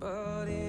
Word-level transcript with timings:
But 0.00 0.48
it. 0.48 0.63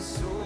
Soul 0.00 0.39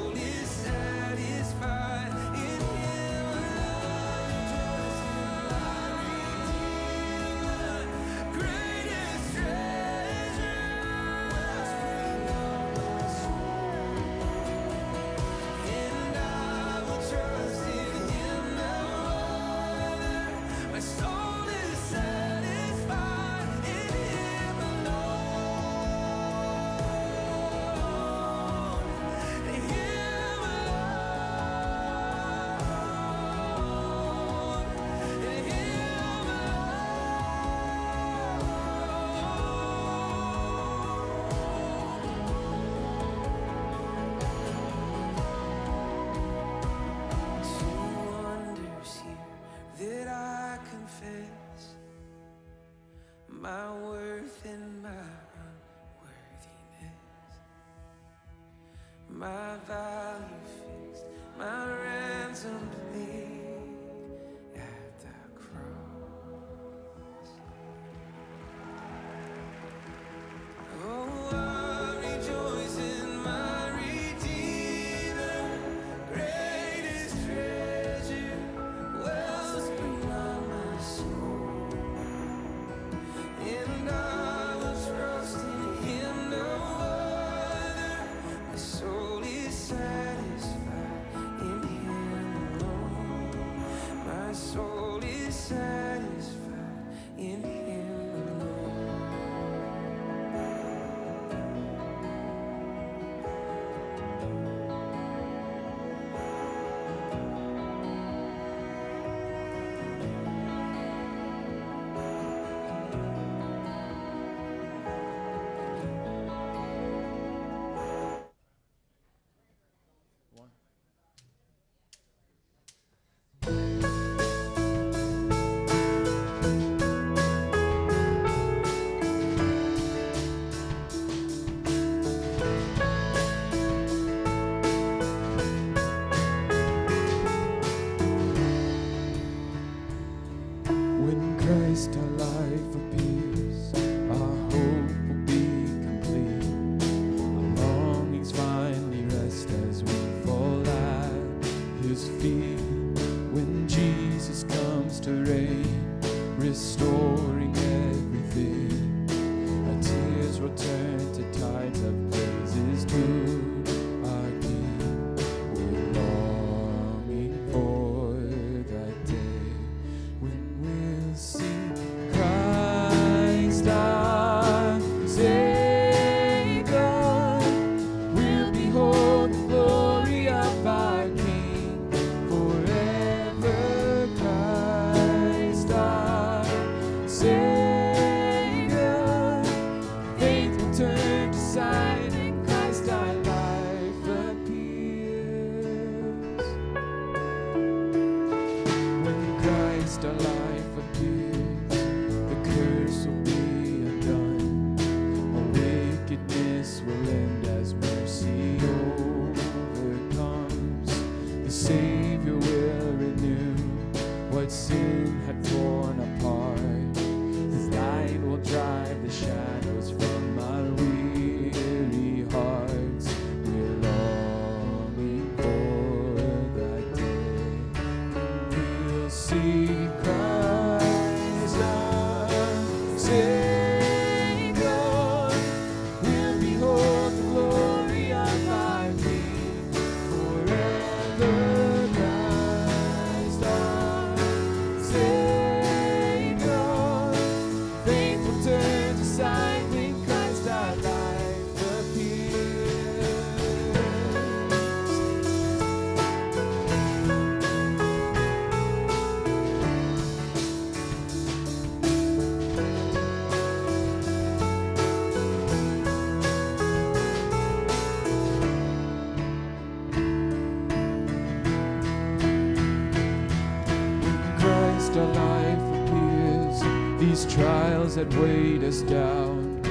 that 278.05 278.20
weighed 278.20 278.65
us 278.65 278.82
down 278.82 279.63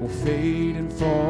will 0.00 0.08
fade 0.08 0.76
and 0.76 0.92
fall 0.92 1.27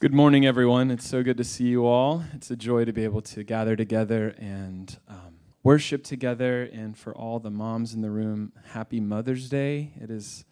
Good 0.00 0.12
morning, 0.12 0.44
everyone. 0.44 0.90
It's 0.90 1.08
so 1.08 1.22
good 1.22 1.36
to 1.36 1.44
see 1.44 1.68
you 1.68 1.86
all. 1.86 2.24
It's 2.34 2.50
a 2.50 2.56
joy 2.56 2.84
to 2.84 2.92
be 2.92 3.04
able 3.04 3.22
to 3.22 3.44
gather 3.44 3.76
together 3.76 4.34
and 4.38 4.98
um, 5.08 5.36
worship 5.62 6.02
together. 6.02 6.64
And 6.64 6.98
for 6.98 7.14
all 7.14 7.38
the 7.38 7.50
moms 7.50 7.94
in 7.94 8.02
the 8.02 8.10
room, 8.10 8.52
happy 8.72 8.98
Mother's 8.98 9.48
Day. 9.48 9.92
It 10.00 10.10
is 10.10 10.44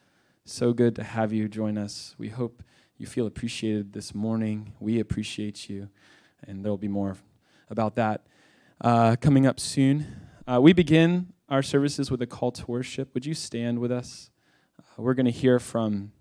so 0.44 0.72
good 0.72 0.94
to 0.94 1.02
have 1.02 1.32
you 1.32 1.48
join 1.48 1.76
us. 1.76 2.14
We 2.18 2.28
hope 2.28 2.62
you 2.96 3.04
feel 3.04 3.26
appreciated 3.26 3.92
this 3.94 4.14
morning. 4.14 4.74
We 4.78 5.00
appreciate 5.00 5.68
you, 5.68 5.88
and 6.46 6.64
there 6.64 6.70
will 6.70 6.78
be 6.78 6.88
more 6.88 7.16
about 7.68 7.96
that 7.96 8.24
uh, 8.80 9.16
coming 9.20 9.44
up 9.44 9.58
soon. 9.58 10.06
Uh, 10.46 10.60
we 10.62 10.72
begin 10.72 11.32
our 11.48 11.64
services 11.64 12.12
with 12.12 12.22
a 12.22 12.28
call 12.28 12.52
to 12.52 12.64
worship. 12.66 13.12
Would 13.12 13.26
you 13.26 13.34
stand 13.34 13.80
with 13.80 13.90
us? 13.90 14.30
Uh, 14.78 15.02
we're 15.02 15.14
going 15.14 15.26
to 15.26 15.32
hear 15.32 15.58
from 15.58 16.12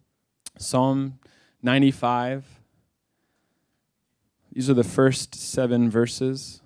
Psalm 0.58 1.20
95. 1.62 2.61
These 4.52 4.70
are 4.70 4.74
the 4.74 4.84
first 4.84 5.34
seven 5.34 5.90
verses. 5.90 6.62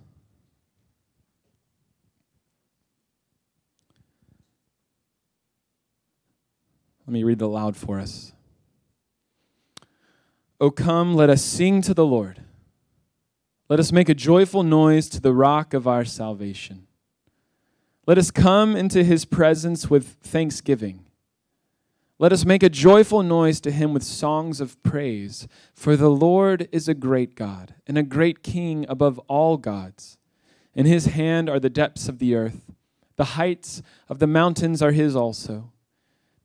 Let 7.05 7.13
me 7.13 7.23
read 7.23 7.37
the 7.37 7.47
loud 7.47 7.77
for 7.77 7.99
us. 7.99 8.33
O 10.59 10.71
come, 10.71 11.13
let 11.13 11.29
us 11.29 11.43
sing 11.43 11.83
to 11.83 11.93
the 11.93 12.05
Lord. 12.05 12.41
Let 13.69 13.79
us 13.79 13.91
make 13.91 14.09
a 14.09 14.15
joyful 14.15 14.63
noise 14.63 15.07
to 15.09 15.21
the 15.21 15.33
rock 15.33 15.73
of 15.73 15.87
our 15.87 16.05
salvation. 16.05 16.87
Let 18.07 18.17
us 18.17 18.31
come 18.31 18.75
into 18.75 19.03
his 19.03 19.25
presence 19.25 19.89
with 19.89 20.17
thanksgiving. 20.21 21.04
Let 22.17 22.31
us 22.31 22.45
make 22.45 22.63
a 22.63 22.69
joyful 22.69 23.23
noise 23.23 23.59
to 23.61 23.71
him 23.71 23.93
with 23.93 24.03
songs 24.03 24.61
of 24.61 24.81
praise. 24.83 25.49
For 25.73 25.97
the 25.97 26.09
Lord 26.09 26.69
is 26.71 26.87
a 26.87 26.93
great 26.93 27.35
God 27.35 27.75
and 27.85 27.97
a 27.97 28.03
great 28.03 28.41
King 28.41 28.85
above 28.87 29.19
all 29.27 29.57
gods. 29.57 30.17
In 30.73 30.85
his 30.85 31.07
hand 31.07 31.49
are 31.49 31.59
the 31.59 31.69
depths 31.69 32.07
of 32.07 32.19
the 32.19 32.35
earth, 32.35 32.71
the 33.17 33.25
heights 33.25 33.81
of 34.09 34.19
the 34.19 34.27
mountains 34.27 34.81
are 34.81 34.91
his 34.91 35.15
also. 35.15 35.71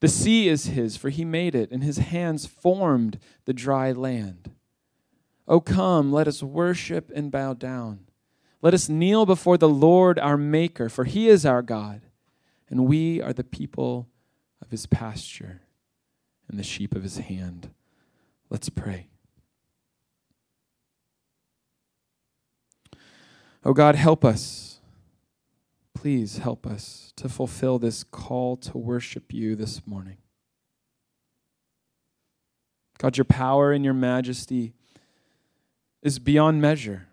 The 0.00 0.08
sea 0.08 0.48
is 0.48 0.66
his, 0.66 0.96
for 0.96 1.10
he 1.10 1.24
made 1.24 1.54
it, 1.54 1.70
and 1.70 1.82
his 1.82 1.98
hands 1.98 2.46
formed 2.46 3.18
the 3.44 3.52
dry 3.52 3.92
land. 3.92 4.50
O 5.46 5.60
come, 5.60 6.12
let 6.12 6.28
us 6.28 6.42
worship 6.42 7.10
and 7.14 7.30
bow 7.30 7.54
down. 7.54 8.06
Let 8.62 8.72
us 8.72 8.88
kneel 8.88 9.26
before 9.26 9.58
the 9.58 9.68
Lord 9.68 10.18
our 10.18 10.36
Maker, 10.36 10.88
for 10.88 11.04
he 11.04 11.28
is 11.28 11.44
our 11.44 11.62
God, 11.62 12.02
and 12.68 12.86
we 12.86 13.20
are 13.20 13.32
the 13.32 13.44
people 13.44 14.08
of 14.62 14.70
his 14.70 14.86
pasture 14.86 15.60
and 16.48 16.58
the 16.58 16.64
sheep 16.64 16.94
of 16.94 17.02
his 17.02 17.18
hand. 17.18 17.70
Let's 18.48 18.68
pray. 18.68 19.06
Oh 23.64 23.72
God, 23.72 23.94
help 23.94 24.24
us. 24.24 24.80
Please 25.94 26.38
help 26.38 26.66
us 26.66 27.12
to 27.16 27.28
fulfill 27.28 27.78
this 27.78 28.02
call 28.04 28.56
to 28.56 28.78
worship 28.78 29.32
you 29.32 29.54
this 29.54 29.86
morning. 29.86 30.16
God, 32.98 33.16
your 33.16 33.24
power 33.24 33.72
and 33.72 33.84
your 33.84 33.94
majesty 33.94 34.72
is 36.02 36.18
beyond 36.18 36.60
measure. 36.60 37.08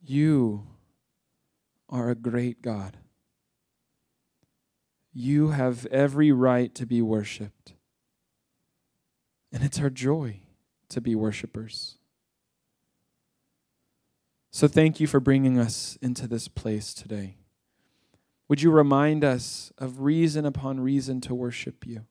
You 0.00 0.66
are 1.88 2.10
a 2.10 2.14
great 2.14 2.62
God. 2.62 2.96
You 5.12 5.50
have 5.50 5.86
every 5.86 6.32
right 6.32 6.74
to 6.74 6.86
be 6.86 7.02
worshiped. 7.02 7.74
And 9.52 9.62
it's 9.64 9.80
our 9.80 9.90
joy 9.90 10.40
to 10.90 11.00
be 11.00 11.14
worshipers. 11.14 11.96
So 14.50 14.68
thank 14.68 15.00
you 15.00 15.06
for 15.06 15.20
bringing 15.20 15.58
us 15.58 15.98
into 16.02 16.26
this 16.26 16.48
place 16.48 16.94
today. 16.94 17.36
Would 18.48 18.62
you 18.62 18.70
remind 18.70 19.24
us 19.24 19.72
of 19.78 20.00
reason 20.00 20.46
upon 20.46 20.80
reason 20.80 21.20
to 21.22 21.34
worship 21.34 21.86
you, 21.86 22.06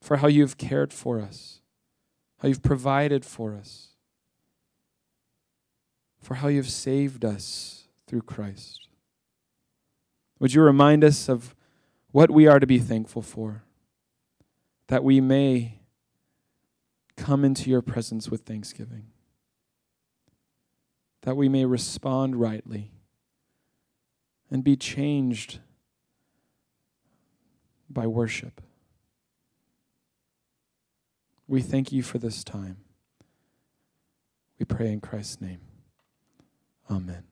for 0.00 0.18
how 0.18 0.28
you've 0.28 0.58
cared 0.58 0.92
for 0.92 1.20
us, 1.20 1.60
how 2.40 2.48
you've 2.48 2.62
provided 2.62 3.24
for 3.24 3.54
us, 3.54 3.94
for 6.20 6.34
how 6.34 6.48
you've 6.48 6.68
saved 6.68 7.24
us 7.24 7.88
through 8.06 8.22
Christ? 8.22 8.88
Would 10.38 10.52
you 10.52 10.62
remind 10.62 11.02
us 11.02 11.28
of 11.28 11.54
what 12.10 12.30
we 12.30 12.46
are 12.46 12.58
to 12.58 12.66
be 12.66 12.78
thankful 12.78 13.22
for, 13.22 13.62
that 14.88 15.04
we 15.04 15.20
may 15.20 15.78
come 17.16 17.44
into 17.44 17.68
your 17.68 17.82
presence 17.82 18.30
with 18.30 18.42
thanksgiving, 18.42 19.06
that 21.22 21.36
we 21.36 21.48
may 21.48 21.64
respond 21.64 22.36
rightly 22.36 22.92
and 24.50 24.64
be 24.64 24.76
changed 24.76 25.58
by 27.90 28.06
worship. 28.06 28.62
We 31.46 31.62
thank 31.62 31.92
you 31.92 32.02
for 32.02 32.18
this 32.18 32.44
time. 32.44 32.78
We 34.58 34.64
pray 34.64 34.92
in 34.92 35.00
Christ's 35.00 35.40
name. 35.40 35.60
Amen. 36.90 37.27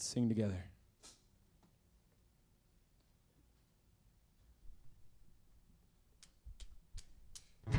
Let's 0.00 0.08
sing 0.08 0.30
together. 0.30 0.64
So 7.66 7.74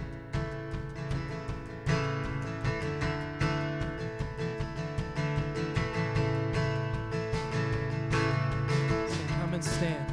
come 9.40 9.54
and 9.56 9.66
stand. 9.66 10.11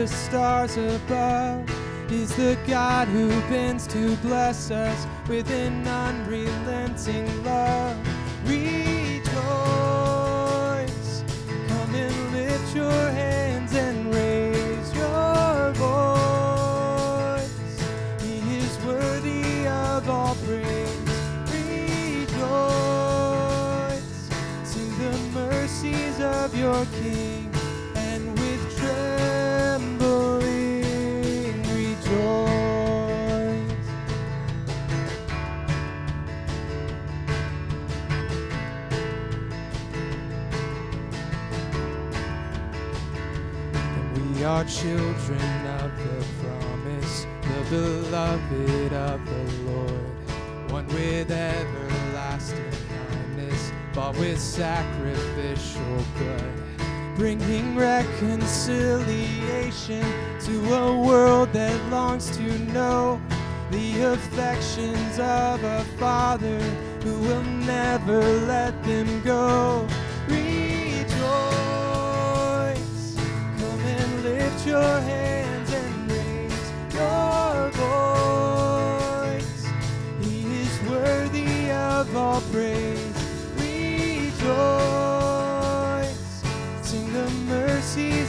The 0.00 0.08
stars 0.08 0.78
above 0.78 1.68
is 2.10 2.34
the 2.36 2.56
God 2.66 3.06
who 3.08 3.28
bends 3.50 3.86
to 3.88 4.16
bless 4.28 4.70
us 4.70 5.06
with 5.28 5.50
an 5.50 5.86
unrelenting 5.86 7.28
love. 7.44 7.98
Rejoice, 8.46 9.24
come 11.68 11.94
and 11.94 12.32
lift 12.32 12.74
your 12.74 13.10
hands 13.10 13.74
and 13.74 14.14
raise 14.14 14.94
your 14.94 15.72
voice. 15.74 17.50
He 18.22 18.38
is 18.56 18.78
worthy 18.86 19.66
of 19.68 20.08
all 20.08 20.34
praise. 20.46 20.96
Rejoice, 21.52 22.40
sing 24.64 24.92
the 24.96 25.12
mercies 25.34 26.20
of 26.20 26.56
your 26.56 26.86
King, 27.02 27.29
bought 54.10 54.18
with 54.18 54.40
sacrificial 54.40 56.04
blood, 56.18 56.52
bringing 57.16 57.76
reconciliation 57.76 60.04
to 60.40 60.74
a 60.74 61.00
world 61.00 61.52
that 61.52 61.80
longs 61.90 62.36
to 62.36 62.58
know 62.72 63.20
the 63.70 64.02
affections 64.02 65.18
of 65.18 65.62
a 65.62 65.84
father 65.98 66.58
who 67.02 67.18
will 67.20 67.42
never 67.42 68.22
let 68.22 68.82
them 68.84 69.22
go. 69.22 69.86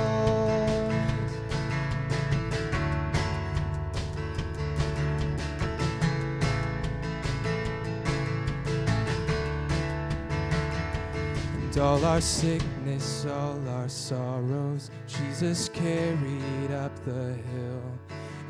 And 11.56 11.78
all 11.78 12.06
our 12.06 12.22
sickness, 12.22 13.26
all 13.26 13.68
our 13.70 13.90
sorrows, 13.90 14.90
Jesus 15.08 15.70
carried 15.70 16.72
up 16.72 16.92
the 17.06 17.34
hill. 17.34 17.84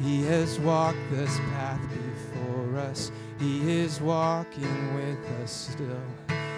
He 0.02 0.24
has 0.26 0.60
walked 0.60 0.98
this 1.12 1.40
path 1.52 1.80
before 1.90 2.78
us. 2.78 3.12
He 3.44 3.82
is 3.82 4.00
walking 4.00 4.96
with 4.96 5.20
us 5.42 5.52
still. 5.74 6.02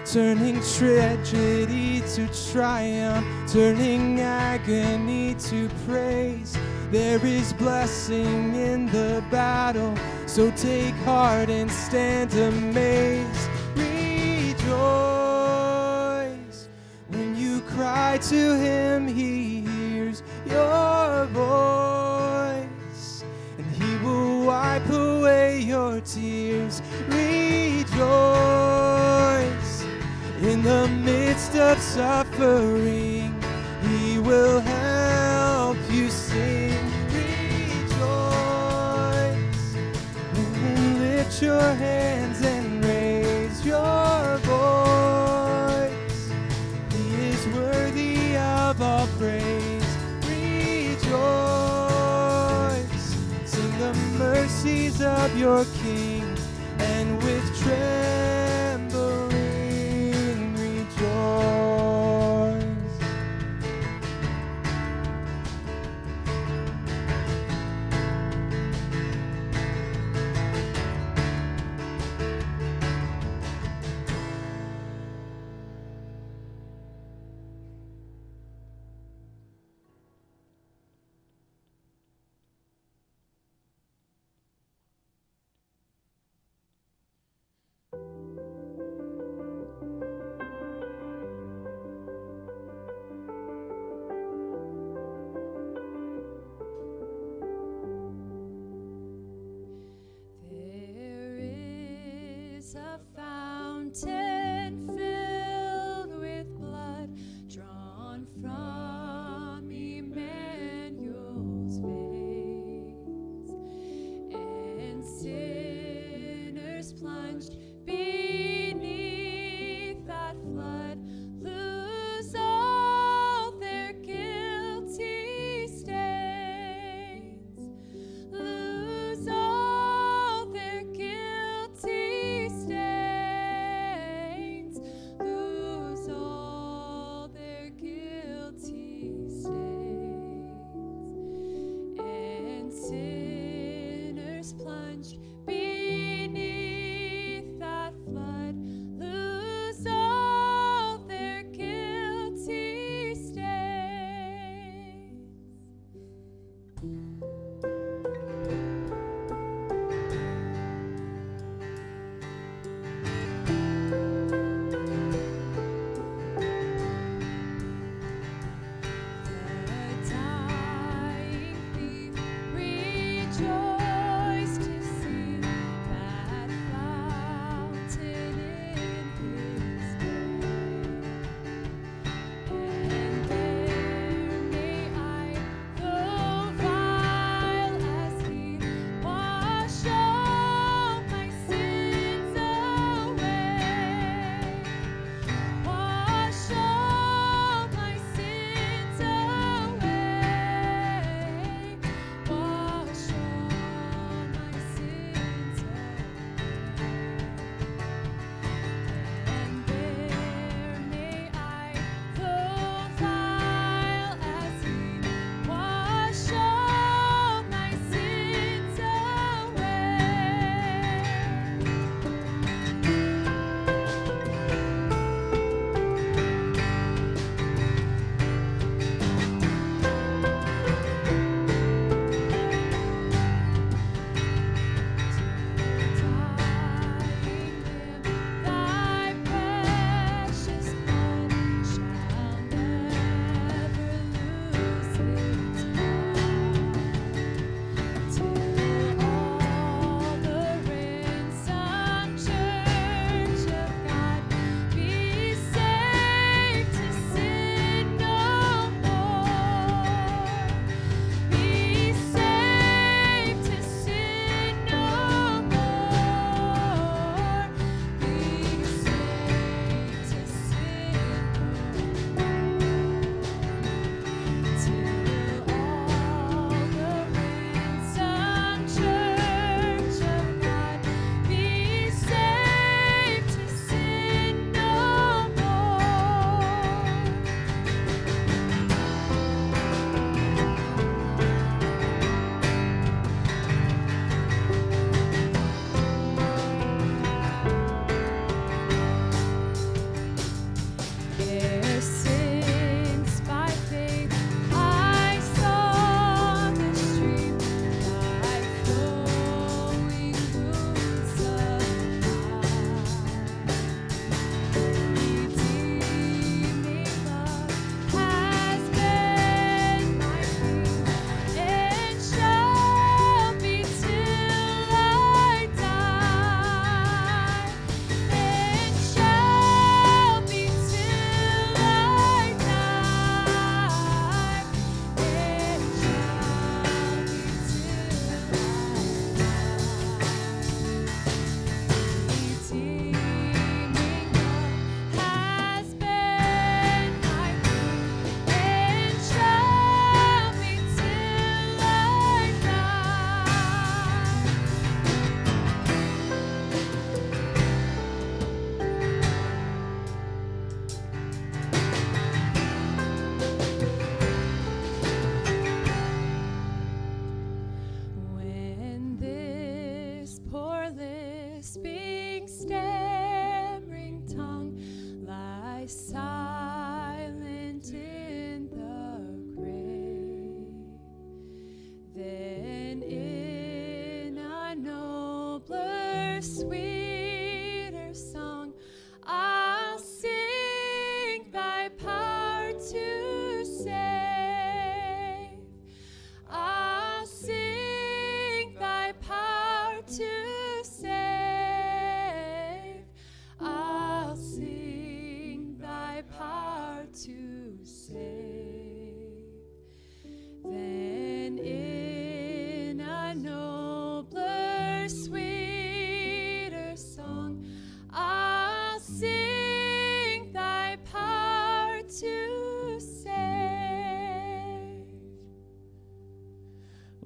Turning 0.06 0.62
tragedy 0.78 2.02
to 2.14 2.30
triumph, 2.52 3.26
turning 3.52 4.20
agony 4.20 5.34
to 5.50 5.68
praise. 5.88 6.56
There 6.92 7.26
is 7.26 7.54
blessing 7.54 8.54
in 8.54 8.86
the 8.86 9.24
battle, 9.32 9.98
so 10.28 10.52
take 10.52 10.94
heart 11.06 11.50
and 11.50 11.72
stand 11.72 12.32
amazed. 12.36 13.50
Rejoice 13.76 14.60
when 17.08 17.36
you 17.36 17.62
cry 17.62 18.20
to 18.30 18.56
Him, 18.60 19.08
He 19.08 19.62
hears 19.62 20.22
your 20.46 21.26
voice, 21.34 21.95
wipe 24.56 24.90
away 24.90 25.60
your 25.60 26.00
tears. 26.02 26.82
Rejoice 27.08 27.94
in 30.50 30.64
the 30.64 30.88
midst 31.04 31.56
of 31.56 31.78
suffering, 31.80 33.36
He 33.88 34.18
will 34.20 34.62
help 34.62 35.78
you 35.92 36.10
sing. 36.10 36.80
Rejoice 37.20 38.56
and 40.40 41.00
lift 41.02 41.42
your 41.42 41.70
hands 41.86 42.40
and 42.42 42.86
raise 42.86 43.66
your 43.66 44.15
of 55.06 55.38
your 55.38 55.66
King, 55.84 56.38
and 56.80 57.16
with 57.24 57.60
trembling 57.62 58.15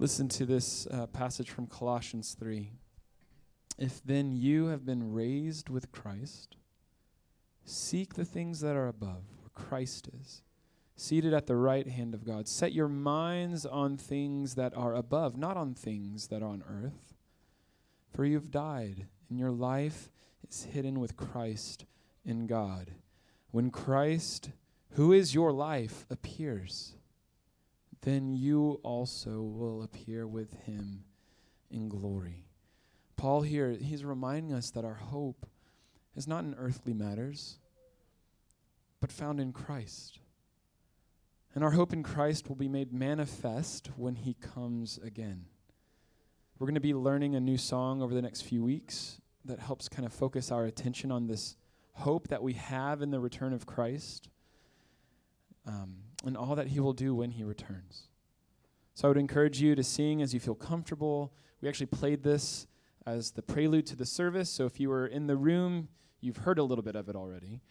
Listen 0.02 0.30
to 0.30 0.46
this 0.46 0.88
uh, 0.88 1.08
passage 1.08 1.50
from 1.50 1.68
Colossians 1.68 2.34
3. 2.40 2.72
If 3.78 4.02
then 4.02 4.32
you 4.32 4.68
have 4.68 4.86
been 4.86 5.12
raised 5.12 5.68
with 5.68 5.92
Christ, 5.92 6.56
seek 7.66 8.14
the 8.14 8.24
things 8.24 8.62
that 8.62 8.78
are 8.78 8.88
above, 8.88 9.26
where 9.42 9.50
Christ 9.54 10.08
is, 10.18 10.42
seated 10.96 11.34
at 11.34 11.48
the 11.48 11.58
right 11.58 11.86
hand 11.86 12.14
of 12.14 12.26
God. 12.26 12.48
Set 12.48 12.72
your 12.72 12.88
minds 12.88 13.66
on 13.66 13.98
things 13.98 14.56
that 14.56 14.72
are 14.74 14.96
above, 14.96 15.36
not 15.36 15.58
on 15.58 15.74
things 15.74 16.28
that 16.28 16.42
are 16.42 16.48
on 16.48 16.64
earth. 16.66 17.14
For 18.16 18.24
you 18.24 18.36
have 18.36 18.52
died, 18.52 19.08
and 19.30 19.38
your 19.38 19.52
life 19.52 20.10
is 20.50 20.64
hidden 20.64 21.02
with 21.02 21.18
Christ 21.18 21.84
in 22.24 22.48
God. 22.48 22.92
When 23.52 23.70
Christ, 23.70 24.52
who 24.92 25.12
is 25.12 25.36
your 25.36 25.52
life, 25.52 26.06
appears, 26.10 26.94
then 28.02 28.34
you 28.34 28.80
also 28.84 29.42
will 29.42 29.84
appear 29.84 30.26
with 30.26 30.54
him 30.64 31.04
in 31.70 31.90
glory. 31.90 32.46
Paul 33.18 33.42
here, 33.42 33.72
he's 33.72 34.06
reminding 34.06 34.54
us 34.54 34.72
that 34.72 34.86
our 34.86 34.94
hope 34.96 35.46
is 36.16 36.28
not 36.28 36.44
in 36.44 36.56
earthly 36.58 36.94
matters, 36.94 37.58
but 39.02 39.12
found 39.12 39.40
in 39.40 39.52
Christ. 39.52 40.20
And 41.54 41.64
our 41.64 41.72
hope 41.72 41.94
in 41.94 42.04
Christ 42.04 42.48
will 42.48 42.56
be 42.56 42.70
made 42.70 42.94
manifest 42.94 43.90
when 43.98 44.16
he 44.16 44.36
comes 44.36 44.98
again. 45.04 45.46
We're 46.58 46.68
going 46.68 46.76
to 46.76 46.82
be 46.82 46.94
learning 46.94 47.36
a 47.36 47.40
new 47.40 47.58
song 47.58 48.02
over 48.02 48.14
the 48.14 48.22
next 48.22 48.42
few 48.42 48.64
weeks 48.64 49.20
that 49.46 49.60
helps 49.60 49.90
kind 49.90 50.06
of 50.06 50.14
focus 50.14 50.52
our 50.52 50.66
attention 50.66 51.12
on 51.12 51.28
this 51.28 51.56
hope 51.94 52.28
that 52.30 52.44
we 52.44 52.54
have 52.54 53.02
in 53.02 53.12
the 53.12 53.20
return 53.20 53.52
of 53.52 53.66
Christ 53.66 54.30
um, 55.66 55.98
and 56.26 56.36
all 56.36 56.56
that 56.56 56.68
he 56.68 56.80
will 56.80 56.94
do 56.94 57.16
when 57.16 57.32
he 57.32 57.44
returns. 57.44 58.08
So 58.94 59.08
I 59.08 59.10
would 59.10 59.18
encourage 59.18 59.62
you 59.62 59.76
to 59.76 59.84
sing 59.84 60.22
as 60.22 60.34
you 60.34 60.40
feel 60.40 60.56
comfortable. 60.56 61.34
We 61.62 61.70
actually 61.70 61.86
played 61.88 62.24
this 62.24 62.68
as 63.06 63.32
the 63.32 63.42
prelude 63.42 63.86
to 63.88 63.96
the 63.96 64.06
service, 64.06 64.50
so 64.50 64.66
if 64.66 64.80
you 64.80 64.90
were 64.90 65.08
in 65.08 65.28
the 65.28 65.38
room, 65.38 65.88
you've 66.22 66.38
heard 66.38 66.60
a 66.60 66.64
little 66.64 66.84
bit 66.84 66.96
of 66.96 67.08
it 67.10 67.16
already. 67.16 67.62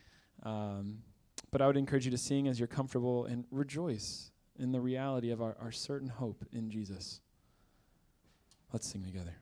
Um, 0.42 1.02
but 1.50 1.60
I 1.62 1.66
would 1.66 1.76
encourage 1.76 2.04
you 2.04 2.10
to 2.10 2.18
sing 2.18 2.48
as 2.48 2.58
you're 2.58 2.66
comfortable 2.66 3.26
and 3.26 3.44
rejoice 3.50 4.30
in 4.58 4.72
the 4.72 4.80
reality 4.80 5.30
of 5.30 5.40
our, 5.40 5.56
our 5.60 5.72
certain 5.72 6.08
hope 6.08 6.44
in 6.52 6.70
Jesus. 6.70 7.20
Let's 8.72 8.88
sing 8.88 9.04
together. 9.04 9.36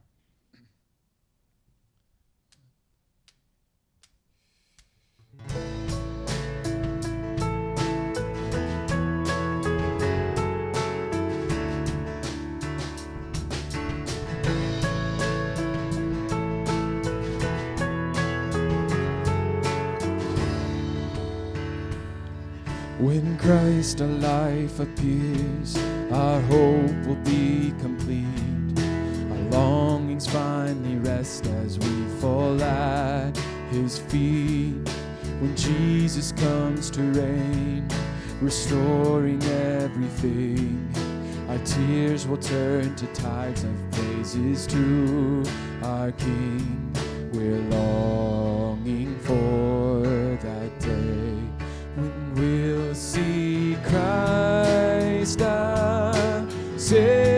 When 22.99 23.37
Christ 23.37 24.01
our 24.01 24.07
life 24.07 24.81
appears, 24.81 25.77
our 26.11 26.41
hope 26.41 27.07
will 27.07 27.23
be 27.25 27.75
complete. 27.79 28.25
Our 29.31 29.51
longings 29.51 30.27
finally 30.27 30.97
rest 30.97 31.47
as 31.47 31.79
we 31.79 32.07
fall 32.23 32.59
at 32.63 33.37
His 33.71 33.99
feet. 33.99 34.89
When 35.41 35.55
Jesus 35.55 36.33
comes 36.33 36.91
to 36.93 37.03
reign, 37.03 37.87
restoring 38.41 39.43
everything, 39.43 40.91
our 41.51 41.59
tears 41.67 42.27
will 42.27 42.39
turn 42.39 42.97
to 42.97 43.07
tides 43.09 43.63
of 43.63 43.91
praises 43.91 44.67
to 44.69 45.45
our 45.83 46.13
King. 46.13 46.91
We're 47.35 47.59
longing 47.59 49.19
for 49.19 50.01
that 50.43 50.81
day 50.81 51.16
see 52.97 53.77
Christ 53.85 55.43
our 55.43 56.47
Savior. 56.79 57.36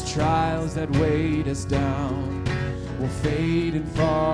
These 0.00 0.12
trials 0.12 0.74
that 0.74 0.90
weighed 0.96 1.48
us 1.48 1.64
down 1.64 2.44
will 2.98 3.08
fade 3.08 3.74
and 3.74 3.88
fall 3.92 4.25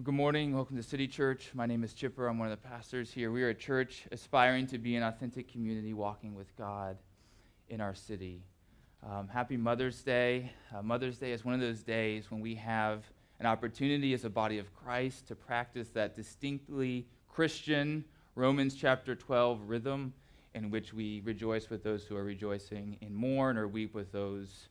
Well, 0.00 0.06
good 0.06 0.14
morning. 0.14 0.54
Welcome 0.54 0.78
to 0.78 0.82
City 0.82 1.06
Church. 1.06 1.50
My 1.52 1.66
name 1.66 1.84
is 1.84 1.92
Chipper. 1.92 2.26
I'm 2.26 2.38
one 2.38 2.50
of 2.50 2.58
the 2.58 2.66
pastors 2.66 3.12
here. 3.12 3.30
We 3.30 3.42
are 3.42 3.50
a 3.50 3.54
church 3.54 4.06
aspiring 4.10 4.66
to 4.68 4.78
be 4.78 4.96
an 4.96 5.02
authentic 5.02 5.52
community 5.52 5.92
walking 5.92 6.34
with 6.34 6.56
God 6.56 6.96
in 7.68 7.82
our 7.82 7.94
city. 7.94 8.42
Um, 9.06 9.28
happy 9.28 9.58
Mother's 9.58 10.00
Day. 10.00 10.52
Uh, 10.74 10.80
Mother's 10.80 11.18
Day 11.18 11.32
is 11.32 11.44
one 11.44 11.52
of 11.52 11.60
those 11.60 11.82
days 11.82 12.30
when 12.30 12.40
we 12.40 12.54
have 12.54 13.04
an 13.40 13.44
opportunity 13.44 14.14
as 14.14 14.24
a 14.24 14.30
body 14.30 14.58
of 14.58 14.74
Christ 14.74 15.28
to 15.28 15.34
practice 15.34 15.90
that 15.90 16.16
distinctly 16.16 17.06
Christian 17.28 18.02
Romans 18.36 18.74
chapter 18.74 19.14
12 19.14 19.68
rhythm 19.68 20.14
in 20.54 20.70
which 20.70 20.94
we 20.94 21.20
rejoice 21.26 21.68
with 21.68 21.84
those 21.84 22.04
who 22.04 22.16
are 22.16 22.24
rejoicing 22.24 22.96
and 23.02 23.14
mourn 23.14 23.58
or 23.58 23.68
weep 23.68 23.92
with 23.92 24.12
those 24.12 24.70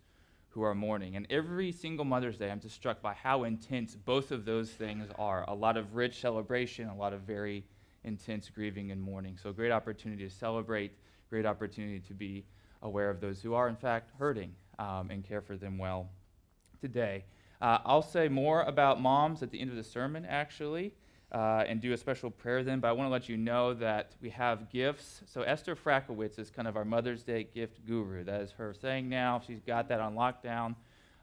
who 0.59 0.65
are 0.65 0.75
mourning. 0.75 1.15
And 1.15 1.25
every 1.29 1.71
single 1.71 2.03
Mother's 2.03 2.37
Day, 2.37 2.51
I'm 2.51 2.59
just 2.59 2.75
struck 2.75 3.01
by 3.01 3.13
how 3.13 3.45
intense 3.45 3.95
both 3.95 4.31
of 4.31 4.43
those 4.43 4.69
things 4.69 5.07
are. 5.17 5.45
A 5.47 5.55
lot 5.55 5.77
of 5.77 5.95
rich 5.95 6.19
celebration, 6.19 6.89
a 6.89 6.95
lot 6.95 7.13
of 7.13 7.21
very 7.21 7.63
intense 8.03 8.49
grieving 8.49 8.91
and 8.91 9.01
mourning. 9.01 9.37
So, 9.41 9.53
great 9.53 9.71
opportunity 9.71 10.27
to 10.27 10.29
celebrate, 10.29 10.91
great 11.29 11.45
opportunity 11.45 12.01
to 12.01 12.13
be 12.13 12.43
aware 12.81 13.09
of 13.09 13.21
those 13.21 13.41
who 13.41 13.53
are, 13.53 13.69
in 13.69 13.77
fact, 13.77 14.11
hurting 14.19 14.53
um, 14.79 15.09
and 15.11 15.23
care 15.23 15.39
for 15.39 15.55
them 15.55 15.77
well 15.77 16.09
today. 16.81 17.23
Uh, 17.61 17.77
I'll 17.85 18.01
say 18.01 18.27
more 18.27 18.63
about 18.63 18.99
moms 18.99 19.41
at 19.41 19.51
the 19.51 19.61
end 19.61 19.69
of 19.69 19.77
the 19.77 19.83
sermon, 19.83 20.25
actually. 20.25 20.93
Uh, 21.31 21.63
and 21.67 21.79
do 21.79 21.93
a 21.93 21.97
special 21.97 22.31
prayer 22.31 22.63
then, 22.63 22.79
but 22.79 22.87
I 22.87 22.91
want 22.91 23.07
to 23.07 23.11
let 23.11 23.29
you 23.29 23.37
know 23.37 23.75
that 23.75 24.15
we 24.19 24.31
have 24.31 24.67
gifts. 24.71 25.21
So 25.27 25.43
Esther 25.43 25.75
Frakowitz 25.75 26.39
is 26.39 26.49
kind 26.49 26.67
of 26.67 26.75
our 26.75 26.83
Mother's 26.83 27.21
Day 27.21 27.43
gift 27.43 27.85
guru. 27.85 28.23
That 28.23 28.41
is 28.41 28.51
her 28.53 28.73
saying 28.73 29.09
now. 29.09 29.39
She's 29.45 29.61
got 29.61 29.89
that 29.89 29.99
on 29.99 30.15
lockdown. 30.15 30.75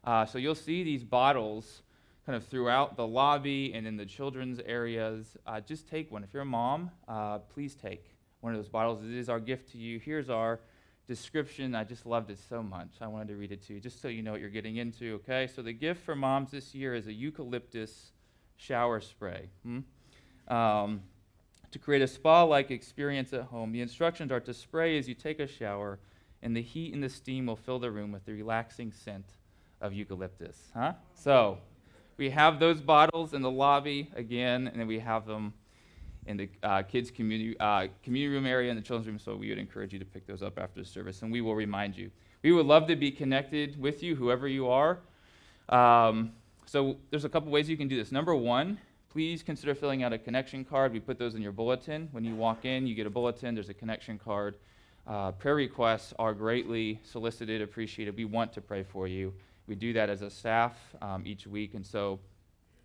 Uh, 0.05 0.25
so 0.25 0.37
you'll 0.37 0.55
see 0.55 0.83
these 0.83 1.03
bottles 1.03 1.81
kind 2.25 2.37
of 2.37 2.45
throughout 2.45 2.95
the 2.95 3.05
lobby 3.05 3.73
and 3.73 3.85
in 3.85 3.97
the 3.97 4.05
children's 4.05 4.59
areas. 4.59 5.35
Uh, 5.45 5.59
just 5.59 5.89
take 5.89 6.09
one. 6.09 6.23
If 6.23 6.33
you're 6.33 6.43
a 6.43 6.45
mom, 6.45 6.91
uh, 7.09 7.39
please 7.39 7.75
take 7.75 8.05
one 8.39 8.53
of 8.53 8.59
those 8.59 8.69
bottles. 8.69 9.03
It 9.03 9.11
is 9.11 9.27
our 9.27 9.41
gift 9.41 9.71
to 9.73 9.77
you. 9.77 9.99
Here's 9.99 10.29
our 10.29 10.61
description. 11.05 11.75
I 11.75 11.83
just 11.83 12.05
loved 12.05 12.29
it 12.29 12.39
so 12.49 12.61
much. 12.61 12.89
I 13.01 13.07
wanted 13.07 13.29
to 13.29 13.35
read 13.35 13.51
it 13.51 13.65
to 13.67 13.73
you 13.73 13.79
just 13.79 14.01
so 14.01 14.07
you 14.07 14.21
know 14.21 14.31
what 14.31 14.41
you're 14.41 14.49
getting 14.49 14.77
into, 14.77 15.15
okay? 15.15 15.47
So 15.47 15.61
the 15.61 15.73
gift 15.73 16.03
for 16.03 16.15
moms 16.15 16.51
this 16.51 16.75
year 16.75 16.95
is 16.95 17.07
a 17.07 17.13
eucalyptus 17.13 18.11
shower 18.57 18.99
spray. 18.99 19.49
Hmm? 19.63 19.79
Um, 20.47 21.01
to 21.71 21.79
create 21.79 22.01
a 22.01 22.07
spa 22.07 22.43
like 22.43 22.71
experience 22.71 23.33
at 23.33 23.43
home, 23.43 23.71
the 23.71 23.81
instructions 23.81 24.31
are 24.31 24.39
to 24.39 24.53
spray 24.53 24.97
as 24.97 25.07
you 25.07 25.13
take 25.13 25.39
a 25.39 25.47
shower, 25.47 25.99
and 26.41 26.55
the 26.55 26.61
heat 26.61 26.93
and 26.93 27.03
the 27.03 27.09
steam 27.09 27.47
will 27.47 27.55
fill 27.55 27.79
the 27.79 27.91
room 27.91 28.11
with 28.11 28.25
the 28.25 28.33
relaxing 28.33 28.91
scent 28.91 29.25
of 29.81 29.93
eucalyptus. 29.93 30.71
Huh? 30.73 30.93
So, 31.13 31.59
we 32.17 32.29
have 32.31 32.59
those 32.59 32.81
bottles 32.81 33.33
in 33.33 33.41
the 33.41 33.51
lobby 33.51 34.09
again, 34.15 34.67
and 34.67 34.79
then 34.79 34.87
we 34.87 34.99
have 34.99 35.25
them 35.25 35.53
in 36.25 36.37
the 36.37 36.49
uh, 36.63 36.81
kids' 36.83 37.11
community, 37.11 37.57
uh, 37.59 37.87
community 38.03 38.33
room 38.33 38.45
area 38.45 38.69
and 38.69 38.77
the 38.77 38.83
children's 38.83 39.07
room, 39.07 39.19
so 39.19 39.35
we 39.35 39.49
would 39.49 39.59
encourage 39.59 39.93
you 39.93 39.99
to 39.99 40.05
pick 40.05 40.25
those 40.25 40.41
up 40.41 40.57
after 40.57 40.81
the 40.81 40.85
service, 40.85 41.21
and 41.21 41.31
we 41.31 41.41
will 41.41 41.55
remind 41.55 41.95
you. 41.97 42.09
We 42.43 42.51
would 42.51 42.65
love 42.65 42.87
to 42.87 42.95
be 42.95 43.11
connected 43.11 43.79
with 43.79 44.03
you, 44.03 44.15
whoever 44.15 44.47
you 44.47 44.67
are. 44.67 44.99
Um, 45.69 46.31
so, 46.65 46.97
there's 47.11 47.25
a 47.25 47.29
couple 47.29 47.51
ways 47.51 47.69
you 47.69 47.77
can 47.77 47.87
do 47.87 47.97
this. 47.97 48.11
Number 48.11 48.35
one, 48.35 48.79
please 49.17 49.41
consider 49.41 49.73
filling 49.73 50.03
out 50.03 50.13
a 50.13 50.17
connection 50.19 50.63
card. 50.63 50.93
We 50.93 50.99
put 50.99 51.17
those 51.17 51.33
in 51.33 51.41
your 51.41 51.51
bulletin. 51.51 52.07
When 52.11 52.23
you 52.23 52.35
walk 52.35 52.65
in, 52.65 52.85
you 52.85 52.93
get 52.93 53.07
a 53.07 53.09
bulletin, 53.09 53.55
there's 53.55 53.67
a 53.67 53.73
connection 53.73 54.19
card. 54.19 54.57
Uh, 55.07 55.31
prayer 55.31 55.55
requests 55.55 56.13
are 56.19 56.35
greatly 56.35 56.99
solicited, 57.03 57.63
appreciated. 57.63 58.15
We 58.15 58.25
want 58.25 58.53
to 58.53 58.61
pray 58.61 58.83
for 58.83 59.07
you. 59.07 59.33
We 59.65 59.73
do 59.73 59.91
that 59.93 60.11
as 60.11 60.21
a 60.21 60.29
staff 60.29 60.77
um, 61.01 61.23
each 61.25 61.47
week, 61.47 61.73
and 61.73 61.83
so 61.83 62.19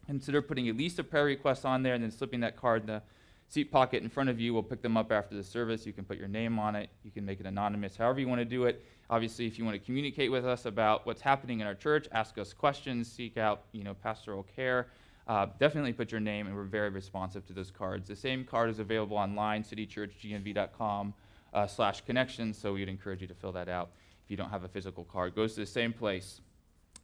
consider 0.06 0.40
putting 0.40 0.70
at 0.70 0.74
least 0.78 0.98
a 0.98 1.04
prayer 1.04 1.26
request 1.26 1.66
on 1.66 1.82
there 1.82 1.92
and 1.92 2.02
then 2.02 2.10
slipping 2.10 2.40
that 2.40 2.56
card 2.56 2.80
in 2.80 2.86
the 2.86 3.02
seat 3.48 3.70
pocket 3.70 4.02
in 4.02 4.08
front 4.08 4.30
of 4.30 4.40
you. 4.40 4.54
We'll 4.54 4.62
pick 4.62 4.80
them 4.80 4.96
up 4.96 5.12
after 5.12 5.34
the 5.34 5.44
service. 5.44 5.84
You 5.84 5.92
can 5.92 6.06
put 6.06 6.16
your 6.16 6.28
name 6.28 6.58
on 6.58 6.76
it. 6.76 6.88
You 7.04 7.10
can 7.10 7.26
make 7.26 7.40
it 7.40 7.46
anonymous, 7.46 7.94
however 7.94 8.20
you 8.20 8.28
want 8.28 8.40
to 8.40 8.46
do 8.46 8.64
it. 8.64 8.82
Obviously, 9.10 9.46
if 9.46 9.58
you 9.58 9.66
want 9.66 9.78
to 9.78 9.84
communicate 9.84 10.32
with 10.32 10.46
us 10.46 10.64
about 10.64 11.04
what's 11.04 11.20
happening 11.20 11.60
in 11.60 11.66
our 11.66 11.74
church, 11.74 12.08
ask 12.10 12.38
us 12.38 12.54
questions, 12.54 13.12
seek 13.12 13.36
out, 13.36 13.64
you 13.72 13.84
know, 13.84 13.92
pastoral 13.92 14.44
care. 14.56 14.86
Uh, 15.32 15.46
definitely 15.58 15.94
put 15.94 16.12
your 16.12 16.20
name, 16.20 16.46
and 16.46 16.54
we're 16.54 16.62
very 16.62 16.90
responsive 16.90 17.46
to 17.46 17.54
those 17.54 17.70
cards. 17.70 18.06
The 18.06 18.14
same 18.14 18.44
card 18.44 18.68
is 18.68 18.78
available 18.78 19.16
online, 19.16 19.62
citychurchgnv.com 19.62 21.14
uh, 21.54 21.66
slash 21.66 22.02
connections, 22.02 22.58
so 22.58 22.74
we'd 22.74 22.90
encourage 22.90 23.22
you 23.22 23.26
to 23.28 23.32
fill 23.32 23.52
that 23.52 23.66
out 23.66 23.92
if 24.22 24.30
you 24.30 24.36
don't 24.36 24.50
have 24.50 24.64
a 24.64 24.68
physical 24.68 25.04
card. 25.04 25.32
It 25.32 25.36
goes 25.36 25.54
to 25.54 25.60
the 25.60 25.66
same 25.66 25.94
place. 25.94 26.42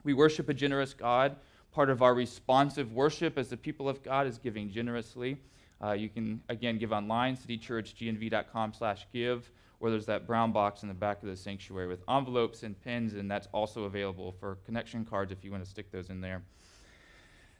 We 0.05 0.13
worship 0.13 0.51
a 0.51 0.53
generous 0.53 0.93
God. 0.93 1.37
Part 1.73 1.89
of 1.89 2.03
our 2.03 2.13
responsive 2.13 2.93
worship 2.93 3.39
as 3.39 3.49
the 3.49 3.57
people 3.57 3.89
of 3.89 4.03
God 4.03 4.27
is 4.27 4.37
giving 4.37 4.71
generously. 4.71 5.39
Uh, 5.83 5.93
you 5.93 6.11
can, 6.11 6.43
again, 6.51 6.77
give 6.77 6.93
online, 6.93 7.35
citychurchgnv.com 7.35 8.75
slash 8.75 9.07
give, 9.11 9.51
or 9.81 9.89
there's 9.89 10.05
that 10.05 10.27
brown 10.27 10.53
box 10.53 10.83
in 10.83 10.89
the 10.89 10.95
back 10.95 11.23
of 11.23 11.31
the 11.31 11.37
sanctuary 11.37 11.87
with 11.87 12.03
envelopes 12.07 12.63
and 12.63 12.79
pins, 12.83 13.15
and 13.15 13.31
that's 13.31 13.49
also 13.55 13.85
available 13.85 14.33
for 14.39 14.59
connection 14.67 15.07
cards 15.07 15.33
if 15.33 15.43
you 15.43 15.51
want 15.51 15.65
to 15.65 15.71
stick 15.71 15.91
those 15.91 16.11
in 16.11 16.21
there 16.21 16.43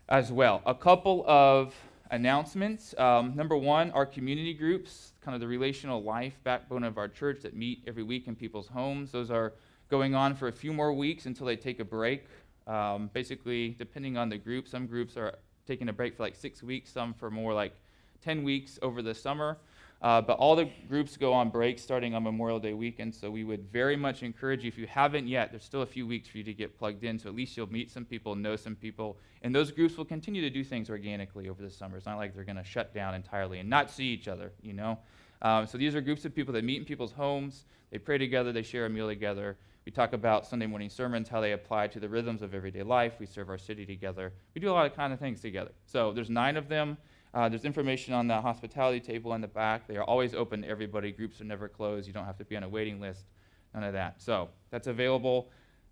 as 0.09 0.33
well. 0.33 0.63
A 0.67 0.75
couple 0.75 1.25
of 1.27 1.75
announcements. 2.11 2.95
Um, 2.99 3.35
number 3.37 3.57
one, 3.57 3.91
our 3.91 4.07
community 4.07 4.55
groups, 4.55 5.13
kind 5.21 5.35
of 5.35 5.41
the 5.41 5.47
relational 5.47 6.03
life 6.03 6.35
backbone 6.45 6.85
of 6.85 6.97
our 6.97 7.09
church 7.09 7.43
that 7.43 7.55
meet 7.55 7.85
every 7.87 8.03
week 8.03 8.27
in 8.27 8.35
people's 8.35 8.69
homes. 8.69 9.13
Those 9.13 9.31
are 9.31 9.53
going 9.91 10.15
on 10.15 10.35
for 10.35 10.49
a 10.49 10.53
few 10.53 10.73
more 10.73 10.93
weeks 10.93 11.27
until 11.27 11.47
they 11.47 11.57
take 11.57 11.81
a 11.81 11.85
break. 11.85 12.25
Um, 12.67 13.11
basically, 13.13 13.71
depending 13.79 14.17
on 14.17 14.29
the 14.29 14.39
group, 14.39 14.69
some 14.69 14.87
groups 14.87 15.17
are 15.17 15.35
taking 15.67 15.89
a 15.89 15.93
break 15.93 16.17
for 16.17 16.23
like 16.23 16.37
six 16.37 16.63
weeks, 16.63 16.91
some 16.91 17.13
for 17.15 17.31
more 17.31 17.53
like 17.53 17.75
10 18.23 18.43
weeks 18.43 18.79
over 18.83 19.03
the 19.03 19.15
summer. 19.15 19.59
Uh, 20.01 20.21
but 20.21 20.39
all 20.39 20.55
the 20.55 20.71
groups 20.89 21.17
go 21.17 21.33
on 21.33 21.51
break 21.51 21.77
starting 21.79 22.15
on 22.15 22.23
Memorial 22.23 22.61
Day 22.61 22.73
weekend, 22.73 23.13
so 23.13 23.31
we 23.31 23.43
would 23.43 23.69
very 23.73 23.97
much 23.97 24.23
encourage 24.23 24.63
you, 24.63 24.69
if 24.69 24.79
you 24.79 24.87
haven't 24.87 25.27
yet, 25.27 25.51
there's 25.51 25.65
still 25.65 25.83
a 25.83 25.87
few 25.87 26.07
weeks 26.07 26.29
for 26.29 26.39
you 26.39 26.45
to 26.45 26.55
get 26.55 26.79
plugged 26.79 27.03
in, 27.03 27.19
so 27.19 27.29
at 27.29 27.35
least 27.35 27.57
you'll 27.57 27.73
meet 27.73 27.91
some 27.91 28.05
people, 28.05 28.37
know 28.37 28.55
some 28.55 28.77
people, 28.77 29.19
and 29.43 29.53
those 29.53 29.73
groups 29.73 29.97
will 29.97 30.05
continue 30.05 30.41
to 30.41 30.51
do 30.51 30.63
things 30.63 30.89
organically 30.89 31.49
over 31.49 31.61
the 31.61 31.71
summer. 31.71 31.97
It's 31.97 32.07
not 32.07 32.17
like 32.17 32.33
they're 32.33 32.45
going 32.45 32.57
to 32.57 32.65
shut 32.65 32.95
down 32.95 33.15
entirely 33.15 33.59
and 33.59 33.69
not 33.69 33.91
see 33.91 34.05
each 34.05 34.29
other, 34.29 34.53
you 34.63 34.73
know? 34.73 34.99
Um, 35.43 35.67
so 35.67 35.77
these 35.77 35.97
are 35.97 36.01
groups 36.01 36.25
of 36.25 36.33
people 36.33 36.55
that 36.55 36.63
meet 36.63 36.79
in 36.79 36.85
people's 36.85 37.13
homes, 37.13 37.65
they 37.91 37.99
pray 37.99 38.19
together, 38.19 38.53
they 38.53 38.63
share 38.63 38.87
a 38.87 38.91
meal 38.91 39.09
together. 39.09 39.57
We 39.85 39.93
talk 39.93 40.13
about 40.13 40.47
Sunday 40.47 40.67
morning 40.67 40.91
sermons, 40.91 41.31
how 41.31 41.41
they 41.41 41.53
apply 41.53 41.87
to 41.89 41.99
the 41.99 42.09
rhythms 42.09 42.43
of 42.43 42.55
everyday 42.55 42.83
life. 42.83 43.15
We 43.19 43.25
serve 43.25 43.49
our 43.49 43.57
city 43.57 43.87
together. 43.87 44.35
We 44.55 44.61
do 44.61 44.69
a 44.69 44.73
lot 44.73 44.85
of 44.85 44.95
kind 44.95 45.15
of 45.15 45.19
things 45.19 45.41
together. 45.41 45.71
So 45.87 46.13
there's 46.13 46.29
nine 46.29 46.59
of 46.59 46.69
them. 46.69 46.99
Uh, 47.35 47.49
there's 47.49 47.65
information 47.65 48.15
on 48.15 48.27
the 48.27 48.41
hospitality 48.41 49.01
table 49.01 49.35
in 49.35 49.41
the 49.41 49.49
back. 49.49 49.87
They 49.87 49.97
are 49.97 50.05
always 50.05 50.35
open 50.35 50.63
to 50.63 50.69
everybody. 50.69 51.13
Groups 51.13 51.41
are 51.41 51.45
never 51.45 51.69
closed. 51.69 52.07
You 52.07 52.13
don't 52.13 52.25
have 52.25 52.39
to 52.39 52.45
be 52.45 52.57
on 52.57 52.63
a 52.63 52.69
waiting 52.69 53.01
list. 53.01 53.25
None 53.75 53.85
of 53.85 53.93
that. 53.93 54.23
So 54.23 54.49
that's 54.71 54.87
available. 54.87 55.51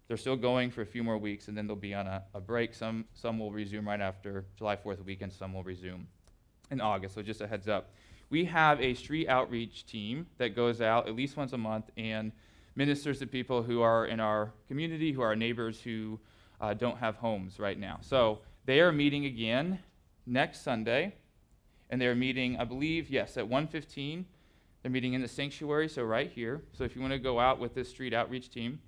They're 0.09 0.17
still 0.17 0.37
going 0.37 0.71
for 0.71 0.83
a 0.83 0.87
few 0.87 1.03
more 1.03 1.19
weeks, 1.19 1.49
and 1.49 1.57
then 1.57 1.67
they'll 1.67 1.77
be 1.77 1.95
on 1.95 2.07
a, 2.07 2.23
a 2.33 2.41
break. 2.41 2.75
Some, 2.75 3.05
some 3.13 3.39
will 3.39 3.51
resume 3.51 3.87
right 3.89 4.01
after 4.01 4.45
July 4.57 4.77
4th 4.77 5.05
weekend. 5.05 5.33
Some 5.33 5.53
will 5.53 5.65
resume 5.65 6.07
in 6.71 6.81
August. 6.81 7.15
So 7.15 7.23
just 7.23 7.41
a 7.41 7.47
heads 7.47 7.69
up. 7.69 7.91
We 8.31 8.45
have 8.47 8.81
a 8.81 8.95
street 8.95 9.29
outreach 9.29 9.87
team 9.87 10.27
that 10.39 10.57
goes 10.57 10.81
out 10.81 11.09
at 11.09 11.15
least 11.15 11.37
once 11.37 11.53
a 11.53 11.59
month 11.59 11.91
and 11.97 12.33
ministers 12.75 13.19
to 13.21 13.27
people 13.27 13.63
who 13.63 13.83
are 13.83 14.07
in 14.07 14.21
our 14.21 14.53
community, 14.69 15.13
who 15.13 15.23
are 15.23 15.37
neighbors 15.37 15.81
who 15.81 16.19
uh, 16.61 16.75
don't 16.75 16.99
have 16.99 17.17
homes 17.17 17.59
right 17.59 17.79
now. 17.79 17.99
So 18.01 18.41
they 18.65 18.81
are 18.81 18.93
meeting 18.93 19.27
again 19.27 19.79
next 20.27 20.63
Sunday, 20.63 21.15
and 21.91 22.01
they're 22.01 22.15
meeting, 22.15 22.57
I 22.59 22.65
believe, 22.65 23.11
yes, 23.11 23.37
at 23.37 23.49
1:15. 23.49 24.25
They're 24.83 24.91
meeting 24.91 25.15
in 25.15 25.23
the 25.23 25.29
sanctuary, 25.29 25.89
so 25.89 26.05
right 26.05 26.31
here. 26.31 26.63
So 26.73 26.85
if 26.85 26.95
you 26.95 27.01
want 27.01 27.13
to 27.13 27.19
go 27.19 27.41
out 27.41 27.59
with 27.59 27.75
this 27.75 27.89
street 27.89 28.15
outreach 28.15 28.51
team 28.51 28.81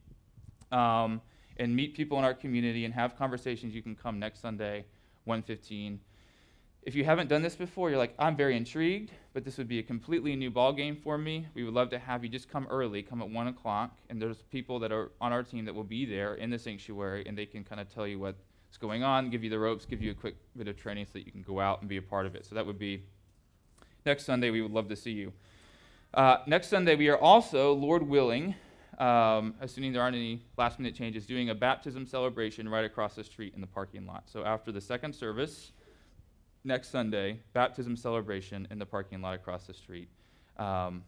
um, 0.71 1.21
and 1.57 1.75
meet 1.75 1.95
people 1.95 2.19
in 2.19 2.25
our 2.25 2.35
community 2.35 2.85
and 2.85 2.95
have 2.95 3.17
conversations, 3.17 3.75
you 3.75 3.83
can 3.83 3.97
come 3.97 4.19
next 4.19 4.41
Sunday, 4.41 4.85
1:15. 5.27 5.99
If 6.83 6.95
you 6.95 7.05
haven't 7.05 7.29
done 7.29 7.43
this 7.43 7.57
before, 7.57 7.91
you're 7.91 7.99
like, 7.99 8.15
I'm 8.19 8.37
very 8.37 8.57
intrigued, 8.57 9.11
but 9.35 9.45
this 9.45 9.59
would 9.59 9.69
be 9.69 9.79
a 9.79 9.83
completely 9.83 10.35
new 10.37 10.51
ball 10.51 10.73
game 10.73 10.97
for 10.97 11.19
me. 11.19 11.47
We 11.53 11.65
would 11.65 11.75
love 11.75 11.91
to 11.91 11.99
have 11.99 12.23
you 12.23 12.31
just 12.31 12.49
come 12.49 12.67
early, 12.71 13.03
come 13.03 13.21
at 13.21 13.29
one 13.29 13.49
o'clock, 13.49 13.99
and 14.09 14.23
there's 14.23 14.43
people 14.45 14.79
that 14.79 14.93
are 14.93 15.11
on 15.21 15.33
our 15.33 15.43
team 15.43 15.65
that 15.67 15.75
will 15.75 15.85
be 15.85 16.07
there 16.07 16.35
in 16.37 16.49
the 16.49 16.59
sanctuary, 16.59 17.25
and 17.27 17.37
they 17.37 17.45
can 17.45 17.65
kind 17.65 17.81
of 17.81 17.93
tell 17.93 18.07
you 18.07 18.19
what's 18.79 18.93
going 18.93 19.03
on, 19.03 19.29
give 19.29 19.43
you 19.43 19.51
the 19.51 19.59
ropes, 19.59 19.85
give 19.85 20.01
you 20.01 20.13
a 20.13 20.15
quick 20.15 20.37
bit 20.57 20.69
of 20.69 20.77
training 20.77 21.05
so 21.05 21.15
that 21.15 21.27
you 21.27 21.33
can 21.33 21.43
go 21.43 21.59
out 21.59 21.81
and 21.81 21.89
be 21.89 21.97
a 21.97 22.03
part 22.03 22.27
of 22.27 22.37
it. 22.37 22.47
So 22.47 22.55
that 22.55 22.65
would 22.65 22.79
be 22.79 23.03
next 24.07 24.25
Sunday. 24.25 24.51
We 24.51 24.63
would 24.63 24.71
love 24.71 24.89
to 24.89 24.95
see 24.95 25.11
you. 25.11 25.33
Uh, 26.15 26.37
next 26.47 26.69
Sunday, 26.69 26.95
we 26.95 27.09
are 27.09 27.19
also, 27.19 27.73
Lord 27.73 28.05
willing, 28.05 28.55
um, 28.99 29.55
assuming 29.61 29.93
there 29.93 30.01
aren't 30.01 30.15
any 30.15 30.43
last 30.57 30.79
minute 30.79 30.95
changes, 30.95 31.27
doing 31.27 31.51
a 31.51 31.57
baptism 31.57 32.07
celebration 32.07 32.69
right 32.69 32.85
across 32.85 33.17
the 33.17 33.25
street 33.25 33.53
in 33.57 33.61
the 33.61 33.67
parking 33.67 34.07
lot. 34.07 34.25
So 34.27 34.45
after 34.45 34.71
the 34.71 34.81
second 34.81 35.13
service, 35.13 35.73
next 36.63 36.91
Sunday, 36.91 37.41
baptism 37.55 37.97
celebration 37.97 38.69
in 38.71 38.79
the 38.79 38.87
parking 38.87 39.21
lot 39.21 39.35
across 39.35 39.67
the 39.67 39.75
street. 39.75 40.09
Um, 40.57 41.03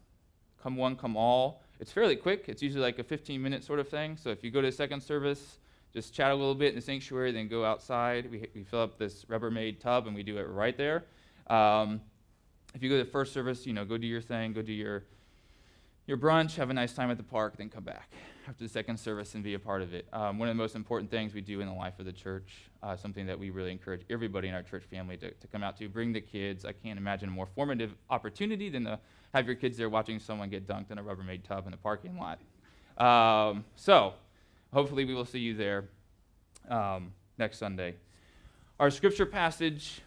come 0.61 0.75
one, 0.75 0.97
come 0.97 1.15
all. 1.15 1.63
It's 1.79 1.93
fairly 1.93 2.17
quick. 2.17 2.45
It's 2.49 2.61
usually 2.61 2.83
like 2.83 2.99
a 2.99 3.03
15 3.03 3.41
minute 3.41 3.63
sort 3.63 3.79
of 3.79 3.87
thing. 3.87 4.17
So 4.17 4.29
if 4.29 4.43
you 4.43 4.51
go 4.51 4.61
to 4.61 4.69
second 4.73 5.01
service, 5.01 5.59
just 5.93 6.13
chat 6.13 6.31
a 6.31 6.35
little 6.35 6.55
bit 6.55 6.69
in 6.69 6.75
the 6.75 6.81
sanctuary, 6.81 7.31
then 7.31 7.47
go 7.47 7.65
outside. 7.65 8.29
We, 8.31 8.47
we 8.55 8.63
fill 8.63 8.81
up 8.81 8.97
this 8.97 9.25
Rubbermaid 9.25 9.79
tub 9.79 10.07
and 10.07 10.15
we 10.15 10.23
do 10.23 10.37
it 10.37 10.43
right 10.43 10.77
there. 10.77 11.03
Um, 11.47 12.01
if 12.73 12.81
you 12.81 12.89
go 12.89 12.97
to 12.97 13.03
the 13.03 13.09
first 13.09 13.33
service, 13.33 13.65
you 13.65 13.73
know, 13.73 13.83
go 13.83 13.97
do 13.97 14.07
your 14.07 14.21
thing, 14.21 14.53
go 14.53 14.61
do 14.61 14.73
your 14.73 15.03
your 16.07 16.17
brunch, 16.17 16.55
have 16.55 16.69
a 16.69 16.73
nice 16.73 16.93
time 16.93 17.11
at 17.11 17.17
the 17.17 17.23
park, 17.23 17.57
then 17.57 17.69
come 17.69 17.83
back 17.83 18.11
after 18.47 18.63
the 18.63 18.69
second 18.69 18.99
service 18.99 19.35
and 19.35 19.43
be 19.43 19.53
a 19.53 19.59
part 19.59 19.81
of 19.81 19.93
it. 19.93 20.07
Um, 20.11 20.39
one 20.39 20.49
of 20.49 20.55
the 20.55 20.61
most 20.61 20.75
important 20.75 21.11
things 21.11 21.33
we 21.33 21.41
do 21.41 21.61
in 21.61 21.67
the 21.67 21.73
life 21.73 21.99
of 21.99 22.05
the 22.05 22.11
church, 22.11 22.69
uh, 22.81 22.95
something 22.95 23.25
that 23.27 23.37
we 23.37 23.49
really 23.49 23.71
encourage 23.71 24.01
everybody 24.09 24.47
in 24.47 24.53
our 24.53 24.63
church 24.63 24.83
family 24.83 25.15
to, 25.17 25.31
to 25.31 25.47
come 25.47 25.63
out 25.63 25.77
to. 25.77 25.87
Bring 25.87 26.11
the 26.11 26.21
kids. 26.21 26.65
I 26.65 26.71
can't 26.71 26.97
imagine 26.97 27.29
a 27.29 27.31
more 27.31 27.45
formative 27.45 27.93
opportunity 28.09 28.69
than 28.69 28.83
to 28.85 28.99
have 29.33 29.45
your 29.45 29.55
kids 29.55 29.77
there 29.77 29.89
watching 29.89 30.19
someone 30.19 30.49
get 30.49 30.67
dunked 30.67 30.91
in 30.91 30.97
a 30.97 31.03
Rubbermaid 31.03 31.43
tub 31.43 31.65
in 31.65 31.71
the 31.71 31.77
parking 31.77 32.17
lot. 32.17 32.39
Um, 32.97 33.63
so, 33.75 34.13
hopefully, 34.73 35.05
we 35.05 35.13
will 35.13 35.25
see 35.25 35.39
you 35.39 35.53
there 35.53 35.85
um, 36.69 37.13
next 37.37 37.57
Sunday. 37.57 37.95
Our 38.79 38.89
scripture 38.89 39.25
passage 39.25 40.01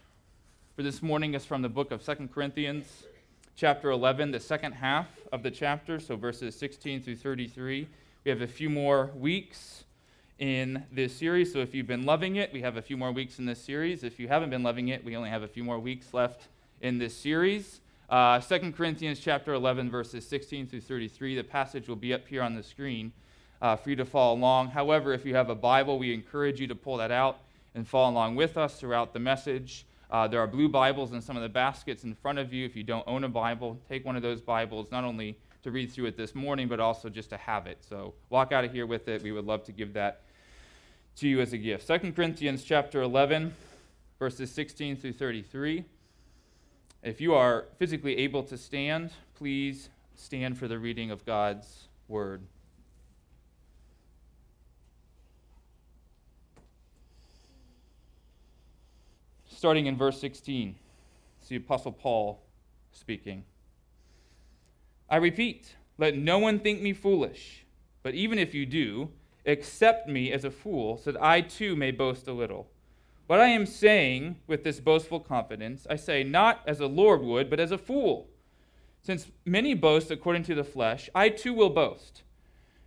for 0.74 0.82
this 0.82 1.02
morning 1.02 1.34
is 1.34 1.44
from 1.44 1.62
the 1.62 1.68
book 1.68 1.90
of 1.90 2.02
Second 2.02 2.32
Corinthians 2.32 3.04
chapter 3.56 3.90
11, 3.90 4.32
the 4.32 4.40
second 4.40 4.72
half 4.72 5.06
of 5.32 5.42
the 5.42 5.50
chapter, 5.50 6.00
so 6.00 6.16
verses 6.16 6.56
16 6.56 7.02
through 7.02 7.16
33. 7.16 7.86
We 8.24 8.30
have 8.30 8.40
a 8.40 8.48
few 8.48 8.68
more 8.68 9.12
weeks 9.14 9.84
in 10.38 10.82
this 10.90 11.14
series, 11.14 11.52
so 11.52 11.60
if 11.60 11.74
you've 11.74 11.86
been 11.86 12.04
loving 12.04 12.36
it, 12.36 12.52
we 12.52 12.62
have 12.62 12.76
a 12.76 12.82
few 12.82 12.96
more 12.96 13.12
weeks 13.12 13.38
in 13.38 13.46
this 13.46 13.62
series. 13.62 14.02
If 14.02 14.18
you 14.18 14.26
haven't 14.26 14.50
been 14.50 14.64
loving 14.64 14.88
it, 14.88 15.04
we 15.04 15.14
only 15.14 15.30
have 15.30 15.42
a 15.42 15.48
few 15.48 15.62
more 15.62 15.78
weeks 15.78 16.12
left 16.12 16.48
in 16.80 16.98
this 16.98 17.16
series. 17.16 17.80
Uh, 18.10 18.40
2 18.40 18.72
Corinthians 18.72 19.20
chapter 19.20 19.54
11, 19.54 19.88
verses 19.88 20.26
16 20.26 20.66
through 20.66 20.80
33. 20.80 21.36
The 21.36 21.44
passage 21.44 21.88
will 21.88 21.96
be 21.96 22.12
up 22.12 22.26
here 22.26 22.42
on 22.42 22.56
the 22.56 22.62
screen 22.62 23.12
uh, 23.64 23.74
for 23.74 23.88
you 23.88 23.96
to 23.96 24.04
follow 24.04 24.34
along. 24.34 24.68
However, 24.68 25.14
if 25.14 25.24
you 25.24 25.34
have 25.36 25.48
a 25.48 25.54
Bible, 25.54 25.98
we 25.98 26.12
encourage 26.12 26.60
you 26.60 26.66
to 26.66 26.74
pull 26.74 26.98
that 26.98 27.10
out 27.10 27.38
and 27.74 27.88
follow 27.88 28.10
along 28.10 28.36
with 28.36 28.58
us 28.58 28.78
throughout 28.78 29.14
the 29.14 29.18
message. 29.18 29.86
Uh, 30.10 30.28
there 30.28 30.38
are 30.38 30.46
blue 30.46 30.68
Bibles 30.68 31.12
in 31.12 31.22
some 31.22 31.34
of 31.34 31.42
the 31.42 31.48
baskets 31.48 32.04
in 32.04 32.14
front 32.14 32.38
of 32.38 32.52
you. 32.52 32.66
If 32.66 32.76
you 32.76 32.82
don't 32.82 33.08
own 33.08 33.24
a 33.24 33.28
Bible, 33.28 33.80
take 33.88 34.04
one 34.04 34.16
of 34.16 34.22
those 34.22 34.42
Bibles, 34.42 34.90
not 34.90 35.02
only 35.02 35.38
to 35.62 35.70
read 35.70 35.90
through 35.90 36.04
it 36.04 36.16
this 36.18 36.34
morning, 36.34 36.68
but 36.68 36.78
also 36.78 37.08
just 37.08 37.30
to 37.30 37.38
have 37.38 37.66
it. 37.66 37.78
So 37.80 38.12
walk 38.28 38.52
out 38.52 38.66
of 38.66 38.72
here 38.72 38.84
with 38.84 39.08
it. 39.08 39.22
We 39.22 39.32
would 39.32 39.46
love 39.46 39.64
to 39.64 39.72
give 39.72 39.94
that 39.94 40.20
to 41.16 41.26
you 41.26 41.40
as 41.40 41.54
a 41.54 41.58
gift. 41.58 41.86
2 41.86 42.12
Corinthians 42.12 42.64
chapter 42.64 43.00
11, 43.00 43.54
verses 44.18 44.52
16 44.52 44.98
through 44.98 45.14
33. 45.14 45.86
If 47.02 47.18
you 47.18 47.32
are 47.32 47.64
physically 47.78 48.18
able 48.18 48.42
to 48.42 48.58
stand, 48.58 49.12
please 49.34 49.88
stand 50.16 50.58
for 50.58 50.68
the 50.68 50.78
reading 50.78 51.10
of 51.10 51.24
God's 51.24 51.88
word. 52.08 52.42
Starting 59.64 59.86
in 59.86 59.96
verse 59.96 60.20
16. 60.20 60.74
It's 61.38 61.48
the 61.48 61.56
Apostle 61.56 61.92
Paul 61.92 62.42
speaking. 62.92 63.44
I 65.08 65.16
repeat, 65.16 65.74
let 65.96 66.18
no 66.18 66.38
one 66.38 66.58
think 66.58 66.82
me 66.82 66.92
foolish, 66.92 67.64
but 68.02 68.12
even 68.12 68.38
if 68.38 68.52
you 68.52 68.66
do, 68.66 69.08
accept 69.46 70.06
me 70.06 70.30
as 70.30 70.44
a 70.44 70.50
fool, 70.50 70.98
so 70.98 71.12
that 71.12 71.22
I 71.22 71.40
too 71.40 71.76
may 71.76 71.92
boast 71.92 72.28
a 72.28 72.34
little. 72.34 72.68
What 73.26 73.40
I 73.40 73.46
am 73.46 73.64
saying 73.64 74.36
with 74.46 74.64
this 74.64 74.80
boastful 74.80 75.20
confidence, 75.20 75.86
I 75.88 75.96
say 75.96 76.22
not 76.24 76.60
as 76.66 76.80
a 76.80 76.86
Lord 76.86 77.22
would, 77.22 77.48
but 77.48 77.58
as 77.58 77.72
a 77.72 77.78
fool. 77.78 78.28
Since 79.00 79.30
many 79.46 79.72
boast 79.72 80.10
according 80.10 80.42
to 80.42 80.54
the 80.54 80.62
flesh, 80.62 81.08
I 81.14 81.30
too 81.30 81.54
will 81.54 81.70
boast. 81.70 82.22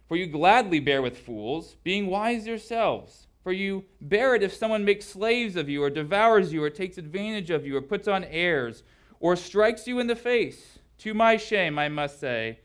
For 0.07 0.15
you 0.15 0.27
gladly 0.27 0.79
bear 0.79 1.01
with 1.01 1.17
fools, 1.17 1.75
being 1.83 2.05
wise 2.05 2.45
yourselves. 2.45 3.25
For 3.47 3.53
you 3.53 3.85
bear 4.01 4.35
it 4.35 4.43
if 4.43 4.53
someone 4.53 4.83
makes 4.83 5.05
slaves 5.05 5.55
of 5.55 5.69
you, 5.69 5.81
or 5.81 5.89
devours 5.89 6.51
you, 6.51 6.61
or 6.61 6.69
takes 6.69 6.97
advantage 6.97 7.49
of 7.49 7.65
you, 7.65 7.77
or 7.77 7.81
puts 7.81 8.05
on 8.05 8.25
airs, 8.25 8.83
or 9.21 9.37
strikes 9.37 9.87
you 9.87 10.01
in 10.01 10.07
the 10.07 10.17
face. 10.17 10.79
To 10.97 11.13
my 11.13 11.37
shame, 11.37 11.79
I 11.79 11.87
must 11.87 12.19
say, 12.19 12.59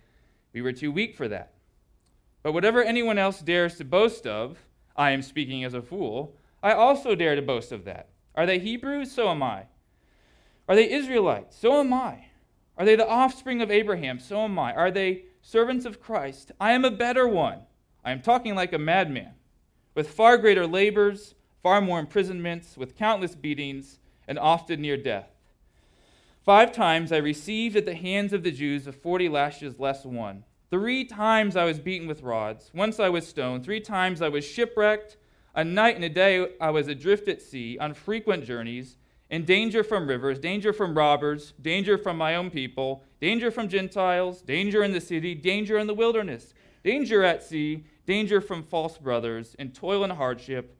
we 0.53 0.61
were 0.61 0.73
too 0.73 0.91
weak 0.91 1.15
for 1.15 1.29
that. 1.29 1.53
But 2.43 2.53
whatever 2.53 2.83
anyone 2.83 3.17
else 3.17 3.39
dares 3.39 3.77
to 3.77 3.85
boast 3.85 4.27
of, 4.27 4.59
I 4.97 5.13
am 5.13 5.23
speaking 5.23 5.63
as 5.63 5.73
a 5.73 5.83
fool, 5.83 6.37
I 6.65 6.73
also 6.73 7.15
dare 7.15 7.37
to 7.37 7.43
boast 7.43 7.71
of 7.71 7.85
that. 7.85 8.09
Are 8.35 8.45
they 8.45 8.59
Hebrews? 8.59 9.13
So 9.13 9.29
am 9.29 9.41
I. 9.41 9.67
Are 10.69 10.75
they 10.75 10.91
Israelites? 10.91 11.57
So 11.57 11.79
am 11.79 11.93
I. 11.93 12.25
Are 12.77 12.85
they 12.85 12.97
the 12.97 13.09
offspring 13.09 13.63
of 13.63 13.71
Abraham? 13.71 14.19
So 14.19 14.41
am 14.41 14.59
I. 14.59 14.75
Are 14.75 14.91
they 14.91 15.27
servants 15.43 15.85
of 15.85 16.01
Christ? 16.01 16.51
I 16.61 16.73
am 16.73 16.85
a 16.85 16.91
better 16.91 17.29
one. 17.29 17.61
I 18.05 18.11
am 18.11 18.21
talking 18.21 18.57
like 18.57 18.73
a 18.73 18.79
madman 18.79 19.35
with 19.95 20.11
far 20.11 20.39
greater 20.39 20.67
labors, 20.67 21.35
far 21.63 21.81
more 21.81 22.01
imprisonments, 22.01 22.77
with 22.77 22.97
countless 22.97 23.35
beatings, 23.35 23.99
and 24.27 24.39
often 24.39 24.81
near 24.81 24.97
death. 24.97 25.29
Five 26.45 26.73
times 26.73 27.13
I 27.13 27.19
received 27.19 27.77
at 27.77 27.85
the 27.85 27.95
hands 27.95 28.33
of 28.33 28.43
the 28.43 28.51
Jews 28.51 28.87
of 28.87 28.97
forty 28.97 29.29
lashes 29.29 29.79
less 29.79 30.05
one. 30.05 30.45
Three 30.71 31.05
times 31.05 31.55
I 31.55 31.65
was 31.65 31.79
beaten 31.79 32.09
with 32.09 32.23
rods. 32.23 32.71
Once 32.75 32.99
I 32.99 33.11
was 33.11 33.29
stoned. 33.29 33.65
Three 33.65 33.81
times 33.81 34.23
I 34.23 34.29
was 34.29 34.45
shipwrecked. 34.45 35.19
A 35.55 35.63
night 35.63 35.97
and 35.97 36.05
a 36.05 36.09
day 36.09 36.49
I 36.61 36.71
was 36.71 36.89
adrift 36.89 37.29
at 37.29 37.43
sea, 37.43 37.77
on 37.79 37.93
frequent 37.93 38.45
journeys, 38.45 38.97
in 39.29 39.45
danger 39.45 39.85
from 39.85 40.09
rivers, 40.09 40.39
danger 40.39 40.73
from 40.73 40.97
robbers, 40.97 41.53
danger 41.61 41.99
from 41.99 42.17
my 42.17 42.35
own 42.35 42.51
people, 42.51 43.05
danger 43.21 43.51
from 43.51 43.69
Gentiles, 43.69 44.41
danger 44.41 44.83
in 44.83 44.93
the 44.93 45.01
city, 45.01 45.35
danger 45.35 45.79
in 45.79 45.87
the 45.87 45.95
wilderness, 45.95 46.55
danger 46.83 47.23
at 47.23 47.43
sea, 47.43 47.85
danger 48.07 48.41
from 48.41 48.63
false 48.63 48.99
brothers, 48.99 49.55
and 49.59 49.75
toil 49.75 50.03
and 50.03 50.13
hardship 50.13 50.77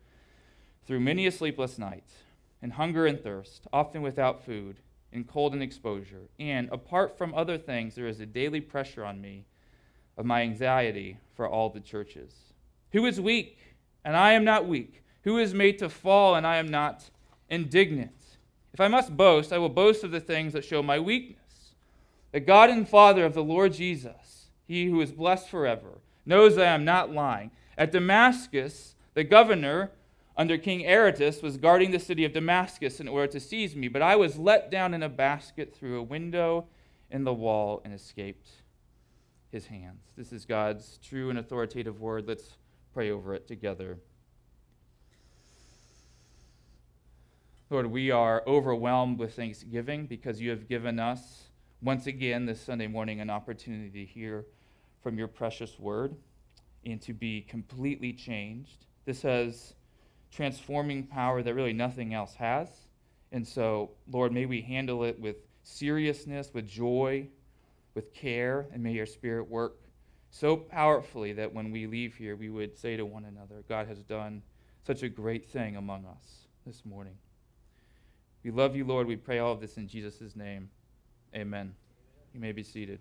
through 0.87 1.01
many 1.01 1.27
a 1.27 1.33
sleepless 1.33 1.79
night, 1.79 2.11
and 2.61 2.73
hunger 2.73 3.07
and 3.07 3.21
thirst, 3.21 3.67
often 3.73 4.03
without 4.03 4.45
food, 4.45 4.77
and 5.13 5.29
cold 5.29 5.53
and 5.53 5.63
exposure. 5.63 6.29
And 6.39 6.69
apart 6.71 7.17
from 7.17 7.35
other 7.35 7.59
things, 7.59 7.95
there 7.95 8.07
is 8.07 8.21
a 8.21 8.27
daily 8.27 8.61
pressure 8.61 9.05
on 9.05 9.21
me 9.21 9.45
of 10.17 10.27
my 10.27 10.43
anxiety 10.43 11.19
for 11.35 11.49
all 11.49 11.71
the 11.71 11.81
churches. 11.81 12.35
Who 12.93 13.07
is 13.07 13.21
weak, 13.21 13.59
and 14.05 14.17
I 14.17 14.33
am 14.33 14.45
not 14.45 14.67
weak? 14.67 15.03
Who 15.25 15.39
is 15.39 15.55
made 15.55 15.79
to 15.79 15.89
fall, 15.89 16.35
and 16.35 16.47
I 16.47 16.57
am 16.57 16.69
not 16.69 17.11
indignant? 17.49 18.13
If 18.73 18.81
I 18.81 18.89
must 18.89 19.17
boast, 19.17 19.53
I 19.53 19.59
will 19.59 19.69
boast 19.69 20.03
of 20.03 20.11
the 20.11 20.21
things 20.21 20.55
that 20.55 20.65
show 20.65 20.83
my 20.83 20.99
weakness. 20.99 21.75
The 22.33 22.41
God 22.41 22.71
and 22.71 22.89
Father 22.89 23.25
of 23.25 23.35
the 23.35 23.45
Lord 23.45 23.75
Jesus, 23.75 24.49
he 24.67 24.87
who 24.87 25.01
is 25.01 25.13
blessed 25.13 25.49
forever, 25.49 25.99
knows 26.25 26.57
that 26.57 26.67
I 26.67 26.75
am 26.75 26.85
not 26.85 27.11
lying. 27.11 27.51
At 27.77 27.93
Damascus, 27.93 28.95
the 29.15 29.25
governor 29.25 29.91
under 30.37 30.57
King 30.57 30.87
Aretas 30.87 31.43
was 31.43 31.57
guarding 31.57 31.91
the 31.91 31.99
city 31.99 32.25
of 32.25 32.33
Damascus 32.33 33.01
in 33.01 33.09
order 33.09 33.31
to 33.33 33.41
seize 33.41 33.77
me, 33.77 33.89
but 33.89 34.03
I 34.03 34.17
was 34.17 34.39
let 34.39 34.71
down 34.71 34.95
in 34.95 35.03
a 35.03 35.09
basket 35.09 35.75
through 35.75 35.99
a 35.99 36.03
window 36.03 36.67
in 37.11 37.25
the 37.25 37.35
wall 37.35 37.83
and 37.85 37.93
escaped 37.93 38.49
his 39.51 39.67
hands. 39.67 40.01
This 40.17 40.33
is 40.33 40.47
God's 40.47 40.99
true 41.03 41.29
and 41.29 41.39
authoritative 41.39 42.01
word. 42.01 42.27
Let's 42.27 42.57
pray 42.95 43.11
over 43.11 43.35
it 43.35 43.47
together. 43.47 43.99
Lord, 47.69 47.87
we 47.87 48.11
are 48.11 48.43
overwhelmed 48.47 49.19
with 49.19 49.35
thanksgiving 49.35 50.07
because 50.07 50.41
you 50.41 50.51
have 50.51 50.69
given 50.69 50.99
us, 50.99 51.49
once 51.83 52.07
again 52.07 52.47
this 52.47 52.61
Sunday 52.61 52.87
morning, 52.87 53.21
an 53.21 53.31
opportunity 53.31 54.05
to 54.05 54.05
hear 54.05 54.47
from 55.03 55.19
your 55.19 55.29
precious 55.29 55.79
word 55.79 56.15
and 56.85 57.01
to 57.03 57.13
be 57.13 57.43
completely 57.43 58.13
changed. 58.13 58.87
This 59.05 59.23
has 59.23 59.75
transforming 60.31 61.07
power 61.07 61.43
that 61.43 61.55
really 61.55 61.73
nothing 61.73 62.15
else 62.15 62.35
has. 62.35 62.69
And 63.33 63.47
so, 63.47 63.91
Lord, 64.11 64.33
may 64.33 64.47
we 64.47 64.61
handle 64.61 65.05
it 65.05 65.19
with 65.19 65.37
seriousness, 65.63 66.51
with 66.53 66.67
joy, 66.67 67.29
with 67.95 68.13
care, 68.15 68.67
and 68.73 68.83
may 68.83 68.93
your 68.93 69.07
Spirit 69.07 69.49
work 69.49 69.77
so 70.31 70.57
powerfully 70.57 71.35
that 71.35 71.53
when 71.53 71.71
we 71.71 71.87
leave 71.87 72.15
here, 72.15 72.37
we 72.37 72.49
would 72.49 72.77
say 72.79 72.97
to 72.97 73.05
one 73.05 73.25
another, 73.25 73.63
God 73.69 73.87
has 73.87 74.03
done 74.03 74.43
such 74.87 75.03
a 75.03 75.09
great 75.09 75.49
thing 75.51 75.77
among 75.77 76.07
us 76.07 76.47
this 76.67 76.85
morning. 76.85 77.15
We 78.43 78.51
love 78.51 78.75
you, 78.75 78.85
Lord. 78.85 79.07
We 79.07 79.17
pray 79.17 79.39
all 79.39 79.53
of 79.53 79.61
this 79.61 79.77
in 79.77 79.87
Jesus' 79.87 80.35
name. 80.35 80.71
Amen. 81.35 81.75
You 82.35 82.41
may 82.41 82.53
be 82.53 82.63
seated. 82.63 82.99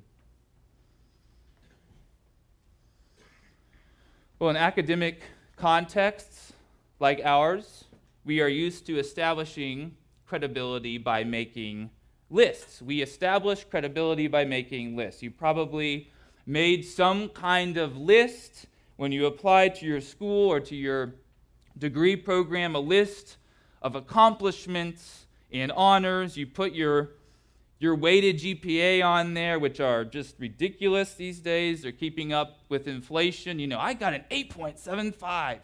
Well, 4.41 4.49
in 4.49 4.57
academic 4.57 5.21
contexts 5.55 6.53
like 6.99 7.21
ours, 7.23 7.83
we 8.25 8.41
are 8.41 8.47
used 8.47 8.87
to 8.87 8.97
establishing 8.97 9.95
credibility 10.25 10.97
by 10.97 11.23
making 11.23 11.91
lists. 12.31 12.81
We 12.81 13.03
establish 13.03 13.63
credibility 13.65 14.27
by 14.27 14.45
making 14.45 14.95
lists. 14.95 15.21
You 15.21 15.29
probably 15.29 16.09
made 16.47 16.85
some 16.85 17.29
kind 17.29 17.77
of 17.77 17.95
list 17.95 18.65
when 18.95 19.11
you 19.11 19.27
applied 19.27 19.75
to 19.75 19.85
your 19.85 20.01
school 20.01 20.49
or 20.49 20.59
to 20.61 20.75
your 20.75 21.13
degree 21.77 22.15
program, 22.15 22.73
a 22.73 22.79
list 22.79 23.37
of 23.83 23.93
accomplishments 23.93 25.27
and 25.53 25.71
honors. 25.73 26.35
You 26.35 26.47
put 26.47 26.73
your 26.73 27.11
your 27.81 27.95
weighted 27.95 28.37
GPA 28.37 29.03
on 29.03 29.33
there, 29.33 29.57
which 29.57 29.79
are 29.79 30.05
just 30.05 30.35
ridiculous 30.37 31.15
these 31.15 31.39
days. 31.39 31.81
They're 31.81 31.91
keeping 31.91 32.31
up 32.31 32.59
with 32.69 32.87
inflation. 32.87 33.57
You 33.57 33.65
know, 33.65 33.79
I 33.79 33.95
got 33.95 34.13
an 34.13 34.23
8.75. 34.29 35.59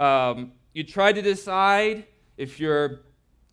Um, 0.00 0.52
you 0.72 0.84
try 0.84 1.12
to 1.12 1.20
decide 1.20 2.06
if 2.36 2.60
your 2.60 3.00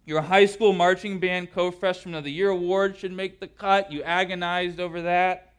your 0.05 0.21
high 0.21 0.45
school 0.45 0.71
marching 0.71 1.19
band 1.19 1.51
co-freshman 1.51 2.13
of 2.13 2.23
the 2.23 2.31
year 2.31 2.49
award 2.49 2.95
should 2.95 3.11
make 3.11 3.39
the 3.39 3.47
cut. 3.47 3.91
You 3.91 4.03
agonized 4.03 4.79
over 4.79 5.01
that. 5.01 5.55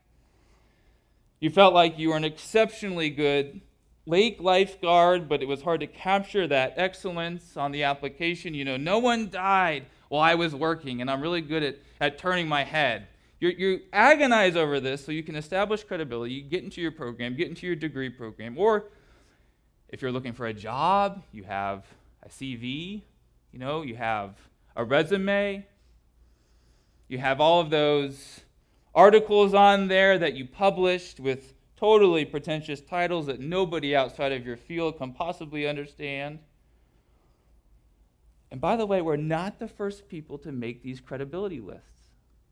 You 1.41 1.51
felt 1.51 1.75
like 1.75 1.99
you 1.99 2.11
were 2.11 2.17
an 2.17 2.23
exceptionally 2.23 3.11
good 3.11 3.61
lake 4.07 4.37
lifeguard, 4.39 5.29
but 5.29 5.43
it 5.43 5.49
was 5.49 5.63
hard 5.63 5.81
to 5.81 5.89
capture 5.89 6.47
that 6.47 6.75
excellence 6.77 7.57
on 7.57 7.73
the 7.73 7.83
application. 7.83 8.55
You 8.55 8.65
know, 8.65 8.77
no 8.77 9.01
one 9.01 9.31
died 9.31 9.87
while 10.09 10.23
I 10.23 10.37
was 10.37 10.55
working, 10.55 11.01
and 11.01 11.11
I'm 11.11 11.21
really 11.21 11.41
good 11.41 11.65
at, 11.65 11.79
at 12.01 12.19
turning 12.19 12.49
my 12.49 12.65
head. 12.65 13.09
you 13.41 13.49
you 13.49 13.81
agonize 13.93 14.57
over 14.57 14.81
this 14.81 15.05
so 15.05 15.13
you 15.13 15.23
can 15.23 15.37
establish 15.37 15.85
credibility. 15.85 16.35
You 16.35 16.43
get 16.43 16.65
into 16.65 16.81
your 16.81 16.93
program, 16.93 17.37
get 17.37 17.49
into 17.49 17.67
your 17.67 17.77
degree 17.77 18.11
program, 18.11 18.59
or 18.59 18.91
if 19.89 20.03
you're 20.03 20.13
looking 20.13 20.33
for 20.33 20.47
a 20.47 20.55
job, 20.55 21.23
you 21.33 21.45
have 21.45 21.85
a 22.23 22.29
CV, 22.29 23.03
you 23.53 23.59
know, 23.59 23.83
you 23.83 23.97
have 23.97 24.37
a 24.75 24.85
resume, 24.85 25.67
you 27.09 27.19
have 27.19 27.41
all 27.41 27.61
of 27.61 27.71
those 27.71 28.41
articles 28.95 29.55
on 29.55 29.89
there 29.89 30.19
that 30.19 30.35
you 30.35 30.47
published 30.47 31.21
with 31.21 31.55
totally 31.77 32.25
pretentious 32.25 32.81
titles 32.81 33.27
that 33.27 33.39
nobody 33.39 33.95
outside 33.95 34.33
of 34.33 34.47
your 34.47 34.57
field 34.57 34.99
can 34.99 35.13
possibly 35.13 35.69
understand. 35.69 36.39
And 38.51 38.61
by 38.61 38.77
the 38.77 38.87
way, 38.87 39.03
we're 39.03 39.17
not 39.17 39.59
the 39.59 39.69
first 39.69 40.09
people 40.09 40.39
to 40.39 40.53
make 40.53 40.83
these 40.83 41.01
credibility 41.01 41.61
lists. 41.61 41.91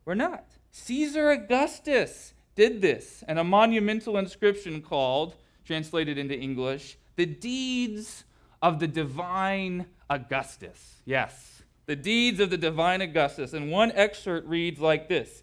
We're 0.05 0.15
not. 0.15 0.45
Caesar 0.71 1.31
Augustus 1.31 2.35
did 2.55 2.83
this, 2.83 3.25
and 3.27 3.39
a 3.39 3.45
monumental 3.45 4.17
inscription 4.19 4.83
called, 4.83 5.35
translated 5.65 6.19
into 6.19 6.39
English, 6.39 6.99
the 7.17 7.27
deeds 7.27 8.25
of 8.61 8.81
the 8.81 8.87
divine 8.87 9.87
Augustus. 10.11 11.01
Yes, 11.05 11.63
the 11.87 11.97
deeds 11.97 12.41
of 12.41 12.51
the 12.51 12.59
divine 12.59 13.01
Augustus. 13.01 13.53
And 13.53 13.71
one 13.71 13.93
excerpt 13.93 14.49
reads 14.49 14.81
like 14.81 15.09
this 15.09 15.43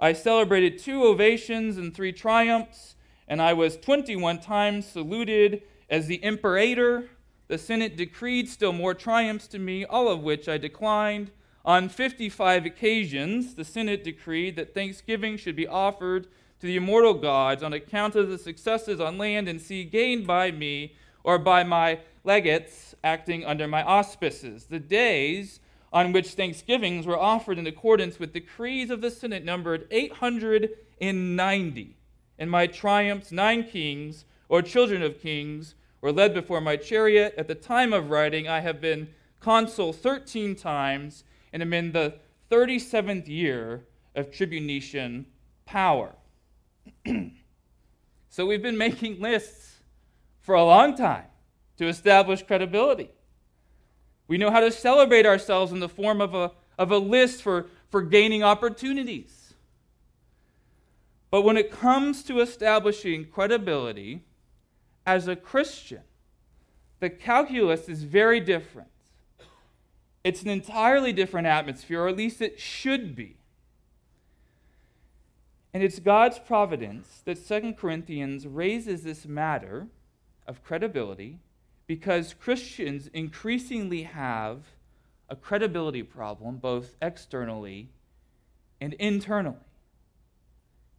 I 0.00 0.12
celebrated 0.12 0.78
two 0.78 1.04
ovations 1.04 1.76
and 1.76 1.94
three 1.94 2.12
triumphs, 2.12 2.96
and 3.28 3.40
I 3.40 3.52
was 3.52 3.76
21 3.76 4.40
times 4.40 4.86
saluted 4.86 5.62
as 5.88 6.06
the 6.06 6.22
imperator. 6.24 7.08
The 7.52 7.58
Senate 7.58 7.98
decreed 7.98 8.48
still 8.48 8.72
more 8.72 8.94
triumphs 8.94 9.46
to 9.48 9.58
me, 9.58 9.84
all 9.84 10.08
of 10.08 10.22
which 10.22 10.48
I 10.48 10.56
declined. 10.56 11.30
On 11.66 11.90
55 11.90 12.64
occasions, 12.64 13.56
the 13.56 13.64
Senate 13.66 14.02
decreed 14.02 14.56
that 14.56 14.72
thanksgiving 14.72 15.36
should 15.36 15.54
be 15.54 15.66
offered 15.66 16.28
to 16.60 16.66
the 16.66 16.76
immortal 16.76 17.12
gods 17.12 17.62
on 17.62 17.74
account 17.74 18.16
of 18.16 18.30
the 18.30 18.38
successes 18.38 19.02
on 19.02 19.18
land 19.18 19.50
and 19.50 19.60
sea 19.60 19.84
gained 19.84 20.26
by 20.26 20.50
me 20.50 20.94
or 21.24 21.38
by 21.38 21.62
my 21.62 21.98
legates 22.24 22.94
acting 23.04 23.44
under 23.44 23.68
my 23.68 23.82
auspices. 23.82 24.64
The 24.64 24.80
days 24.80 25.60
on 25.92 26.12
which 26.12 26.30
thanksgivings 26.30 27.06
were 27.06 27.18
offered 27.18 27.58
in 27.58 27.66
accordance 27.66 28.18
with 28.18 28.32
decrees 28.32 28.88
of 28.88 29.02
the 29.02 29.10
Senate 29.10 29.44
numbered 29.44 29.86
890. 29.90 31.96
And 32.38 32.50
my 32.50 32.66
triumphs, 32.66 33.30
nine 33.30 33.64
kings, 33.64 34.24
or 34.48 34.62
children 34.62 35.02
of 35.02 35.20
kings, 35.20 35.74
were 36.02 36.12
led 36.12 36.34
before 36.34 36.60
my 36.60 36.76
chariot. 36.76 37.34
At 37.38 37.48
the 37.48 37.54
time 37.54 37.94
of 37.94 38.10
writing, 38.10 38.46
I 38.46 38.60
have 38.60 38.80
been 38.80 39.08
consul 39.40 39.94
13 39.94 40.54
times 40.54 41.24
and 41.52 41.62
am 41.62 41.72
in 41.72 41.92
the 41.92 42.14
37th 42.50 43.28
year 43.28 43.86
of 44.14 44.30
tribunician 44.30 45.24
power. 45.64 46.14
so 48.28 48.44
we've 48.44 48.62
been 48.62 48.76
making 48.76 49.20
lists 49.20 49.76
for 50.40 50.54
a 50.54 50.64
long 50.64 50.96
time 50.96 51.24
to 51.78 51.86
establish 51.86 52.42
credibility. 52.42 53.08
We 54.28 54.38
know 54.38 54.50
how 54.50 54.60
to 54.60 54.70
celebrate 54.70 55.24
ourselves 55.24 55.72
in 55.72 55.80
the 55.80 55.88
form 55.88 56.20
of 56.20 56.34
a, 56.34 56.52
of 56.78 56.90
a 56.90 56.98
list 56.98 57.42
for, 57.42 57.66
for 57.90 58.02
gaining 58.02 58.42
opportunities. 58.42 59.54
But 61.30 61.42
when 61.42 61.56
it 61.56 61.70
comes 61.70 62.22
to 62.24 62.40
establishing 62.40 63.26
credibility 63.26 64.24
as 65.06 65.28
a 65.28 65.36
Christian, 65.36 66.02
the 67.00 67.10
calculus 67.10 67.88
is 67.88 68.04
very 68.04 68.40
different. 68.40 68.88
It's 70.24 70.42
an 70.42 70.48
entirely 70.48 71.12
different 71.12 71.46
atmosphere, 71.46 72.02
or 72.02 72.08
at 72.08 72.16
least 72.16 72.40
it 72.40 72.60
should 72.60 73.16
be. 73.16 73.36
And 75.74 75.82
it's 75.82 75.98
God's 75.98 76.38
providence 76.38 77.22
that 77.24 77.38
Second 77.38 77.76
Corinthians 77.76 78.46
raises 78.46 79.02
this 79.02 79.26
matter 79.26 79.88
of 80.46 80.62
credibility 80.62 81.40
because 81.86 82.34
Christians 82.34 83.08
increasingly 83.08 84.02
have 84.02 84.64
a 85.28 85.36
credibility 85.36 86.02
problem, 86.02 86.56
both 86.56 86.94
externally 87.00 87.88
and 88.80 88.92
internally. 88.94 89.56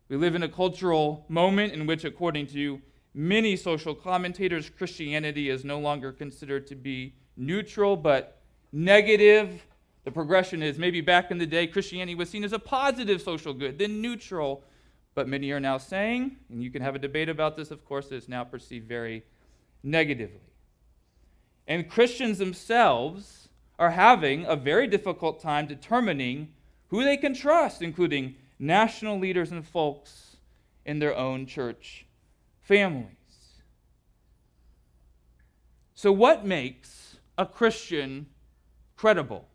We 0.10 0.18
live 0.18 0.36
in 0.36 0.44
a 0.44 0.50
cultural 0.50 1.26
moment 1.30 1.74
in 1.74 1.86
which, 1.86 2.04
according 2.04 2.48
to 2.48 2.82
many 3.14 3.56
social 3.56 3.94
commentators, 3.94 4.70
Christianity 4.70 5.50
is 5.50 5.64
no 5.64 5.80
longer 5.80 6.12
considered 6.12 6.68
to 6.68 6.76
be 6.76 7.14
neutral 7.38 7.96
but 7.96 8.40
negative. 8.72 9.66
The 10.04 10.12
progression 10.12 10.64
is 10.64 10.78
maybe 10.78 11.02
back 11.02 11.32
in 11.32 11.38
the 11.38 11.46
day, 11.46 11.68
Christianity 11.68 12.16
was 12.16 12.30
seen 12.30 12.44
as 12.44 12.54
a 12.54 12.60
positive 12.60 13.22
social 13.22 13.54
good, 13.54 13.78
then 13.78 14.02
neutral. 14.02 14.64
But 15.16 15.28
many 15.28 15.52
are 15.52 15.60
now 15.60 15.78
saying, 15.78 16.38
and 16.50 16.64
you 16.64 16.72
can 16.72 16.82
have 16.82 16.96
a 16.96 17.00
debate 17.00 17.30
about 17.30 17.56
this, 17.56 17.70
of 17.70 17.86
course, 17.86 18.12
it's 18.12 18.28
now 18.28 18.44
perceived 18.44 18.88
very 18.88 19.24
negatively. 19.84 20.40
And 21.68 21.90
Christians 21.90 22.40
themselves 22.40 23.50
are 23.78 23.92
having 23.92 24.46
a 24.46 24.56
very 24.56 24.88
difficult 24.88 25.40
time 25.40 25.68
determining 25.68 26.52
who 26.88 27.04
they 27.04 27.16
can 27.16 27.36
trust, 27.36 27.82
including 27.82 28.36
national 28.58 29.20
leaders 29.20 29.52
and 29.52 29.66
folks 29.66 30.38
in 30.86 31.00
their 31.00 31.16
own 31.16 31.46
church 31.46 32.06
families. 32.64 33.12
So, 35.94 36.12
what 36.12 36.46
makes 36.46 37.18
a 37.38 37.46
Christian 37.46 38.26
credible? 38.96 39.48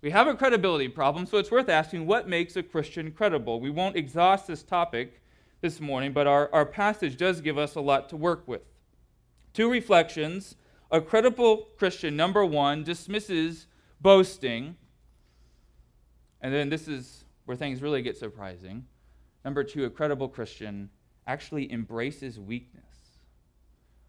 We 0.00 0.10
have 0.10 0.26
a 0.26 0.34
credibility 0.34 0.88
problem, 0.88 1.26
so 1.26 1.38
it's 1.38 1.50
worth 1.50 1.68
asking 1.68 2.06
what 2.06 2.28
makes 2.28 2.56
a 2.56 2.62
Christian 2.62 3.12
credible? 3.12 3.60
We 3.60 3.70
won't 3.70 3.96
exhaust 3.96 4.48
this 4.48 4.64
topic 4.64 5.22
this 5.60 5.80
morning, 5.80 6.12
but 6.12 6.26
our, 6.26 6.52
our 6.52 6.66
passage 6.66 7.16
does 7.16 7.40
give 7.40 7.56
us 7.56 7.76
a 7.76 7.80
lot 7.80 8.08
to 8.08 8.16
work 8.16 8.46
with. 8.48 8.62
Two 9.52 9.70
reflections 9.70 10.56
a 10.90 11.00
credible 11.00 11.68
Christian, 11.78 12.16
number 12.16 12.44
one, 12.44 12.84
dismisses 12.84 13.66
boasting. 14.02 14.76
And 16.42 16.52
then 16.52 16.68
this 16.68 16.86
is 16.86 17.24
where 17.46 17.56
things 17.56 17.80
really 17.80 18.02
get 18.02 18.18
surprising. 18.18 18.84
Number 19.42 19.64
two, 19.64 19.86
a 19.86 19.90
credible 19.90 20.28
Christian 20.28 20.90
actually 21.26 21.72
embraces 21.72 22.38
weakness. 22.38 22.84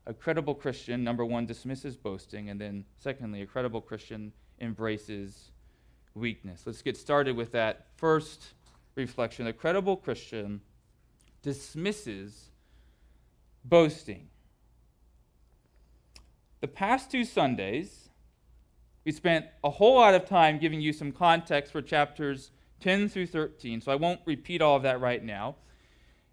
A 0.06 0.14
credible 0.14 0.56
Christian, 0.56 1.04
number 1.04 1.24
one, 1.26 1.46
dismisses 1.46 1.96
boasting. 1.96 2.50
And 2.50 2.60
then, 2.60 2.86
secondly, 3.00 3.42
a 3.42 3.46
credible 3.46 3.82
Christian 3.82 4.34
embraces 4.60 5.52
weakness. 6.14 6.64
Let's 6.66 6.82
get 6.82 6.98
started 6.98 7.36
with 7.36 7.52
that 7.54 7.88
first 7.96 8.54
reflection. 8.96 9.48
A 9.48 9.54
credible 9.54 9.96
Christian 9.96 10.62
dismisses 11.42 12.50
boasting. 13.64 14.28
The 16.62 16.68
past 16.68 17.12
two 17.12 17.26
Sundays, 17.26 18.10
we 19.06 19.12
spent 19.12 19.46
a 19.64 19.70
whole 19.70 19.96
lot 19.96 20.14
of 20.14 20.26
time 20.26 20.60
giving 20.60 20.82
you 20.82 20.94
some 20.94 21.12
context 21.12 21.72
for 21.72 21.82
chapters 21.82 22.52
10 22.80 23.10
through 23.10 23.28
13, 23.28 23.82
so 23.82 23.92
I 23.92 23.96
won't 23.96 24.22
repeat 24.26 24.62
all 24.62 24.78
of 24.78 24.84
that 24.84 25.00
right 25.00 25.24
now. 25.24 25.56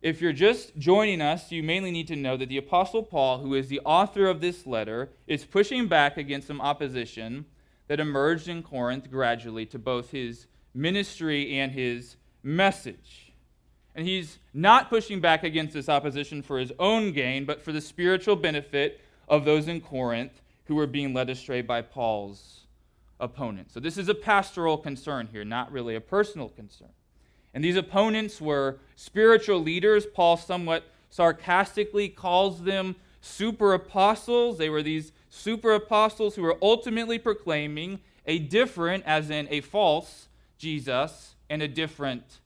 If 0.02 0.22
you're 0.22 0.32
just 0.32 0.78
joining 0.78 1.20
us, 1.20 1.52
you 1.52 1.62
mainly 1.62 1.90
need 1.90 2.08
to 2.08 2.16
know 2.16 2.36
that 2.38 2.48
the 2.48 2.56
Apostle 2.56 3.02
Paul, 3.02 3.38
who 3.38 3.54
is 3.54 3.68
the 3.68 3.80
author 3.84 4.26
of 4.26 4.40
this 4.40 4.66
letter, 4.66 5.10
is 5.26 5.44
pushing 5.44 5.88
back 5.88 6.16
against 6.16 6.46
some 6.46 6.60
opposition 6.60 7.44
that 7.86 8.00
emerged 8.00 8.48
in 8.48 8.62
Corinth 8.62 9.10
gradually 9.10 9.66
to 9.66 9.78
both 9.78 10.10
his 10.10 10.46
ministry 10.72 11.58
and 11.58 11.72
his 11.72 12.16
message. 12.42 13.32
And 13.94 14.06
he's 14.06 14.38
not 14.54 14.88
pushing 14.88 15.20
back 15.20 15.44
against 15.44 15.74
this 15.74 15.88
opposition 15.88 16.40
for 16.40 16.58
his 16.58 16.72
own 16.78 17.12
gain, 17.12 17.44
but 17.44 17.60
for 17.60 17.72
the 17.72 17.80
spiritual 17.82 18.36
benefit 18.36 19.00
of 19.28 19.44
those 19.44 19.68
in 19.68 19.82
Corinth 19.82 20.40
who 20.64 20.76
were 20.76 20.86
being 20.86 21.12
led 21.12 21.28
astray 21.28 21.60
by 21.60 21.82
Paul's 21.82 22.60
opponents. 23.18 23.74
So 23.74 23.80
this 23.80 23.98
is 23.98 24.08
a 24.08 24.14
pastoral 24.14 24.78
concern 24.78 25.28
here, 25.30 25.44
not 25.44 25.70
really 25.70 25.94
a 25.94 26.00
personal 26.00 26.48
concern. 26.48 26.88
And 27.52 27.64
these 27.64 27.76
opponents 27.76 28.40
were 28.40 28.78
spiritual 28.96 29.60
leaders. 29.60 30.06
Paul 30.06 30.36
somewhat 30.36 30.84
sarcastically 31.08 32.08
calls 32.08 32.62
them 32.62 32.96
super 33.20 33.74
apostles. 33.74 34.58
They 34.58 34.68
were 34.68 34.82
these 34.82 35.12
super 35.28 35.72
apostles 35.72 36.36
who 36.36 36.42
were 36.42 36.58
ultimately 36.62 37.18
proclaiming 37.18 38.00
a 38.26 38.38
different, 38.38 39.04
as 39.06 39.30
in 39.30 39.48
a 39.50 39.60
false, 39.60 40.28
Jesus 40.58 41.34
and 41.48 41.62
a 41.62 41.68
different 41.68 42.40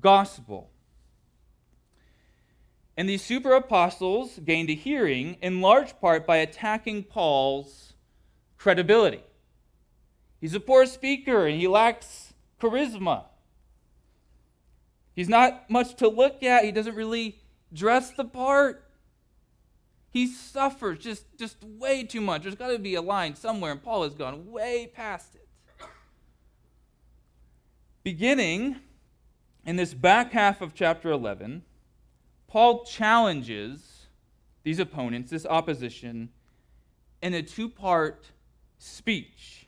gospel. 0.00 0.70
And 2.96 3.08
these 3.08 3.22
super 3.22 3.54
apostles 3.54 4.38
gained 4.44 4.70
a 4.70 4.74
hearing 4.74 5.36
in 5.40 5.60
large 5.60 5.98
part 6.00 6.26
by 6.26 6.36
attacking 6.36 7.04
Paul's 7.04 7.94
credibility. 8.56 9.22
He's 10.40 10.54
a 10.54 10.60
poor 10.60 10.86
speaker 10.86 11.46
and 11.46 11.58
he 11.58 11.66
lacks 11.66 12.34
charisma. 12.60 13.24
He's 15.20 15.28
not 15.28 15.68
much 15.68 15.96
to 15.96 16.08
look 16.08 16.42
at. 16.42 16.64
He 16.64 16.72
doesn't 16.72 16.94
really 16.94 17.38
dress 17.74 18.10
the 18.10 18.24
part. 18.24 18.90
He 20.08 20.26
suffers 20.26 20.98
just, 20.98 21.26
just 21.36 21.62
way 21.62 22.04
too 22.04 22.22
much. 22.22 22.44
There's 22.44 22.54
got 22.54 22.68
to 22.68 22.78
be 22.78 22.94
a 22.94 23.02
line 23.02 23.34
somewhere, 23.34 23.72
and 23.72 23.82
Paul 23.82 24.04
has 24.04 24.14
gone 24.14 24.50
way 24.50 24.90
past 24.94 25.34
it. 25.34 25.46
Beginning 28.02 28.76
in 29.66 29.76
this 29.76 29.92
back 29.92 30.32
half 30.32 30.62
of 30.62 30.72
chapter 30.72 31.10
11, 31.10 31.64
Paul 32.48 32.86
challenges 32.86 34.06
these 34.62 34.78
opponents, 34.78 35.30
this 35.30 35.44
opposition, 35.44 36.30
in 37.20 37.34
a 37.34 37.42
two 37.42 37.68
part 37.68 38.24
speech. 38.78 39.59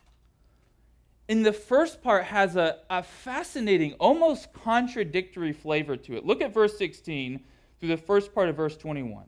And 1.28 1.46
the 1.46 1.52
first 1.52 2.02
part 2.02 2.24
has 2.24 2.56
a, 2.56 2.78
a 2.90 3.02
fascinating, 3.02 3.94
almost 3.94 4.52
contradictory 4.52 5.52
flavor 5.52 5.96
to 5.96 6.16
it. 6.16 6.26
Look 6.26 6.42
at 6.42 6.52
verse 6.52 6.76
16 6.76 7.40
through 7.78 7.88
the 7.88 7.96
first 7.96 8.34
part 8.34 8.48
of 8.48 8.56
verse 8.56 8.76
21. 8.76 9.24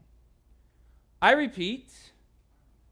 I 1.22 1.32
repeat, 1.32 1.92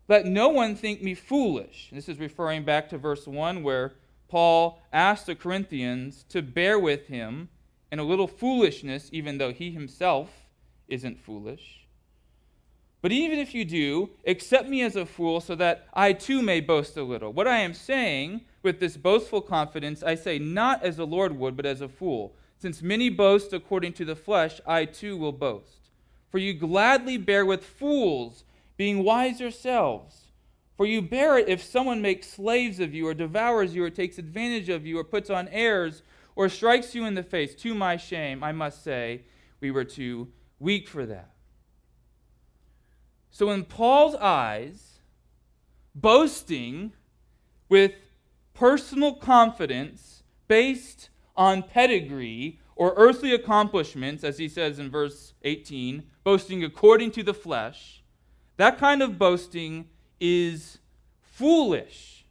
let 0.08 0.24
no 0.24 0.48
one 0.48 0.76
think 0.76 1.02
me 1.02 1.14
foolish. 1.14 1.90
This 1.92 2.08
is 2.08 2.18
referring 2.18 2.64
back 2.64 2.88
to 2.90 2.98
verse 2.98 3.26
1 3.26 3.62
where 3.62 3.94
Paul 4.28 4.80
asked 4.92 5.26
the 5.26 5.34
Corinthians 5.34 6.24
to 6.30 6.40
bear 6.40 6.78
with 6.78 7.08
him 7.08 7.50
in 7.90 7.98
a 7.98 8.04
little 8.04 8.26
foolishness, 8.26 9.10
even 9.12 9.36
though 9.36 9.52
he 9.52 9.70
himself 9.70 10.30
isn't 10.88 11.20
foolish. 11.20 11.86
But 13.02 13.12
even 13.12 13.38
if 13.38 13.54
you 13.54 13.64
do, 13.64 14.10
accept 14.26 14.68
me 14.68 14.82
as 14.82 14.96
a 14.96 15.04
fool 15.04 15.40
so 15.40 15.54
that 15.56 15.88
I 15.92 16.12
too 16.12 16.40
may 16.40 16.60
boast 16.60 16.96
a 16.96 17.02
little. 17.02 17.32
What 17.32 17.48
I 17.48 17.58
am 17.58 17.74
saying 17.74 18.42
with 18.62 18.80
this 18.80 18.96
boastful 18.96 19.40
confidence, 19.40 20.02
I 20.02 20.14
say 20.14 20.38
not 20.38 20.82
as 20.82 20.96
the 20.96 21.06
Lord 21.06 21.36
would, 21.38 21.56
but 21.56 21.66
as 21.66 21.80
a 21.80 21.88
fool. 21.88 22.36
Since 22.58 22.80
many 22.80 23.08
boast 23.08 23.52
according 23.52 23.94
to 23.94 24.04
the 24.04 24.14
flesh, 24.14 24.60
I 24.66 24.84
too 24.84 25.16
will 25.16 25.32
boast. 25.32 25.90
For 26.30 26.38
you 26.38 26.54
gladly 26.54 27.16
bear 27.16 27.44
with 27.44 27.64
fools, 27.64 28.44
being 28.76 29.04
wise 29.04 29.40
yourselves. 29.40 30.28
For 30.76 30.86
you 30.86 31.02
bear 31.02 31.38
it 31.38 31.48
if 31.48 31.62
someone 31.62 32.00
makes 32.00 32.28
slaves 32.28 32.80
of 32.80 32.94
you, 32.94 33.06
or 33.06 33.14
devours 33.14 33.74
you, 33.74 33.84
or 33.84 33.90
takes 33.90 34.18
advantage 34.18 34.68
of 34.68 34.86
you, 34.86 34.98
or 34.98 35.04
puts 35.04 35.28
on 35.28 35.48
airs, 35.48 36.02
or 36.34 36.48
strikes 36.48 36.94
you 36.94 37.04
in 37.04 37.14
the 37.14 37.22
face. 37.22 37.54
To 37.56 37.74
my 37.74 37.96
shame, 37.96 38.42
I 38.42 38.52
must 38.52 38.82
say, 38.82 39.22
we 39.60 39.70
were 39.70 39.84
too 39.84 40.28
weak 40.58 40.88
for 40.88 41.04
that. 41.06 41.30
So, 43.30 43.50
in 43.50 43.64
Paul's 43.64 44.14
eyes, 44.14 44.98
boasting 45.94 46.92
with 47.68 47.92
personal 48.62 49.12
confidence 49.12 50.22
based 50.46 51.10
on 51.36 51.64
pedigree 51.64 52.60
or 52.76 52.94
earthly 52.96 53.34
accomplishments, 53.34 54.22
as 54.22 54.38
he 54.38 54.48
says 54.48 54.78
in 54.78 54.88
verse 54.88 55.34
18, 55.42 56.04
boasting 56.22 56.62
according 56.62 57.10
to 57.10 57.24
the 57.24 57.34
flesh, 57.34 58.04
that 58.58 58.78
kind 58.78 59.02
of 59.02 59.18
boasting 59.18 59.88
is 60.20 60.78
foolish. 61.20 62.24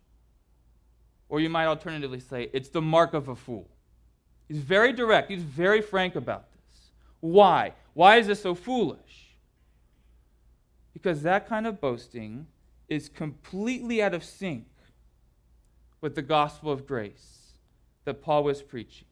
Or 1.27 1.41
you 1.41 1.49
might 1.49 1.65
alternatively 1.65 2.21
say, 2.21 2.49
it's 2.53 2.69
the 2.69 2.81
mark 2.81 3.13
of 3.13 3.27
a 3.27 3.35
fool. 3.35 3.69
He's 4.47 4.59
very 4.59 4.93
direct, 4.93 5.29
he's 5.29 5.43
very 5.43 5.81
frank 5.81 6.15
about 6.15 6.45
this. 6.53 6.91
Why? 7.19 7.73
Why 7.93 8.19
is 8.19 8.27
this 8.27 8.41
so 8.41 8.55
foolish? 8.55 9.35
Because 10.93 11.23
that 11.23 11.45
kind 11.49 11.67
of 11.67 11.81
boasting 11.81 12.47
is 12.87 13.09
completely 13.09 14.01
out 14.01 14.13
of 14.13 14.23
sync 14.23 14.70
with 16.01 16.15
the 16.15 16.21
gospel 16.21 16.71
of 16.71 16.87
grace 16.87 17.53
that 18.05 18.21
Paul 18.21 18.43
was 18.43 18.61
preaching. 18.61 19.07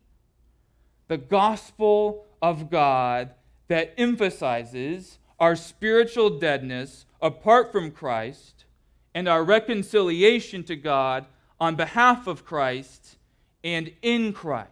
The 1.08 1.18
gospel 1.18 2.26
of 2.42 2.70
God 2.70 3.32
that 3.68 3.94
emphasizes 3.98 5.20
our 5.40 5.56
spiritual 5.56 6.40
deadness 6.40 7.06
apart 7.22 7.72
from 7.72 7.92
Christ 7.92 8.66
and 9.14 9.28
our 9.28 9.44
reconciliation 9.44 10.64
to 10.66 10.76
God 10.76 11.26
on 11.60 11.76
behalf 11.76 12.28
of 12.28 12.46
Christ 12.46 13.18
and 13.64 13.92
in 14.02 14.34
Christ. 14.34 14.70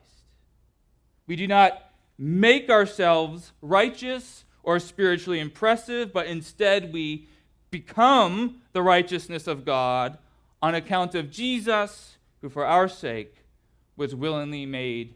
We 1.27 1.35
do 1.35 1.47
not 1.47 1.91
make 2.17 2.69
ourselves 2.69 3.51
righteous 3.61 4.45
or 4.63 4.79
spiritually 4.79 5.39
impressive, 5.39 6.11
but 6.11 6.27
instead 6.27 6.91
we 6.91 7.27
become 7.69 8.61
the 8.73 8.81
righteousness 8.81 9.47
of 9.47 9.65
God 9.65 10.17
on 10.61 10.75
account 10.75 11.15
of 11.15 11.31
Jesus, 11.31 12.17
who 12.41 12.49
for 12.49 12.65
our 12.65 12.87
sake 12.87 13.35
was 13.95 14.15
willingly 14.15 14.65
made 14.65 15.15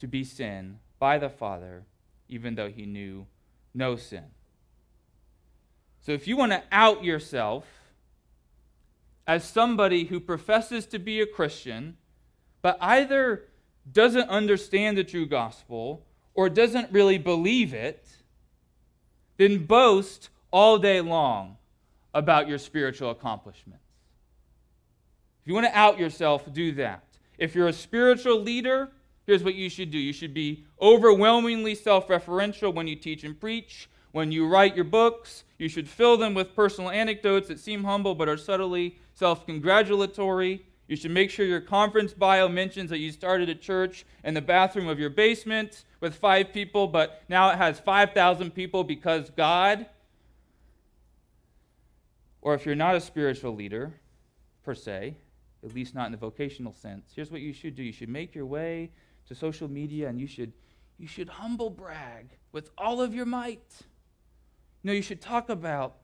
to 0.00 0.06
be 0.06 0.24
sin 0.24 0.78
by 0.98 1.18
the 1.18 1.28
Father, 1.28 1.84
even 2.28 2.54
though 2.54 2.70
he 2.70 2.86
knew 2.86 3.26
no 3.74 3.96
sin. 3.96 4.24
So 6.00 6.12
if 6.12 6.28
you 6.28 6.36
want 6.36 6.52
to 6.52 6.62
out 6.70 7.02
yourself 7.02 7.64
as 9.26 9.44
somebody 9.44 10.04
who 10.04 10.20
professes 10.20 10.86
to 10.86 10.98
be 10.98 11.20
a 11.20 11.26
Christian, 11.26 11.96
but 12.60 12.76
either 12.80 13.44
doesn't 13.90 14.28
understand 14.28 14.96
the 14.98 15.04
true 15.04 15.26
gospel 15.26 16.04
or 16.34 16.48
doesn't 16.48 16.92
really 16.92 17.18
believe 17.18 17.72
it, 17.72 18.06
then 19.36 19.64
boast 19.64 20.28
all 20.50 20.78
day 20.78 21.00
long 21.00 21.56
about 22.12 22.48
your 22.48 22.58
spiritual 22.58 23.10
accomplishments. 23.10 23.83
If 25.44 25.48
you 25.48 25.54
want 25.54 25.66
to 25.66 25.78
out 25.78 25.98
yourself, 25.98 26.50
do 26.54 26.72
that. 26.72 27.04
If 27.36 27.54
you're 27.54 27.68
a 27.68 27.72
spiritual 27.74 28.40
leader, 28.40 28.88
here's 29.26 29.44
what 29.44 29.54
you 29.54 29.68
should 29.68 29.90
do 29.90 29.98
you 29.98 30.14
should 30.14 30.32
be 30.32 30.64
overwhelmingly 30.80 31.74
self 31.74 32.08
referential 32.08 32.72
when 32.72 32.88
you 32.88 32.96
teach 32.96 33.24
and 33.24 33.38
preach. 33.38 33.90
When 34.12 34.32
you 34.32 34.48
write 34.48 34.74
your 34.74 34.86
books, 34.86 35.44
you 35.58 35.68
should 35.68 35.86
fill 35.86 36.16
them 36.16 36.32
with 36.32 36.56
personal 36.56 36.88
anecdotes 36.88 37.48
that 37.48 37.60
seem 37.60 37.84
humble 37.84 38.14
but 38.14 38.26
are 38.26 38.38
subtly 38.38 38.96
self 39.12 39.44
congratulatory. 39.44 40.64
You 40.88 40.96
should 40.96 41.10
make 41.10 41.28
sure 41.28 41.44
your 41.44 41.60
conference 41.60 42.14
bio 42.14 42.48
mentions 42.48 42.88
that 42.88 43.00
you 43.00 43.12
started 43.12 43.50
a 43.50 43.54
church 43.54 44.06
in 44.22 44.32
the 44.32 44.40
bathroom 44.40 44.88
of 44.88 44.98
your 44.98 45.10
basement 45.10 45.84
with 46.00 46.14
five 46.14 46.54
people, 46.54 46.86
but 46.86 47.22
now 47.28 47.50
it 47.50 47.56
has 47.56 47.78
5,000 47.80 48.50
people 48.54 48.82
because 48.82 49.28
God. 49.28 49.84
or 52.40 52.54
if 52.54 52.64
you're 52.64 52.74
not 52.74 52.94
a 52.94 53.00
spiritual 53.00 53.54
leader, 53.54 53.92
per 54.64 54.74
se, 54.74 55.16
at 55.64 55.74
least 55.74 55.94
not 55.94 56.06
in 56.06 56.12
the 56.12 56.18
vocational 56.18 56.72
sense, 56.72 57.12
here's 57.14 57.30
what 57.30 57.40
you 57.40 57.52
should 57.52 57.74
do. 57.74 57.82
You 57.82 57.92
should 57.92 58.08
make 58.08 58.34
your 58.34 58.46
way 58.46 58.90
to 59.26 59.34
social 59.34 59.68
media 59.68 60.08
and 60.08 60.20
you 60.20 60.26
should, 60.26 60.52
you 60.98 61.06
should 61.06 61.28
humble 61.28 61.70
brag 61.70 62.36
with 62.52 62.70
all 62.76 63.00
of 63.00 63.14
your 63.14 63.26
might. 63.26 63.82
You 64.82 64.88
know, 64.88 64.92
you 64.92 65.02
should 65.02 65.20
talk 65.20 65.48
about 65.48 65.96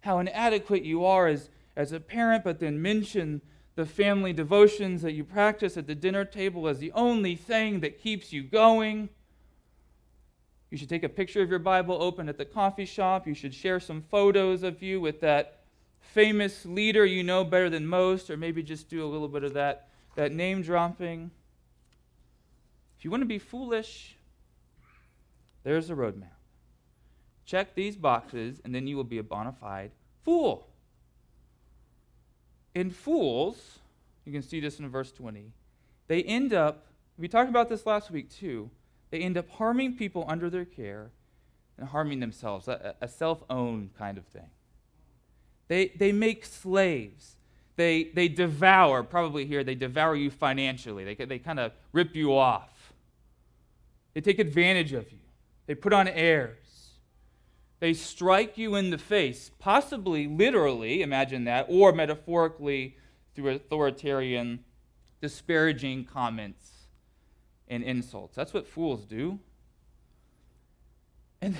how 0.00 0.18
inadequate 0.18 0.84
you 0.84 1.04
are 1.04 1.26
as, 1.26 1.48
as 1.76 1.92
a 1.92 2.00
parent, 2.00 2.44
but 2.44 2.60
then 2.60 2.80
mention 2.80 3.40
the 3.74 3.86
family 3.86 4.32
devotions 4.32 5.02
that 5.02 5.12
you 5.12 5.24
practice 5.24 5.76
at 5.76 5.86
the 5.86 5.94
dinner 5.94 6.24
table 6.24 6.68
as 6.68 6.78
the 6.78 6.92
only 6.92 7.36
thing 7.36 7.80
that 7.80 8.00
keeps 8.00 8.32
you 8.32 8.42
going. 8.42 9.08
You 10.70 10.76
should 10.76 10.88
take 10.88 11.04
a 11.04 11.08
picture 11.08 11.40
of 11.40 11.48
your 11.48 11.60
Bible 11.60 11.96
open 12.00 12.28
at 12.28 12.36
the 12.36 12.44
coffee 12.44 12.84
shop. 12.84 13.26
You 13.26 13.34
should 13.34 13.54
share 13.54 13.80
some 13.80 14.02
photos 14.02 14.62
of 14.62 14.82
you 14.82 15.00
with 15.00 15.20
that 15.20 15.57
famous 16.00 16.64
leader 16.64 17.04
you 17.04 17.22
know 17.22 17.44
better 17.44 17.70
than 17.70 17.86
most, 17.86 18.30
or 18.30 18.36
maybe 18.36 18.62
just 18.62 18.88
do 18.88 19.04
a 19.04 19.08
little 19.08 19.28
bit 19.28 19.44
of 19.44 19.54
that, 19.54 19.88
that 20.16 20.32
name 20.32 20.62
dropping. 20.62 21.30
If 22.98 23.04
you 23.04 23.10
want 23.10 23.22
to 23.22 23.26
be 23.26 23.38
foolish, 23.38 24.16
there's 25.62 25.90
a 25.90 25.94
roadmap. 25.94 26.30
Check 27.44 27.74
these 27.74 27.96
boxes, 27.96 28.60
and 28.64 28.74
then 28.74 28.86
you 28.86 28.96
will 28.96 29.04
be 29.04 29.18
a 29.18 29.22
bona 29.22 29.52
fide 29.52 29.92
fool. 30.24 30.68
In 32.74 32.90
fools, 32.90 33.78
you 34.24 34.32
can 34.32 34.42
see 34.42 34.60
this 34.60 34.78
in 34.78 34.88
verse 34.88 35.10
20, 35.12 35.52
they 36.06 36.22
end 36.22 36.52
up, 36.52 36.86
we 37.16 37.28
talked 37.28 37.48
about 37.48 37.68
this 37.68 37.86
last 37.86 38.10
week 38.10 38.30
too, 38.30 38.70
they 39.10 39.20
end 39.20 39.38
up 39.38 39.48
harming 39.48 39.96
people 39.96 40.24
under 40.28 40.50
their 40.50 40.64
care 40.64 41.10
and 41.78 41.88
harming 41.88 42.20
themselves, 42.20 42.68
a, 42.68 42.94
a 43.00 43.08
self 43.08 43.42
owned 43.48 43.96
kind 43.96 44.18
of 44.18 44.26
thing. 44.26 44.50
They, 45.68 45.88
they 45.88 46.12
make 46.12 46.44
slaves. 46.44 47.36
They, 47.76 48.10
they 48.14 48.26
devour, 48.26 49.02
probably 49.04 49.46
here, 49.46 49.62
they 49.62 49.76
devour 49.76 50.16
you 50.16 50.30
financially. 50.30 51.04
They, 51.04 51.24
they 51.24 51.38
kind 51.38 51.60
of 51.60 51.72
rip 51.92 52.16
you 52.16 52.36
off. 52.36 52.92
They 54.14 54.20
take 54.20 54.40
advantage 54.40 54.92
of 54.92 55.12
you. 55.12 55.18
They 55.66 55.74
put 55.76 55.92
on 55.92 56.08
airs. 56.08 56.56
They 57.78 57.94
strike 57.94 58.58
you 58.58 58.74
in 58.74 58.90
the 58.90 58.98
face, 58.98 59.52
possibly 59.60 60.26
literally, 60.26 61.02
imagine 61.02 61.44
that, 61.44 61.66
or 61.68 61.92
metaphorically 61.92 62.96
through 63.36 63.50
authoritarian, 63.50 64.64
disparaging 65.20 66.06
comments 66.06 66.72
and 67.68 67.84
insults. 67.84 68.34
That's 68.34 68.52
what 68.52 68.66
fools 68.66 69.04
do. 69.04 69.38
And, 71.40 71.56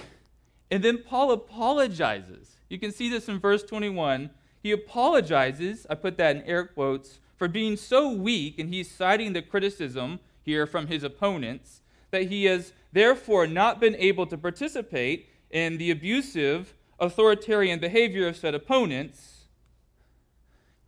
and 0.71 0.83
then 0.83 1.05
Paul 1.05 1.31
apologizes. 1.31 2.58
You 2.69 2.79
can 2.79 2.93
see 2.93 3.09
this 3.09 3.29
in 3.29 3.39
verse 3.39 3.63
21. 3.63 4.31
He 4.63 4.73
apologizes, 4.73 5.87
I 5.89 5.95
put 5.95 6.17
that 6.19 6.37
in 6.37 6.43
air 6.43 6.65
quotes, 6.65 7.19
for 7.37 7.49
being 7.49 7.77
so 7.77 8.11
weak, 8.11 8.59
and 8.59 8.73
he's 8.73 8.91
citing 8.91 9.33
the 9.33 9.43
criticism 9.43 10.21
here 10.43 10.67
from 10.67 10.89
his 10.89 11.03
opponents, 11.03 11.83
that 12.11 12.25
he 12.25 12.45
has 12.47 12.73
therefore 12.93 13.47
not 13.47 13.81
been 13.81 13.95
able 13.97 14.27
to 14.27 14.37
participate 14.37 15.29
in 15.51 15.79
the 15.79 15.91
abusive, 15.91 16.75
authoritarian 16.99 17.79
behavior 17.79 18.27
of 18.27 18.37
said 18.37 18.55
opponents. 18.55 19.45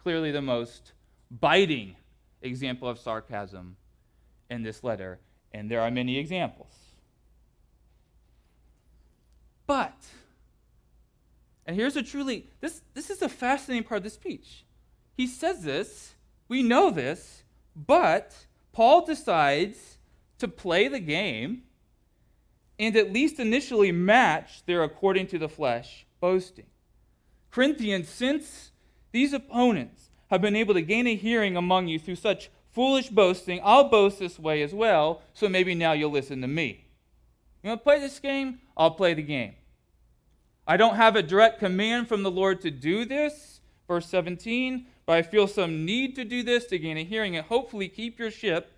Clearly, 0.02 0.32
the 0.32 0.42
most 0.42 0.92
biting 1.30 1.96
example 2.42 2.88
of 2.88 2.98
sarcasm 2.98 3.76
in 4.48 4.62
this 4.62 4.82
letter, 4.82 5.20
and 5.52 5.70
there 5.70 5.80
are 5.80 5.90
many 5.90 6.18
examples. 6.18 6.74
But, 9.66 9.94
and 11.66 11.76
here's 11.76 11.96
a 11.96 12.02
truly, 12.02 12.48
this, 12.60 12.82
this 12.94 13.10
is 13.10 13.22
a 13.22 13.28
fascinating 13.28 13.84
part 13.84 13.98
of 13.98 14.04
the 14.04 14.10
speech. 14.10 14.64
He 15.16 15.26
says 15.26 15.62
this, 15.62 16.14
we 16.48 16.62
know 16.62 16.90
this, 16.90 17.44
but 17.76 18.34
Paul 18.72 19.04
decides 19.04 19.98
to 20.38 20.48
play 20.48 20.88
the 20.88 21.00
game 21.00 21.62
and 22.78 22.96
at 22.96 23.12
least 23.12 23.38
initially 23.38 23.92
match 23.92 24.64
their 24.64 24.82
according 24.82 25.26
to 25.28 25.38
the 25.38 25.48
flesh 25.48 26.06
boasting. 26.18 26.66
Corinthians, 27.50 28.08
since 28.08 28.72
these 29.12 29.32
opponents 29.32 30.10
have 30.30 30.40
been 30.40 30.56
able 30.56 30.74
to 30.74 30.82
gain 30.82 31.06
a 31.06 31.14
hearing 31.14 31.56
among 31.56 31.88
you 31.88 31.98
through 31.98 32.16
such 32.16 32.50
foolish 32.72 33.08
boasting, 33.08 33.60
I'll 33.62 33.88
boast 33.88 34.18
this 34.18 34.38
way 34.38 34.62
as 34.62 34.72
well, 34.72 35.22
so 35.34 35.48
maybe 35.48 35.74
now 35.74 35.92
you'll 35.92 36.10
listen 36.10 36.40
to 36.40 36.48
me. 36.48 36.86
You 37.62 37.68
want 37.68 37.80
to 37.80 37.84
play 37.84 38.00
this 38.00 38.18
game? 38.18 38.60
I'll 38.76 38.92
play 38.92 39.12
the 39.12 39.22
game. 39.22 39.56
I 40.70 40.76
don't 40.76 40.94
have 40.94 41.16
a 41.16 41.22
direct 41.24 41.58
command 41.58 42.06
from 42.06 42.22
the 42.22 42.30
Lord 42.30 42.60
to 42.60 42.70
do 42.70 43.04
this, 43.04 43.60
verse 43.88 44.06
17, 44.06 44.86
but 45.04 45.16
I 45.16 45.22
feel 45.22 45.48
some 45.48 45.84
need 45.84 46.14
to 46.14 46.24
do 46.24 46.44
this 46.44 46.66
to 46.66 46.78
gain 46.78 46.96
a 46.96 47.02
hearing 47.02 47.34
and 47.34 47.44
hopefully 47.44 47.88
keep 47.88 48.20
your 48.20 48.30
ship 48.30 48.70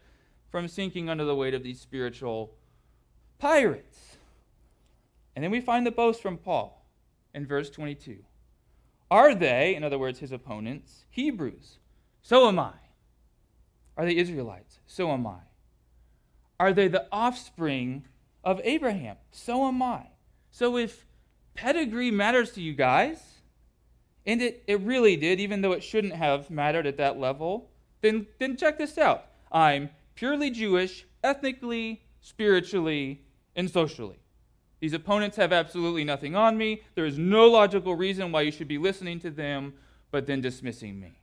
from 0.50 0.68
sinking 0.68 1.10
under 1.10 1.26
the 1.26 1.34
weight 1.34 1.52
of 1.52 1.62
these 1.62 1.82
spiritual 1.82 2.54
pirates. 3.38 4.16
And 5.36 5.44
then 5.44 5.50
we 5.50 5.60
find 5.60 5.86
the 5.86 5.90
boast 5.90 6.22
from 6.22 6.38
Paul 6.38 6.82
in 7.34 7.46
verse 7.46 7.68
22. 7.68 8.24
Are 9.10 9.34
they, 9.34 9.74
in 9.74 9.84
other 9.84 9.98
words, 9.98 10.20
his 10.20 10.32
opponents, 10.32 11.04
Hebrews? 11.10 11.76
So 12.22 12.48
am 12.48 12.58
I. 12.58 12.72
Are 13.98 14.06
they 14.06 14.16
Israelites? 14.16 14.78
So 14.86 15.10
am 15.10 15.26
I. 15.26 15.40
Are 16.58 16.72
they 16.72 16.88
the 16.88 17.06
offspring 17.12 18.06
of 18.42 18.62
Abraham? 18.64 19.16
So 19.30 19.68
am 19.68 19.82
I. 19.82 20.06
So 20.50 20.78
if 20.78 21.04
pedigree 21.54 22.10
matters 22.10 22.52
to 22.52 22.62
you 22.62 22.72
guys, 22.74 23.18
and 24.26 24.40
it, 24.40 24.62
it 24.66 24.80
really 24.80 25.16
did, 25.16 25.40
even 25.40 25.60
though 25.60 25.72
it 25.72 25.82
shouldn't 25.82 26.14
have 26.14 26.50
mattered 26.50 26.86
at 26.86 26.96
that 26.98 27.18
level, 27.18 27.70
then, 28.00 28.26
then 28.38 28.56
check 28.56 28.78
this 28.78 28.98
out. 28.98 29.26
I'm 29.50 29.90
purely 30.14 30.50
Jewish, 30.50 31.06
ethnically, 31.22 32.02
spiritually, 32.20 33.22
and 33.56 33.70
socially. 33.70 34.18
These 34.80 34.92
opponents 34.92 35.36
have 35.36 35.52
absolutely 35.52 36.04
nothing 36.04 36.34
on 36.34 36.58
me. 36.58 36.82
There 36.94 37.06
is 37.06 37.18
no 37.18 37.48
logical 37.48 37.94
reason 37.94 38.32
why 38.32 38.42
you 38.42 38.50
should 38.50 38.68
be 38.68 38.78
listening 38.78 39.20
to 39.20 39.30
them, 39.30 39.74
but 40.10 40.26
then 40.26 40.40
dismissing 40.40 40.98
me. 40.98 41.20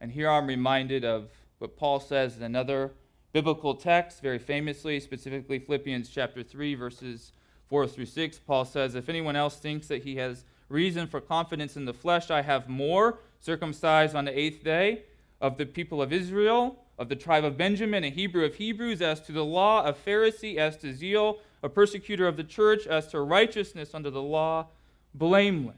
And 0.00 0.12
here 0.12 0.28
I'm 0.28 0.46
reminded 0.46 1.04
of 1.04 1.30
what 1.58 1.76
Paul 1.76 2.00
says 2.00 2.36
in 2.36 2.42
another 2.42 2.92
biblical 3.32 3.74
text, 3.74 4.20
very 4.20 4.38
famously, 4.38 5.00
specifically 5.00 5.58
Philippians 5.58 6.10
chapter 6.10 6.42
3, 6.42 6.74
verses 6.74 7.32
4 7.68 7.86
through 7.86 8.06
6. 8.06 8.38
Paul 8.40 8.64
says, 8.64 8.94
If 8.94 9.08
anyone 9.08 9.36
else 9.36 9.56
thinks 9.56 9.88
that 9.88 10.04
he 10.04 10.16
has 10.16 10.44
reason 10.68 11.06
for 11.06 11.20
confidence 11.20 11.76
in 11.76 11.84
the 11.84 11.94
flesh, 11.94 12.30
I 12.30 12.42
have 12.42 12.68
more, 12.68 13.18
circumcised 13.40 14.14
on 14.14 14.24
the 14.24 14.38
eighth 14.38 14.64
day, 14.64 15.02
of 15.40 15.58
the 15.58 15.66
people 15.66 16.00
of 16.00 16.12
Israel, 16.12 16.82
of 16.98 17.08
the 17.08 17.16
tribe 17.16 17.44
of 17.44 17.56
Benjamin, 17.56 18.04
a 18.04 18.10
Hebrew 18.10 18.44
of 18.44 18.54
Hebrews, 18.54 19.02
as 19.02 19.20
to 19.22 19.32
the 19.32 19.44
law, 19.44 19.84
a 19.84 19.92
Pharisee, 19.92 20.56
as 20.56 20.76
to 20.78 20.94
zeal, 20.94 21.38
a 21.62 21.68
persecutor 21.68 22.26
of 22.26 22.36
the 22.36 22.44
church, 22.44 22.86
as 22.86 23.08
to 23.08 23.20
righteousness 23.20 23.94
under 23.94 24.10
the 24.10 24.22
law, 24.22 24.68
blameless. 25.14 25.76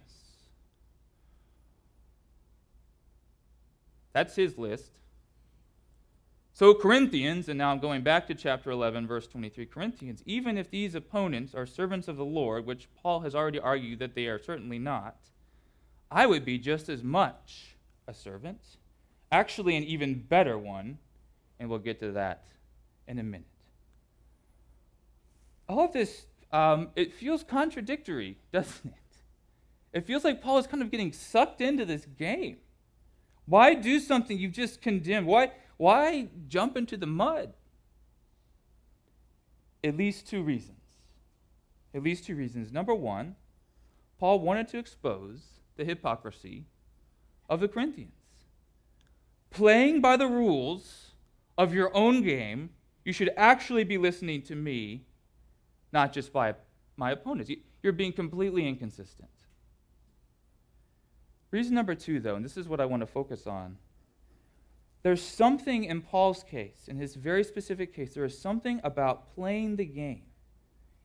That's 4.13 4.37
his 4.37 4.59
list. 4.59 4.91
So, 6.59 6.75
Corinthians, 6.75 7.49
and 7.49 7.57
now 7.57 7.71
I'm 7.71 7.79
going 7.79 8.03
back 8.03 8.27
to 8.27 8.35
chapter 8.35 8.73
11, 8.73 9.07
verse 9.07 9.29
23 9.29 9.65
Corinthians, 9.67 10.25
even 10.27 10.59
if 10.59 10.69
these 10.69 10.97
opponents 10.97 11.55
are 11.55 11.67
servants 11.67 12.09
of 12.09 12.17
the 12.17 12.25
Lord, 12.25 12.67
which 12.67 12.89
Paul 13.01 13.21
has 13.21 13.33
already 13.33 13.61
argued 13.61 14.01
that 14.01 14.17
they 14.17 14.27
are 14.27 14.41
certainly 14.41 14.81
not, 14.81 15.15
I 16.11 16.27
would 16.27 16.45
be 16.45 16.59
just 16.59 16.89
as 16.89 17.05
much 17.05 17.77
a 18.09 18.13
servant, 18.13 18.59
actually, 19.31 19.77
an 19.77 19.85
even 19.85 20.21
better 20.21 20.59
one, 20.59 20.99
and 21.61 21.71
we'll 21.71 21.79
get 21.79 22.01
to 22.01 22.11
that 22.11 22.49
in 23.07 23.21
a 23.21 23.23
minute. 23.23 23.47
All 25.69 25.85
of 25.85 25.93
this, 25.93 26.27
um, 26.51 26.89
it 26.97 27.15
feels 27.15 27.45
contradictory, 27.45 28.37
doesn't 28.53 28.85
it? 28.85 29.97
It 29.97 30.07
feels 30.09 30.25
like 30.25 30.43
Paul 30.43 30.59
is 30.59 30.67
kind 30.67 30.83
of 30.83 30.91
getting 30.91 31.13
sucked 31.13 31.61
into 31.61 31.85
this 31.85 32.05
game. 32.05 32.57
Why 33.47 33.75
do 33.75 34.01
something 34.01 34.37
you've 34.37 34.55
just 34.55 34.83
condemned? 34.83 35.29
Why, 35.29 35.53
why 35.79 36.29
jump 36.49 36.77
into 36.77 36.97
the 36.97 37.07
mud? 37.07 37.55
At 39.83 39.97
least 39.97 40.29
two 40.29 40.43
reasons. 40.43 40.77
At 41.95 42.03
least 42.03 42.27
two 42.27 42.37
reasons. 42.37 42.71
Number 42.71 42.95
one, 42.95 43.37
Paul 44.19 44.41
wanted 44.41 44.69
to 44.69 44.79
expose 44.79 45.41
the 45.77 45.85
hypocrisy 45.85 46.67
of 47.49 47.61
the 47.61 47.69
Corinthians. 47.69 48.13
Playing 49.51 50.01
by 50.01 50.17
the 50.17 50.27
rules 50.27 51.13
of 51.57 51.73
your 51.73 51.97
own 51.97 52.23
game, 52.23 52.71
you 53.05 53.13
should 53.13 53.31
actually 53.37 53.85
be 53.85 53.97
listening 53.97 54.43
to 54.43 54.55
me, 54.55 55.07
not 55.93 56.13
just 56.13 56.33
by 56.33 56.55
my 56.97 57.13
opponents. 57.13 57.51
You're 57.83 57.93
being 57.93 58.13
completely 58.13 58.69
inconsistent. 58.69 59.31
Reason 61.51 61.75
number 61.75 61.95
two, 61.95 62.21
though, 62.21 62.35
and 62.35 62.45
this 62.45 62.57
is 62.57 62.69
what 62.69 62.81
I 62.81 62.85
want 62.85 63.01
to 63.01 63.07
focus 63.07 63.47
on. 63.47 63.79
There's 65.03 65.23
something 65.23 65.85
in 65.85 66.03
Paul's 66.03 66.43
case, 66.43 66.89
in 66.89 66.97
his 66.97 67.15
very 67.15 67.45
specific 67.45 67.95
case, 67.95 68.15
there 68.15 68.25
is 68.25 68.39
something 68.39 68.81
about 68.83 69.35
playing 69.35 69.77
the 69.77 69.85
game, 69.85 70.25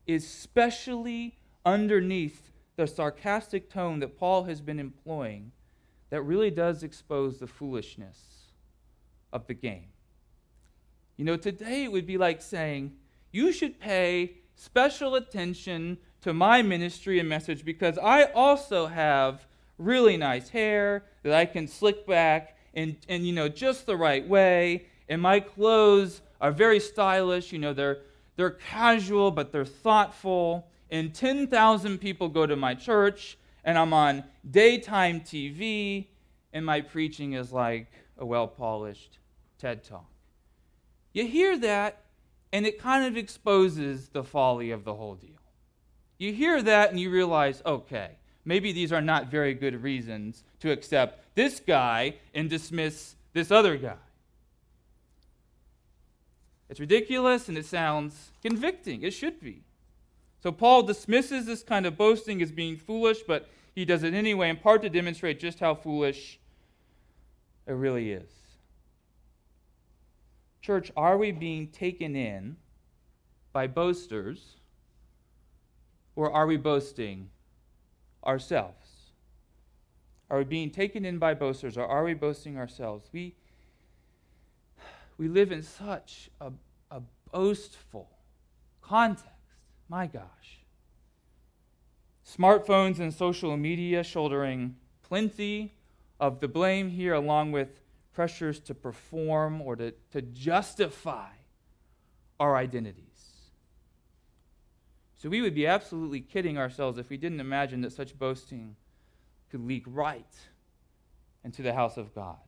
especially 0.08 1.38
underneath 1.64 2.50
the 2.76 2.86
sarcastic 2.86 3.70
tone 3.70 4.00
that 4.00 4.18
Paul 4.18 4.44
has 4.44 4.60
been 4.60 4.80
employing 4.80 5.52
that 6.10 6.22
really 6.22 6.50
does 6.50 6.82
expose 6.82 7.38
the 7.38 7.46
foolishness 7.46 8.52
of 9.32 9.46
the 9.46 9.54
game. 9.54 9.88
You 11.16 11.24
know, 11.24 11.36
today 11.36 11.84
it 11.84 11.92
would 11.92 12.06
be 12.06 12.18
like 12.18 12.42
saying, 12.42 12.92
you 13.30 13.52
should 13.52 13.78
pay 13.80 14.38
special 14.56 15.14
attention 15.14 15.98
to 16.22 16.32
my 16.32 16.62
ministry 16.62 17.18
and 17.18 17.28
message 17.28 17.64
because 17.64 17.98
I 17.98 18.24
also 18.24 18.86
have 18.86 19.46
really 19.78 20.16
nice 20.16 20.48
hair 20.48 21.04
that 21.22 21.34
I 21.34 21.46
can 21.46 21.66
slick 21.66 22.06
back 22.06 22.53
and, 22.74 22.96
and 23.08 23.26
you 23.26 23.32
know, 23.32 23.48
just 23.48 23.86
the 23.86 23.96
right 23.96 24.26
way. 24.26 24.86
And 25.08 25.20
my 25.20 25.40
clothes 25.40 26.20
are 26.40 26.52
very 26.52 26.80
stylish. 26.80 27.52
You 27.52 27.58
know, 27.58 27.72
they're, 27.72 27.98
they're 28.36 28.50
casual, 28.50 29.30
but 29.30 29.52
they're 29.52 29.64
thoughtful. 29.64 30.68
And 30.90 31.14
10,000 31.14 31.98
people 31.98 32.28
go 32.28 32.46
to 32.46 32.56
my 32.56 32.74
church, 32.74 33.38
and 33.64 33.78
I'm 33.78 33.92
on 33.92 34.24
daytime 34.48 35.20
TV, 35.20 36.06
and 36.52 36.64
my 36.64 36.80
preaching 36.80 37.32
is 37.32 37.52
like 37.52 37.90
a 38.18 38.26
well 38.26 38.46
polished 38.46 39.18
TED 39.58 39.82
talk. 39.84 40.10
You 41.12 41.26
hear 41.26 41.56
that, 41.58 42.02
and 42.52 42.66
it 42.66 42.78
kind 42.78 43.04
of 43.04 43.16
exposes 43.16 44.08
the 44.08 44.24
folly 44.24 44.70
of 44.70 44.84
the 44.84 44.94
whole 44.94 45.14
deal. 45.14 45.30
You 46.18 46.32
hear 46.32 46.62
that, 46.62 46.90
and 46.90 47.00
you 47.00 47.10
realize, 47.10 47.62
okay, 47.66 48.10
maybe 48.44 48.72
these 48.72 48.92
are 48.92 49.00
not 49.00 49.30
very 49.30 49.54
good 49.54 49.82
reasons 49.82 50.44
to 50.60 50.70
accept 50.70 51.23
this 51.34 51.60
guy 51.60 52.16
and 52.34 52.48
dismiss 52.48 53.14
this 53.32 53.50
other 53.50 53.76
guy. 53.76 53.96
It's 56.68 56.80
ridiculous 56.80 57.48
and 57.48 57.58
it 57.58 57.66
sounds 57.66 58.30
convicting. 58.42 59.02
It 59.02 59.12
should 59.12 59.40
be. 59.40 59.62
So 60.42 60.52
Paul 60.52 60.82
dismisses 60.82 61.46
this 61.46 61.62
kind 61.62 61.86
of 61.86 61.96
boasting 61.96 62.42
as 62.42 62.52
being 62.52 62.76
foolish, 62.76 63.20
but 63.26 63.48
he 63.74 63.84
does 63.84 64.02
it 64.02 64.14
anyway, 64.14 64.50
in 64.50 64.56
part 64.56 64.82
to 64.82 64.90
demonstrate 64.90 65.40
just 65.40 65.60
how 65.60 65.74
foolish 65.74 66.38
it 67.66 67.72
really 67.72 68.12
is. 68.12 68.30
Church, 70.60 70.92
are 70.96 71.16
we 71.18 71.32
being 71.32 71.68
taken 71.68 72.14
in 72.14 72.56
by 73.52 73.66
boasters, 73.66 74.56
or 76.16 76.30
are 76.32 76.46
we 76.46 76.56
boasting 76.56 77.30
ourselves? 78.24 78.83
Are 80.30 80.38
we 80.38 80.44
being 80.44 80.70
taken 80.70 81.04
in 81.04 81.18
by 81.18 81.34
boasters, 81.34 81.76
or 81.76 81.86
are 81.86 82.04
we 82.04 82.14
boasting 82.14 82.56
ourselves? 82.56 83.08
We 83.12 83.34
we 85.16 85.28
live 85.28 85.52
in 85.52 85.62
such 85.62 86.30
a, 86.40 86.50
a 86.90 87.00
boastful 87.32 88.08
context. 88.80 89.28
My 89.88 90.06
gosh. 90.06 90.64
Smartphones 92.26 92.98
and 92.98 93.12
social 93.12 93.56
media 93.56 94.02
shouldering 94.02 94.76
plenty 95.02 95.74
of 96.18 96.40
the 96.40 96.48
blame 96.48 96.88
here, 96.90 97.14
along 97.14 97.52
with 97.52 97.80
pressures 98.12 98.58
to 98.60 98.74
perform 98.74 99.60
or 99.60 99.76
to, 99.76 99.92
to 100.12 100.22
justify 100.22 101.28
our 102.40 102.56
identities. 102.56 103.04
So 105.16 105.28
we 105.28 105.42
would 105.42 105.54
be 105.54 105.66
absolutely 105.66 106.20
kidding 106.20 106.58
ourselves 106.58 106.98
if 106.98 107.08
we 107.08 107.16
didn't 107.16 107.40
imagine 107.40 107.82
that 107.82 107.92
such 107.92 108.18
boasting 108.18 108.76
could 109.50 109.66
leak 109.66 109.84
right 109.86 110.34
into 111.44 111.62
the 111.62 111.74
house 111.74 111.96
of 111.96 112.14
God. 112.14 112.38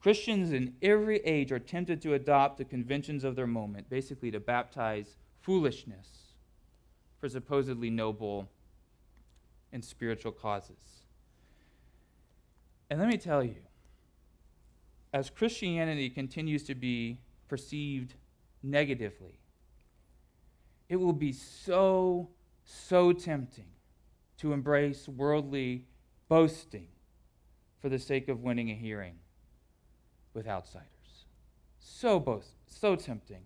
Christians 0.00 0.52
in 0.52 0.74
every 0.80 1.18
age 1.18 1.52
are 1.52 1.58
tempted 1.58 2.00
to 2.02 2.14
adopt 2.14 2.56
the 2.56 2.64
conventions 2.64 3.22
of 3.22 3.36
their 3.36 3.46
moment, 3.46 3.90
basically 3.90 4.30
to 4.30 4.40
baptize 4.40 5.16
foolishness 5.42 6.08
for 7.18 7.28
supposedly 7.28 7.90
noble 7.90 8.48
and 9.72 9.84
spiritual 9.84 10.32
causes. 10.32 11.04
And 12.88 12.98
let 12.98 13.08
me 13.08 13.18
tell 13.18 13.44
you, 13.44 13.62
as 15.12 15.28
Christianity 15.28 16.08
continues 16.08 16.62
to 16.64 16.74
be 16.74 17.18
perceived 17.48 18.14
negatively, 18.62 19.38
it 20.88 20.96
will 20.96 21.12
be 21.12 21.32
so, 21.32 22.30
so 22.64 23.12
tempting 23.12 23.66
to 24.38 24.52
embrace 24.52 25.06
worldly 25.06 25.84
boasting 26.30 26.86
for 27.82 27.88
the 27.88 27.98
sake 27.98 28.28
of 28.28 28.40
winning 28.40 28.70
a 28.70 28.74
hearing 28.74 29.16
with 30.32 30.46
outsiders. 30.46 30.86
So 31.80 32.20
both, 32.20 32.46
so 32.66 32.94
tempting. 32.94 33.44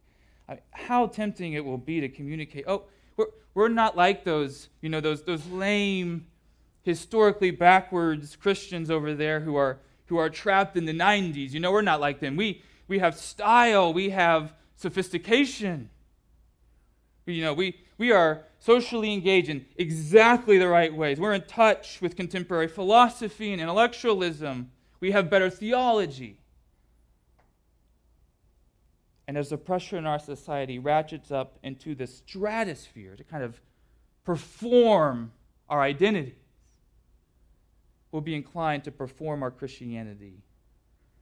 I, 0.48 0.58
how 0.70 1.06
tempting 1.06 1.54
it 1.54 1.64
will 1.64 1.78
be 1.78 2.00
to 2.00 2.08
communicate. 2.10 2.64
Oh, 2.68 2.84
we're, 3.16 3.28
we're 3.54 3.68
not 3.68 3.96
like 3.96 4.24
those, 4.24 4.68
you 4.82 4.90
know, 4.90 5.00
those, 5.00 5.22
those 5.22 5.46
lame, 5.46 6.26
historically 6.82 7.50
backwards 7.50 8.36
Christians 8.36 8.90
over 8.90 9.14
there 9.14 9.40
who 9.40 9.56
are, 9.56 9.78
who 10.06 10.18
are 10.18 10.28
trapped 10.28 10.76
in 10.76 10.84
the 10.84 10.92
90s. 10.92 11.52
You 11.52 11.60
know, 11.60 11.72
we're 11.72 11.80
not 11.80 12.00
like 12.00 12.20
them. 12.20 12.36
We, 12.36 12.62
we 12.86 12.98
have 12.98 13.16
style, 13.16 13.94
we 13.94 14.10
have 14.10 14.52
sophistication. 14.76 15.88
You 17.24 17.44
know, 17.44 17.54
we, 17.54 17.78
we 17.96 18.10
are 18.12 18.44
socially 18.58 19.12
engaged 19.12 19.48
in 19.48 19.66
exactly 19.76 20.58
the 20.58 20.68
right 20.68 20.92
ways. 20.92 21.20
We're 21.20 21.34
in 21.34 21.46
touch 21.46 22.00
with 22.00 22.16
contemporary 22.16 22.68
philosophy 22.68 23.52
and 23.52 23.60
intellectualism. 23.60 24.70
We 25.00 25.12
have 25.12 25.30
better 25.30 25.50
theology. 25.50 26.38
And 29.26 29.38
as 29.38 29.48
the 29.48 29.56
pressure 29.56 29.96
in 29.96 30.06
our 30.06 30.18
society 30.18 30.78
ratchets 30.78 31.30
up 31.30 31.58
into 31.62 31.94
the 31.94 32.06
stratosphere 32.06 33.16
to 33.16 33.24
kind 33.24 33.42
of 33.42 33.60
perform 34.24 35.32
our 35.68 35.80
identities, 35.80 36.34
we'll 38.10 38.22
be 38.22 38.34
inclined 38.34 38.84
to 38.84 38.92
perform 38.92 39.42
our 39.42 39.50
Christianity 39.50 40.42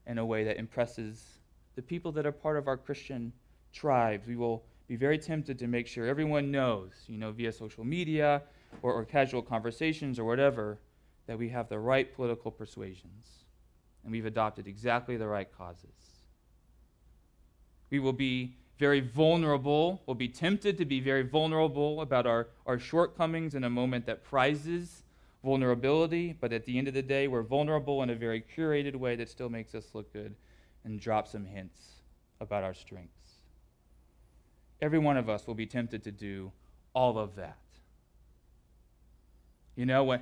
in 0.07 0.18
a 0.18 0.27
way 0.27 0.45
that 0.45 0.59
impresses 0.59 1.39
the 1.77 1.83
people 1.83 2.12
that 2.12 2.27
are 2.27 2.33
part 2.33 2.57
of 2.57 2.66
our 2.66 2.77
Christian 2.77 3.33
tribes. 3.73 4.27
We 4.27 4.37
will 4.37 4.64
be 4.93 4.97
very 4.97 5.16
tempted 5.16 5.59
to 5.59 5.66
make 5.66 5.86
sure 5.86 6.07
everyone 6.07 6.51
knows, 6.51 6.90
you 7.07 7.16
know, 7.16 7.32
via 7.32 7.51
social 7.51 7.82
media 7.82 8.43
or, 8.82 8.93
or 8.93 9.07
casual 9.07 9.40
conversations 9.40 10.18
or 10.18 10.24
whatever, 10.26 10.78
that 11.26 11.38
we 11.38 11.49
have 11.49 11.66
the 11.70 11.78
right 11.78 12.14
political 12.14 12.51
persuasions 12.51 13.24
and 14.05 14.12
we've 14.12 14.26
adopted 14.26 14.66
exactly 14.66 15.16
the 15.16 15.26
right 15.26 15.49
causes. 15.57 16.26
We 17.88 18.01
will 18.01 18.12
be 18.12 18.55
very 18.78 19.01
vulnerable, 19.01 20.03
we'll 20.05 20.14
be 20.14 20.28
tempted 20.28 20.76
to 20.76 20.84
be 20.84 21.01
very 21.01 21.22
vulnerable 21.22 22.03
about 22.03 22.26
our, 22.26 22.49
our 22.66 22.78
shortcomings 22.78 23.55
in 23.55 23.64
a 23.64 23.70
moment 23.70 24.05
that 24.05 24.22
prizes 24.22 25.05
vulnerability, 25.43 26.36
but 26.38 26.53
at 26.53 26.66
the 26.66 26.76
end 26.76 26.86
of 26.86 26.93
the 26.93 27.01
day, 27.01 27.28
we're 27.28 27.40
vulnerable 27.40 28.03
in 28.03 28.11
a 28.11 28.14
very 28.14 28.45
curated 28.55 28.97
way 28.97 29.16
that 29.16 29.30
still 29.30 29.49
makes 29.49 29.74
us 29.74 29.86
look 29.95 30.12
good 30.12 30.34
and 30.84 31.01
drop 31.01 31.26
some 31.26 31.47
hints 31.47 32.03
about 32.40 32.62
our 32.62 32.74
strengths. 32.74 33.22
Every 34.83 34.99
one 34.99 35.16
of 35.16 35.30
us 35.30 35.47
will 35.47 35.55
be 35.55 35.64
tempted 35.64 36.03
to 36.03 36.11
do 36.11 36.51
all 36.93 37.16
of 37.16 37.37
that. 37.37 37.57
You 39.76 39.87
know, 39.87 40.03
when 40.03 40.20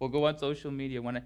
we'll 0.00 0.10
go 0.10 0.26
on 0.26 0.36
social 0.36 0.72
media, 0.72 1.00
when 1.00 1.16
I, 1.18 1.22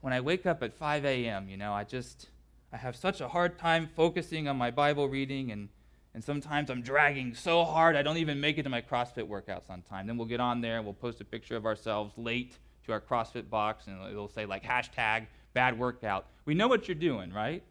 when 0.00 0.12
I 0.12 0.20
wake 0.20 0.46
up 0.46 0.62
at 0.62 0.72
5 0.72 1.04
a.m., 1.04 1.48
you 1.48 1.56
know, 1.56 1.72
I 1.72 1.82
just 1.82 2.28
I 2.72 2.76
have 2.76 2.94
such 2.94 3.20
a 3.20 3.26
hard 3.28 3.58
time 3.58 3.88
focusing 3.96 4.46
on 4.46 4.56
my 4.56 4.70
Bible 4.70 5.08
reading, 5.08 5.50
and, 5.50 5.68
and 6.14 6.22
sometimes 6.22 6.70
I'm 6.70 6.82
dragging 6.82 7.34
so 7.34 7.64
hard 7.64 7.96
I 7.96 8.02
don't 8.02 8.18
even 8.18 8.40
make 8.40 8.56
it 8.58 8.62
to 8.62 8.68
my 8.68 8.80
CrossFit 8.80 9.28
workouts 9.28 9.68
on 9.68 9.82
time. 9.82 10.06
Then 10.06 10.16
we'll 10.16 10.28
get 10.28 10.40
on 10.40 10.60
there 10.60 10.76
and 10.76 10.84
we'll 10.84 10.94
post 10.94 11.20
a 11.20 11.24
picture 11.24 11.56
of 11.56 11.66
ourselves 11.66 12.12
late 12.16 12.58
to 12.84 12.92
our 12.92 13.00
CrossFit 13.00 13.50
box, 13.50 13.88
and 13.88 14.00
it'll 14.08 14.28
say, 14.28 14.46
like, 14.46 14.62
hashtag 14.62 15.26
bad 15.52 15.76
workout. 15.76 16.26
We 16.44 16.54
know 16.54 16.68
what 16.68 16.86
you're 16.86 16.94
doing, 16.94 17.32
right? 17.32 17.64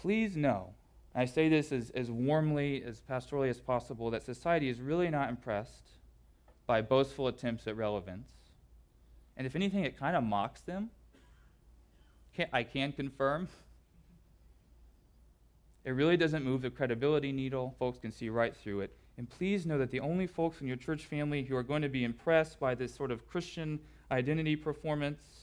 Please 0.00 0.36
know, 0.36 0.74
I 1.14 1.24
say 1.24 1.48
this 1.48 1.72
as, 1.72 1.90
as 1.90 2.10
warmly, 2.10 2.82
as 2.84 3.00
pastorally 3.00 3.50
as 3.50 3.60
possible, 3.60 4.10
that 4.10 4.24
society 4.24 4.68
is 4.68 4.80
really 4.80 5.10
not 5.10 5.28
impressed 5.28 5.90
by 6.66 6.80
boastful 6.80 7.28
attempts 7.28 7.66
at 7.66 7.76
relevance 7.76 8.28
and 9.40 9.46
if 9.46 9.56
anything, 9.56 9.84
it 9.84 9.96
kind 9.98 10.16
of 10.16 10.22
mocks 10.22 10.60
them. 10.60 10.90
Can, 12.34 12.48
I 12.52 12.62
can 12.62 12.92
confirm. 12.92 13.48
It 15.82 15.92
really 15.92 16.18
doesn't 16.18 16.44
move 16.44 16.60
the 16.60 16.68
credibility 16.68 17.32
needle. 17.32 17.74
Folks 17.78 17.98
can 17.98 18.12
see 18.12 18.28
right 18.28 18.54
through 18.54 18.82
it. 18.82 18.94
And 19.16 19.26
please 19.30 19.64
know 19.64 19.78
that 19.78 19.90
the 19.90 20.00
only 20.00 20.26
folks 20.26 20.60
in 20.60 20.66
your 20.66 20.76
church 20.76 21.06
family 21.06 21.42
who 21.42 21.56
are 21.56 21.62
going 21.62 21.80
to 21.80 21.88
be 21.88 22.04
impressed 22.04 22.60
by 22.60 22.74
this 22.74 22.94
sort 22.94 23.10
of 23.10 23.26
Christian 23.26 23.80
identity 24.10 24.56
performance 24.56 25.39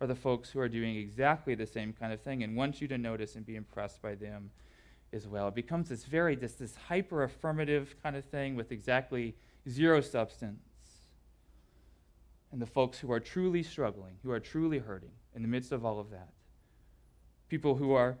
are 0.00 0.06
the 0.06 0.14
folks 0.14 0.50
who 0.50 0.60
are 0.60 0.68
doing 0.68 0.96
exactly 0.96 1.54
the 1.54 1.66
same 1.66 1.92
kind 1.92 2.12
of 2.12 2.20
thing 2.20 2.42
and 2.42 2.56
want 2.56 2.80
you 2.80 2.88
to 2.88 2.98
notice 2.98 3.34
and 3.34 3.46
be 3.46 3.56
impressed 3.56 4.02
by 4.02 4.14
them 4.14 4.50
as 5.12 5.26
well. 5.26 5.48
It 5.48 5.54
becomes 5.54 5.88
this 5.88 6.04
very, 6.04 6.36
this, 6.36 6.54
this 6.54 6.76
hyper 6.88 7.22
affirmative 7.22 7.96
kind 8.02 8.16
of 8.16 8.24
thing 8.24 8.56
with 8.56 8.72
exactly 8.72 9.34
zero 9.68 10.00
substance 10.00 10.60
and 12.52 12.60
the 12.60 12.66
folks 12.66 12.98
who 12.98 13.10
are 13.10 13.20
truly 13.20 13.62
struggling, 13.62 14.14
who 14.22 14.30
are 14.30 14.40
truly 14.40 14.78
hurting 14.78 15.10
in 15.34 15.42
the 15.42 15.48
midst 15.48 15.72
of 15.72 15.84
all 15.84 15.98
of 15.98 16.10
that. 16.10 16.28
People 17.48 17.76
who 17.76 17.92
are 17.92 18.18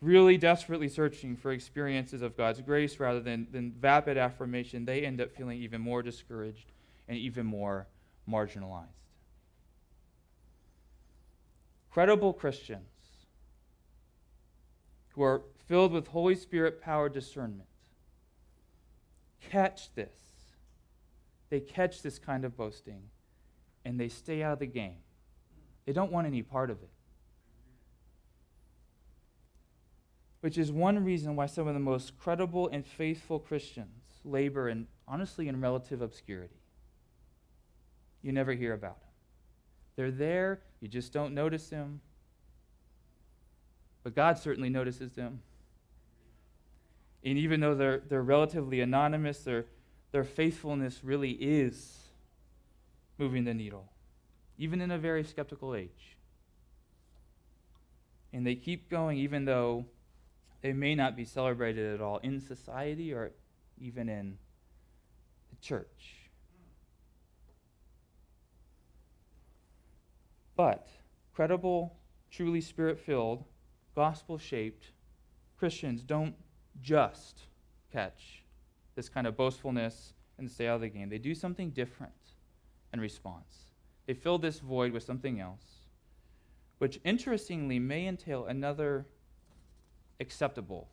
really 0.00 0.36
desperately 0.36 0.88
searching 0.88 1.36
for 1.36 1.52
experiences 1.52 2.22
of 2.22 2.36
God's 2.36 2.60
grace 2.60 2.98
rather 2.98 3.20
than, 3.20 3.46
than 3.52 3.72
vapid 3.72 4.18
affirmation, 4.18 4.84
they 4.84 5.06
end 5.06 5.20
up 5.20 5.30
feeling 5.32 5.58
even 5.62 5.80
more 5.80 6.02
discouraged 6.02 6.72
and 7.08 7.16
even 7.16 7.46
more 7.46 7.86
marginalized. 8.28 9.01
Credible 11.92 12.32
Christians 12.32 12.88
who 15.10 15.22
are 15.22 15.42
filled 15.66 15.92
with 15.92 16.08
Holy 16.08 16.34
Spirit 16.34 16.80
powered 16.80 17.12
discernment 17.12 17.68
catch 19.50 19.94
this. 19.94 20.08
They 21.50 21.60
catch 21.60 22.00
this 22.00 22.18
kind 22.18 22.44
of 22.46 22.56
boasting 22.56 23.02
and 23.84 24.00
they 24.00 24.08
stay 24.08 24.42
out 24.42 24.54
of 24.54 24.58
the 24.60 24.66
game. 24.66 25.00
They 25.84 25.92
don't 25.92 26.12
want 26.12 26.26
any 26.26 26.42
part 26.42 26.70
of 26.70 26.78
it. 26.82 26.88
Which 30.40 30.56
is 30.56 30.72
one 30.72 31.04
reason 31.04 31.36
why 31.36 31.46
some 31.46 31.68
of 31.68 31.74
the 31.74 31.80
most 31.80 32.16
credible 32.16 32.68
and 32.68 32.86
faithful 32.86 33.38
Christians 33.38 34.20
labor 34.24 34.68
in, 34.68 34.86
honestly, 35.06 35.48
in 35.48 35.60
relative 35.60 36.00
obscurity. 36.00 36.62
You 38.22 38.32
never 38.32 38.52
hear 38.52 38.72
about 38.72 39.00
them. 39.00 39.10
They're 39.96 40.10
there, 40.10 40.60
you 40.82 40.88
just 40.88 41.12
don't 41.12 41.32
notice 41.32 41.68
them. 41.68 42.00
But 44.02 44.16
God 44.16 44.36
certainly 44.36 44.68
notices 44.68 45.12
them. 45.12 45.40
And 47.24 47.38
even 47.38 47.60
though 47.60 47.76
they're, 47.76 48.02
they're 48.08 48.22
relatively 48.22 48.80
anonymous, 48.80 49.44
their, 49.44 49.66
their 50.10 50.24
faithfulness 50.24 51.04
really 51.04 51.30
is 51.30 52.00
moving 53.16 53.44
the 53.44 53.54
needle, 53.54 53.92
even 54.58 54.80
in 54.80 54.90
a 54.90 54.98
very 54.98 55.22
skeptical 55.22 55.76
age. 55.76 56.16
And 58.32 58.44
they 58.44 58.56
keep 58.56 58.90
going 58.90 59.18
even 59.18 59.44
though 59.44 59.84
they 60.62 60.72
may 60.72 60.96
not 60.96 61.14
be 61.14 61.24
celebrated 61.24 61.94
at 61.94 62.00
all 62.00 62.18
in 62.18 62.40
society 62.40 63.12
or 63.12 63.30
even 63.80 64.08
in 64.08 64.36
the 65.50 65.56
church. 65.64 66.21
But 70.56 70.88
credible, 71.34 71.96
truly 72.30 72.60
spirit 72.60 72.98
filled, 72.98 73.44
gospel 73.94 74.38
shaped 74.38 74.92
Christians 75.58 76.02
don't 76.02 76.34
just 76.80 77.42
catch 77.92 78.42
this 78.94 79.08
kind 79.08 79.26
of 79.26 79.36
boastfulness 79.36 80.14
and 80.38 80.50
stay 80.50 80.66
out 80.66 80.76
of 80.76 80.80
the 80.80 80.88
game. 80.88 81.08
They 81.08 81.18
do 81.18 81.34
something 81.34 81.70
different 81.70 82.12
in 82.92 83.00
response. 83.00 83.66
They 84.06 84.14
fill 84.14 84.38
this 84.38 84.58
void 84.58 84.92
with 84.92 85.04
something 85.04 85.38
else, 85.40 85.64
which 86.78 87.00
interestingly 87.04 87.78
may 87.78 88.06
entail 88.06 88.46
another 88.46 89.06
acceptable 90.18 90.88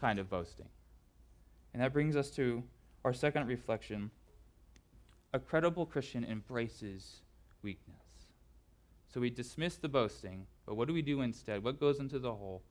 kind 0.00 0.18
of 0.18 0.28
boasting. 0.28 0.68
And 1.72 1.82
that 1.82 1.92
brings 1.92 2.16
us 2.16 2.30
to 2.30 2.64
our 3.04 3.12
second 3.12 3.46
reflection. 3.46 4.10
A 5.32 5.38
credible 5.38 5.86
Christian 5.86 6.24
embraces 6.24 7.20
weakness. 7.62 8.07
So 9.12 9.20
we 9.20 9.30
dismiss 9.30 9.76
the 9.76 9.88
boasting, 9.88 10.46
but 10.66 10.74
what 10.74 10.86
do 10.86 10.94
we 10.94 11.02
do 11.02 11.22
instead? 11.22 11.64
What 11.64 11.80
goes 11.80 11.98
into 11.98 12.18
the 12.18 12.32
hole? 12.32 12.62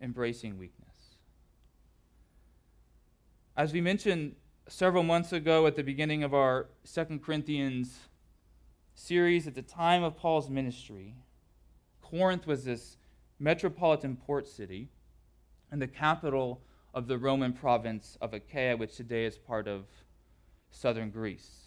Embracing 0.00 0.58
weakness. 0.58 1.16
As 3.56 3.72
we 3.72 3.80
mentioned 3.80 4.34
several 4.68 5.02
months 5.02 5.32
ago 5.32 5.66
at 5.66 5.76
the 5.76 5.82
beginning 5.82 6.22
of 6.22 6.34
our 6.34 6.68
Second 6.84 7.22
Corinthians 7.22 7.98
series, 8.94 9.46
at 9.46 9.54
the 9.54 9.62
time 9.62 10.02
of 10.02 10.16
Paul's 10.16 10.50
ministry, 10.50 11.14
Corinth 12.02 12.46
was 12.46 12.64
this 12.64 12.96
metropolitan 13.38 14.16
port 14.16 14.48
city 14.48 14.88
and 15.70 15.80
the 15.80 15.86
capital 15.86 16.62
of 16.92 17.06
the 17.06 17.18
Roman 17.18 17.52
province 17.52 18.18
of 18.20 18.34
Achaia, 18.34 18.76
which 18.76 18.96
today 18.96 19.24
is 19.24 19.38
part 19.38 19.68
of 19.68 19.84
southern 20.70 21.10
Greece. 21.10 21.59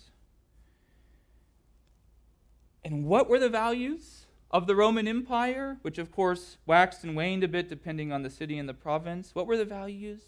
And 2.86 3.06
what 3.06 3.30
were 3.30 3.40
the 3.40 3.50
values 3.50 4.26
of 4.52 4.68
the 4.68 4.76
Roman 4.76 5.08
Empire, 5.08 5.78
which 5.82 5.98
of 5.98 6.12
course 6.12 6.58
waxed 6.66 7.04
and 7.04 7.16
waned 7.16 7.44
a 7.44 7.48
bit 7.48 7.70
depending 7.70 8.12
on 8.12 8.24
the 8.24 8.30
city 8.30 8.58
and 8.58 8.68
the 8.68 8.74
province? 8.74 9.32
What 9.34 9.48
were 9.48 9.58
the 9.58 9.66
values? 9.66 10.22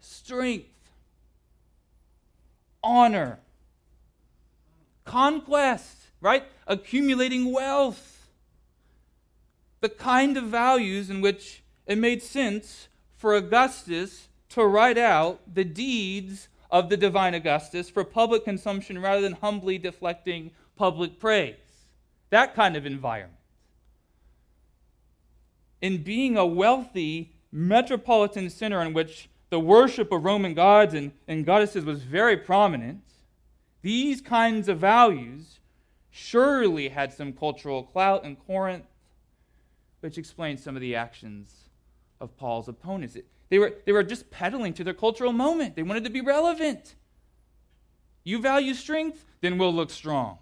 Strength, 0.00 0.90
honor, 2.82 3.38
conquest, 5.04 5.96
right? 6.20 6.44
Accumulating 6.66 7.52
wealth. 7.52 8.28
The 9.80 9.88
kind 9.88 10.36
of 10.36 10.44
values 10.44 11.10
in 11.10 11.20
which 11.20 11.62
it 11.86 11.98
made 11.98 12.22
sense 12.22 12.88
for 13.16 13.34
Augustus 13.34 14.28
to 14.50 14.64
write 14.64 14.98
out 14.98 15.40
the 15.52 15.64
deeds 15.64 16.48
of 16.70 16.88
the 16.88 16.96
divine 16.96 17.34
Augustus 17.34 17.90
for 17.90 18.04
public 18.04 18.44
consumption 18.44 18.98
rather 19.00 19.20
than 19.20 19.32
humbly 19.32 19.78
deflecting 19.78 20.50
public 20.76 21.18
praise. 21.18 21.56
That 22.30 22.54
kind 22.54 22.76
of 22.76 22.86
environment. 22.86 23.36
In 25.80 26.02
being 26.02 26.36
a 26.36 26.46
wealthy 26.46 27.32
metropolitan 27.52 28.50
center 28.50 28.80
in 28.82 28.92
which 28.92 29.28
the 29.50 29.60
worship 29.60 30.12
of 30.12 30.24
Roman 30.24 30.54
gods 30.54 30.94
and, 30.94 31.12
and 31.26 31.44
goddesses 31.44 31.84
was 31.84 32.02
very 32.02 32.36
prominent, 32.36 33.02
these 33.82 34.20
kinds 34.20 34.68
of 34.68 34.78
values 34.78 35.58
surely 36.10 36.88
had 36.88 37.12
some 37.12 37.32
cultural 37.32 37.82
clout 37.82 38.24
in 38.24 38.36
Corinth, 38.36 38.84
which 40.00 40.18
explains 40.18 40.62
some 40.62 40.76
of 40.76 40.80
the 40.80 40.94
actions 40.94 41.70
of 42.20 42.36
Paul's 42.36 42.68
opponents. 42.68 43.16
They 43.48 43.58
were, 43.58 43.74
they 43.84 43.92
were 43.92 44.02
just 44.02 44.30
peddling 44.30 44.74
to 44.74 44.84
their 44.84 44.94
cultural 44.94 45.32
moment, 45.32 45.76
they 45.76 45.82
wanted 45.82 46.04
to 46.04 46.10
be 46.10 46.20
relevant. 46.20 46.94
You 48.22 48.40
value 48.40 48.74
strength, 48.74 49.24
then 49.40 49.56
we'll 49.58 49.74
look 49.74 49.90
strong. 49.90 50.38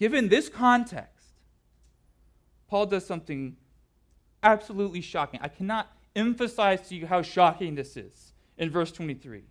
Given 0.00 0.30
this 0.30 0.48
context, 0.48 1.26
Paul 2.68 2.86
does 2.86 3.04
something 3.04 3.56
absolutely 4.42 5.02
shocking. 5.02 5.40
I 5.42 5.48
cannot 5.48 5.92
emphasize 6.16 6.88
to 6.88 6.96
you 6.96 7.06
how 7.06 7.20
shocking 7.20 7.74
this 7.74 7.98
is 7.98 8.32
in 8.56 8.70
verse 8.70 8.90
23. 8.92 9.42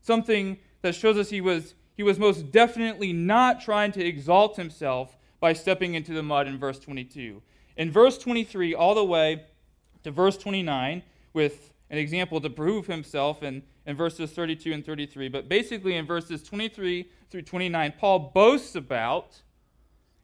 Something 0.00 0.58
that 0.80 0.94
shows 0.94 1.18
us 1.18 1.28
he 1.28 1.42
was, 1.42 1.74
he 1.96 2.02
was 2.02 2.18
most 2.18 2.50
definitely 2.50 3.12
not 3.12 3.60
trying 3.60 3.92
to 3.92 4.02
exalt 4.02 4.56
himself 4.56 5.18
by 5.38 5.52
stepping 5.52 5.92
into 5.92 6.14
the 6.14 6.22
mud 6.22 6.48
in 6.48 6.58
verse 6.58 6.78
22. 6.78 7.42
In 7.76 7.90
verse 7.90 8.16
23, 8.16 8.74
all 8.74 8.94
the 8.94 9.04
way 9.04 9.44
to 10.02 10.10
verse 10.10 10.38
29, 10.38 11.02
with 11.34 11.74
an 11.90 11.98
example 11.98 12.40
to 12.40 12.48
prove 12.48 12.86
himself 12.86 13.42
in, 13.42 13.62
in 13.84 13.96
verses 13.96 14.30
32 14.30 14.72
and 14.72 14.86
33. 14.86 15.28
But 15.28 15.50
basically, 15.50 15.96
in 15.96 16.06
verses 16.06 16.42
23 16.42 17.10
through 17.30 17.42
29, 17.42 17.94
Paul 17.98 18.30
boasts 18.34 18.74
about 18.74 19.42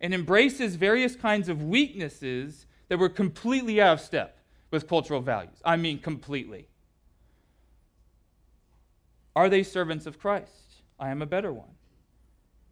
and 0.01 0.15
embraces 0.15 0.77
various 0.77 1.15
kinds 1.15 1.49
of 1.49 1.63
weaknesses 1.63 2.67
that 2.89 2.99
were 2.99 3.09
completely 3.09 3.81
out 3.81 3.95
of 3.95 4.01
step 4.01 4.39
with 4.71 4.89
cultural 4.89 5.21
values. 5.21 5.61
I 5.65 5.77
mean, 5.77 5.99
completely. 5.99 6.69
Are 9.37 9.49
they 9.49 9.63
servants 9.63 10.07
of 10.07 10.19
Christ? 10.19 10.83
I 10.99 11.11
am 11.11 11.23
a 11.23 11.27
better 11.27 11.53
one. 11.53 11.69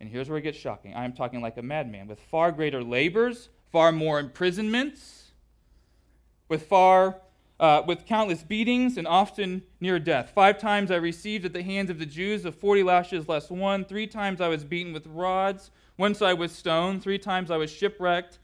And 0.01 0.09
here's 0.09 0.29
where 0.29 0.39
it 0.39 0.43
gets 0.43 0.59
shocking. 0.59 0.95
I 0.95 1.05
am 1.05 1.13
talking 1.13 1.41
like 1.41 1.57
a 1.57 1.63
madman, 1.63 2.07
with 2.07 2.21
far 2.21 2.53
greater 2.53 2.83
labors, 2.83 3.49
far 3.73 3.91
more 3.91 4.21
imprisonments, 4.21 5.33
with 6.49 6.67
far 6.67 7.21
uh, 7.61 7.83
with 7.85 8.07
countless 8.07 8.45
beatings 8.45 8.97
and 8.97 9.07
often 9.07 9.63
near 9.81 9.99
death. 9.99 10.31
Five 10.33 10.59
times 10.59 10.93
I 10.93 10.97
received 10.97 11.45
at 11.45 11.53
the 11.53 11.63
hands 11.63 11.91
of 11.91 11.99
the 11.99 12.07
Jews 12.07 12.45
of 12.45 12.55
forty 12.55 12.85
lashes 12.85 13.29
less 13.29 13.51
one. 13.51 13.85
Three 13.85 14.07
times 14.07 14.41
I 14.41 14.47
was 14.47 14.63
beaten 14.65 14.93
with 14.93 15.07
rods. 15.09 15.73
Once 15.99 16.23
I 16.23 16.33
was 16.33 16.53
stoned. 16.53 17.03
Three 17.03 17.19
times 17.19 17.51
I 17.51 17.57
was 17.57 17.71
shipwrecked. 17.71 18.39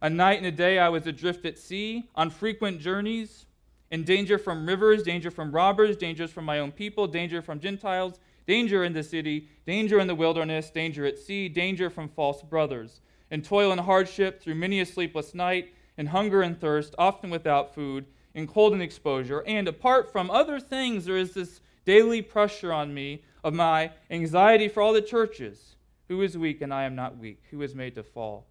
A 0.00 0.08
night 0.08 0.38
and 0.38 0.46
a 0.46 0.52
day 0.52 0.78
I 0.78 0.88
was 0.88 1.06
adrift 1.06 1.44
at 1.44 1.58
sea, 1.58 2.08
on 2.14 2.30
frequent 2.30 2.80
journeys, 2.80 3.46
in 3.90 4.04
danger 4.04 4.38
from 4.38 4.64
rivers, 4.64 5.02
danger 5.02 5.30
from 5.30 5.50
robbers, 5.50 5.96
dangers 5.96 6.30
from 6.30 6.44
my 6.44 6.60
own 6.60 6.70
people, 6.70 7.08
danger 7.08 7.42
from 7.42 7.58
Gentiles, 7.58 8.20
danger 8.46 8.84
in 8.84 8.92
the 8.92 9.02
city, 9.02 9.48
danger 9.66 9.98
in 9.98 10.06
the 10.06 10.14
wilderness, 10.14 10.70
danger 10.70 11.04
at 11.04 11.18
sea, 11.18 11.48
danger 11.48 11.90
from 11.90 12.08
false 12.08 12.40
brothers, 12.42 13.00
in 13.30 13.42
toil 13.42 13.72
and 13.72 13.80
hardship, 13.80 14.40
through 14.40 14.54
many 14.54 14.80
a 14.80 14.86
sleepless 14.86 15.34
night, 15.34 15.74
in 15.98 16.06
hunger 16.06 16.40
and 16.40 16.60
thirst, 16.60 16.94
often 16.96 17.28
without 17.28 17.74
food, 17.74 18.06
in 18.34 18.46
cold 18.46 18.72
and 18.72 18.80
exposure. 18.80 19.42
And 19.46 19.66
apart 19.66 20.10
from 20.12 20.30
other 20.30 20.60
things, 20.60 21.04
there 21.04 21.16
is 21.16 21.34
this 21.34 21.60
daily 21.84 22.22
pressure 22.22 22.72
on 22.72 22.94
me 22.94 23.24
of 23.42 23.52
my 23.52 23.90
anxiety 24.10 24.68
for 24.68 24.80
all 24.80 24.92
the 24.92 25.02
churches. 25.02 25.69
Who 26.10 26.22
is 26.22 26.36
weak 26.36 26.60
and 26.60 26.74
I 26.74 26.86
am 26.86 26.96
not 26.96 27.18
weak? 27.18 27.40
Who 27.52 27.62
is 27.62 27.72
made 27.72 27.94
to 27.94 28.02
fall 28.02 28.48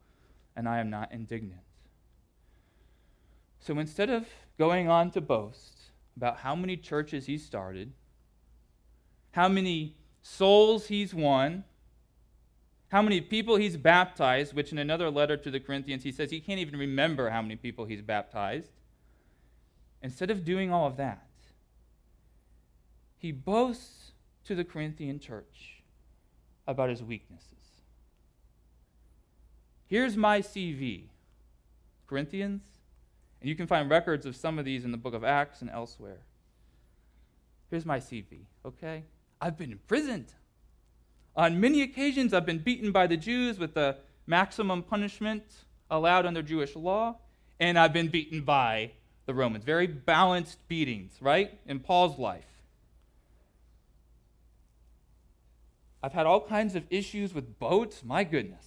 and 0.55 0.65
I 0.65 0.79
am 0.79 0.89
not 0.89 1.11
indignant. 1.11 1.59
So 3.59 3.77
instead 3.77 4.09
of 4.09 4.29
going 4.57 4.87
on 4.87 5.11
to 5.11 5.19
boast 5.19 5.91
about 6.15 6.37
how 6.37 6.55
many 6.55 6.77
churches 6.77 7.25
he 7.25 7.37
started, 7.37 7.91
how 9.31 9.49
many 9.49 9.97
souls 10.21 10.87
he's 10.87 11.13
won, 11.13 11.65
how 12.87 13.01
many 13.01 13.19
people 13.19 13.57
he's 13.57 13.75
baptized, 13.75 14.53
which 14.53 14.71
in 14.71 14.77
another 14.77 15.09
letter 15.09 15.35
to 15.35 15.51
the 15.51 15.59
Corinthians, 15.59 16.03
he 16.03 16.13
says 16.13 16.31
he 16.31 16.39
can't 16.39 16.61
even 16.61 16.79
remember 16.79 17.29
how 17.29 17.41
many 17.41 17.57
people 17.57 17.83
he's 17.83 18.01
baptized. 18.01 18.71
Instead 20.01 20.31
of 20.31 20.45
doing 20.45 20.71
all 20.71 20.87
of 20.87 20.95
that, 20.95 21.27
he 23.17 23.33
boasts 23.33 24.13
to 24.45 24.55
the 24.55 24.63
Corinthian 24.63 25.19
church 25.19 25.78
about 26.69 26.89
his 26.89 27.01
weaknesses. 27.01 27.81
Here's 29.87 30.15
my 30.15 30.39
CV, 30.39 31.05
Corinthians, 32.05 32.61
and 33.41 33.49
you 33.49 33.55
can 33.55 33.65
find 33.65 33.89
records 33.89 34.27
of 34.27 34.35
some 34.35 34.59
of 34.59 34.65
these 34.65 34.85
in 34.85 34.91
the 34.91 34.97
book 34.97 35.15
of 35.15 35.23
Acts 35.23 35.61
and 35.61 35.69
elsewhere. 35.71 36.19
Here's 37.71 37.87
my 37.87 37.99
CV, 37.99 38.41
okay? 38.63 39.03
I've 39.41 39.57
been 39.57 39.71
imprisoned. 39.71 40.33
On 41.35 41.59
many 41.59 41.81
occasions, 41.81 42.35
I've 42.35 42.45
been 42.45 42.59
beaten 42.59 42.91
by 42.91 43.07
the 43.07 43.17
Jews 43.17 43.57
with 43.57 43.73
the 43.73 43.97
maximum 44.27 44.83
punishment 44.83 45.43
allowed 45.89 46.27
under 46.27 46.43
Jewish 46.43 46.75
law, 46.75 47.17
and 47.59 47.79
I've 47.79 47.93
been 47.93 48.09
beaten 48.09 48.41
by 48.41 48.91
the 49.25 49.33
Romans. 49.33 49.63
Very 49.63 49.87
balanced 49.87 50.67
beatings, 50.67 51.13
right? 51.19 51.59
In 51.65 51.79
Paul's 51.79 52.19
life. 52.19 52.48
I've 56.01 56.13
had 56.13 56.25
all 56.25 56.41
kinds 56.41 56.75
of 56.75 56.83
issues 56.89 57.33
with 57.33 57.59
boats, 57.59 58.03
my 58.03 58.23
goodness. 58.23 58.65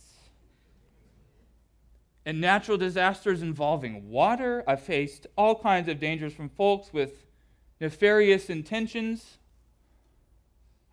And 2.24 2.40
natural 2.40 2.76
disasters 2.76 3.42
involving 3.42 4.10
water. 4.10 4.62
I've 4.66 4.82
faced 4.82 5.26
all 5.36 5.58
kinds 5.60 5.88
of 5.88 5.98
dangers 5.98 6.32
from 6.32 6.50
folks 6.50 6.92
with 6.92 7.24
nefarious 7.80 8.48
intentions. 8.48 9.38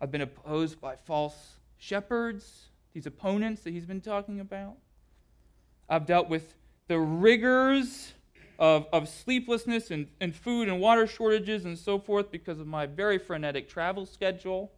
I've 0.00 0.10
been 0.10 0.22
opposed 0.22 0.80
by 0.80 0.96
false 0.96 1.36
shepherds, 1.76 2.70
these 2.94 3.06
opponents 3.06 3.62
that 3.62 3.72
he's 3.72 3.86
been 3.86 4.00
talking 4.00 4.40
about. 4.40 4.76
I've 5.88 6.06
dealt 6.06 6.28
with 6.28 6.54
the 6.88 6.98
rigors 6.98 8.14
of, 8.58 8.86
of 8.92 9.08
sleeplessness 9.08 9.90
and, 9.90 10.08
and 10.20 10.34
food 10.34 10.68
and 10.68 10.80
water 10.80 11.06
shortages 11.06 11.64
and 11.64 11.78
so 11.78 11.98
forth 11.98 12.30
because 12.30 12.58
of 12.58 12.66
my 12.66 12.86
very 12.86 13.18
frenetic 13.18 13.68
travel 13.68 14.06
schedule. 14.06 14.72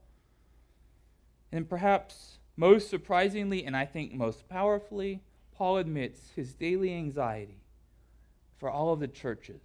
And 1.52 1.68
perhaps 1.68 2.38
most 2.56 2.88
surprisingly, 2.88 3.64
and 3.64 3.76
I 3.76 3.84
think 3.84 4.14
most 4.14 4.48
powerfully, 4.48 5.20
Paul 5.54 5.76
admits 5.76 6.30
his 6.34 6.54
daily 6.54 6.92
anxiety 6.94 7.60
for 8.56 8.70
all 8.70 8.92
of 8.92 9.00
the 9.00 9.08
churches 9.08 9.60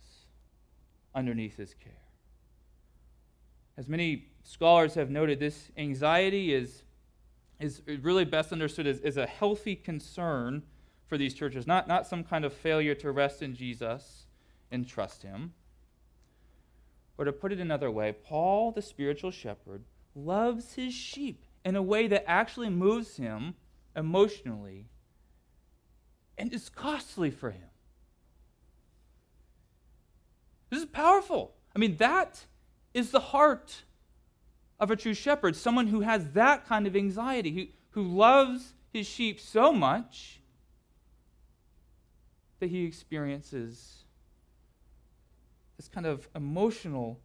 underneath 1.16 1.58
his 1.58 1.74
care. 1.74 1.94
As 3.78 3.88
many 3.88 4.28
scholars 4.44 4.96
have 4.96 5.10
noted, 5.10 5.40
this 5.40 5.70
anxiety 5.78 6.54
is, 6.54 6.84
is 7.60 7.82
really 8.02 8.26
best 8.26 8.52
understood 8.52 8.88
as, 8.88 9.00
as 9.02 9.18
a 9.18 9.26
healthy 9.26 9.76
concern 9.76 10.64
for 11.08 11.18
these 11.18 11.34
churches, 11.34 11.66
not, 11.66 11.88
not 11.88 12.06
some 12.06 12.24
kind 12.24 12.44
of 12.44 12.54
failure 12.54 12.96
to 12.96 13.12
rest 13.12 13.42
in 13.42 13.56
Jesus 13.56 14.26
and 14.72 14.88
trust 14.88 15.24
him. 15.24 15.54
Or 17.18 17.26
to 17.26 17.32
put 17.32 17.52
it 17.52 17.60
another 17.60 17.90
way, 17.90 18.12
Paul, 18.12 18.72
the 18.72 18.82
spiritual 18.82 19.32
shepherd, 19.32 19.84
loves 20.16 20.74
his 20.74 20.94
sheep 20.94 21.46
in 21.68 21.76
a 21.76 21.82
way 21.82 22.08
that 22.08 22.24
actually 22.26 22.70
moves 22.70 23.18
him 23.18 23.54
emotionally 23.94 24.86
and 26.38 26.54
is 26.54 26.70
costly 26.70 27.30
for 27.30 27.52
him. 27.52 27.70
This 30.70 30.80
is 30.80 30.86
powerful. 30.86 31.56
I 31.76 31.80
mean, 31.80 31.98
that 31.98 32.46
is 32.94 33.12
the 33.12 33.20
heart 33.20 33.84
of 34.80 34.92
a 34.92 34.96
true 34.96 35.14
shepherd, 35.14 35.58
someone 35.58 35.88
who 35.88 36.00
has 36.00 36.30
that 36.32 36.66
kind 36.66 36.88
of 36.88 36.96
anxiety, 36.96 37.52
who, 37.92 38.02
who 38.02 38.08
loves 38.08 38.74
his 38.94 39.06
sheep 39.06 39.38
so 39.38 39.74
much 39.74 40.40
that 42.60 42.70
he 42.70 42.86
experiences 42.86 44.06
this 45.76 45.90
kind 45.90 46.06
of 46.06 46.30
emotional 46.34 47.20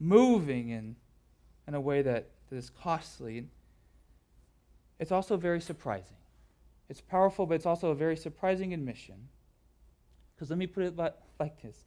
moving 0.00 0.70
in, 0.70 0.96
in 1.66 1.74
a 1.74 1.80
way 1.82 2.00
that, 2.00 2.30
that 2.48 2.56
is 2.56 2.70
costly. 2.70 3.46
It's 4.98 5.12
also 5.12 5.36
very 5.36 5.60
surprising. 5.60 6.16
It's 6.88 7.00
powerful, 7.00 7.46
but 7.46 7.54
it's 7.54 7.66
also 7.66 7.90
a 7.90 7.94
very 7.94 8.16
surprising 8.16 8.72
admission. 8.72 9.28
Because 10.34 10.50
let 10.50 10.58
me 10.58 10.66
put 10.66 10.84
it 10.84 10.96
like 10.96 11.62
this 11.62 11.84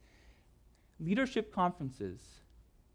leadership 1.00 1.52
conferences 1.52 2.20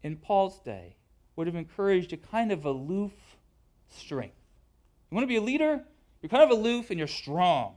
in 0.02 0.16
Paul's 0.16 0.60
day 0.60 0.96
would 1.36 1.46
have 1.46 1.56
encouraged 1.56 2.12
a 2.12 2.16
kind 2.16 2.50
of 2.50 2.64
aloof 2.64 3.12
strength. 3.90 4.34
You 5.10 5.14
want 5.14 5.24
to 5.24 5.28
be 5.28 5.36
a 5.36 5.42
leader? 5.42 5.84
You're 6.22 6.30
kind 6.30 6.42
of 6.42 6.50
aloof 6.50 6.90
and 6.90 6.98
you're 6.98 7.06
strong. 7.06 7.76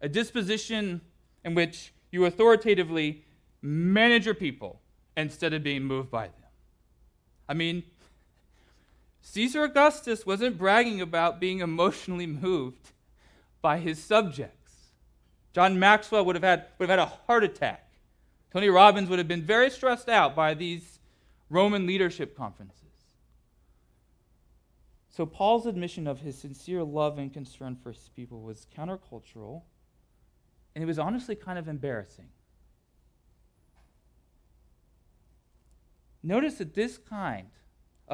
A 0.00 0.08
disposition 0.08 1.00
in 1.44 1.54
which 1.54 1.92
you 2.10 2.24
authoritatively 2.26 3.24
manage 3.62 4.26
your 4.26 4.34
people 4.34 4.80
instead 5.16 5.52
of 5.52 5.62
being 5.62 5.84
moved 5.84 6.10
by 6.10 6.26
them. 6.26 6.34
I 7.48 7.54
mean, 7.54 7.84
Caesar 9.26 9.64
Augustus 9.64 10.26
wasn't 10.26 10.58
bragging 10.58 11.00
about 11.00 11.40
being 11.40 11.60
emotionally 11.60 12.26
moved 12.26 12.92
by 13.62 13.78
his 13.78 14.00
subjects. 14.00 14.90
John 15.54 15.78
Maxwell 15.78 16.26
would 16.26 16.36
have 16.36 16.44
had, 16.44 16.66
would 16.78 16.90
have 16.90 16.98
had 16.98 17.08
a 17.08 17.12
heart 17.26 17.42
attack. 17.42 17.90
Tony 18.52 18.68
Robbins 18.68 19.08
would 19.08 19.18
have 19.18 19.26
been 19.26 19.42
very 19.42 19.70
stressed 19.70 20.10
out 20.10 20.36
by 20.36 20.52
these 20.52 21.00
Roman 21.48 21.86
leadership 21.86 22.36
conferences. 22.36 22.82
So, 25.08 25.24
Paul's 25.24 25.66
admission 25.66 26.06
of 26.06 26.20
his 26.20 26.36
sincere 26.36 26.84
love 26.84 27.18
and 27.18 27.32
concern 27.32 27.76
for 27.76 27.92
his 27.92 28.10
people 28.14 28.42
was 28.42 28.66
countercultural, 28.76 29.62
and 30.74 30.84
it 30.84 30.86
was 30.86 30.98
honestly 30.98 31.34
kind 31.34 31.58
of 31.58 31.66
embarrassing. 31.66 32.28
Notice 36.22 36.56
that 36.56 36.74
this 36.74 36.98
kind 36.98 37.48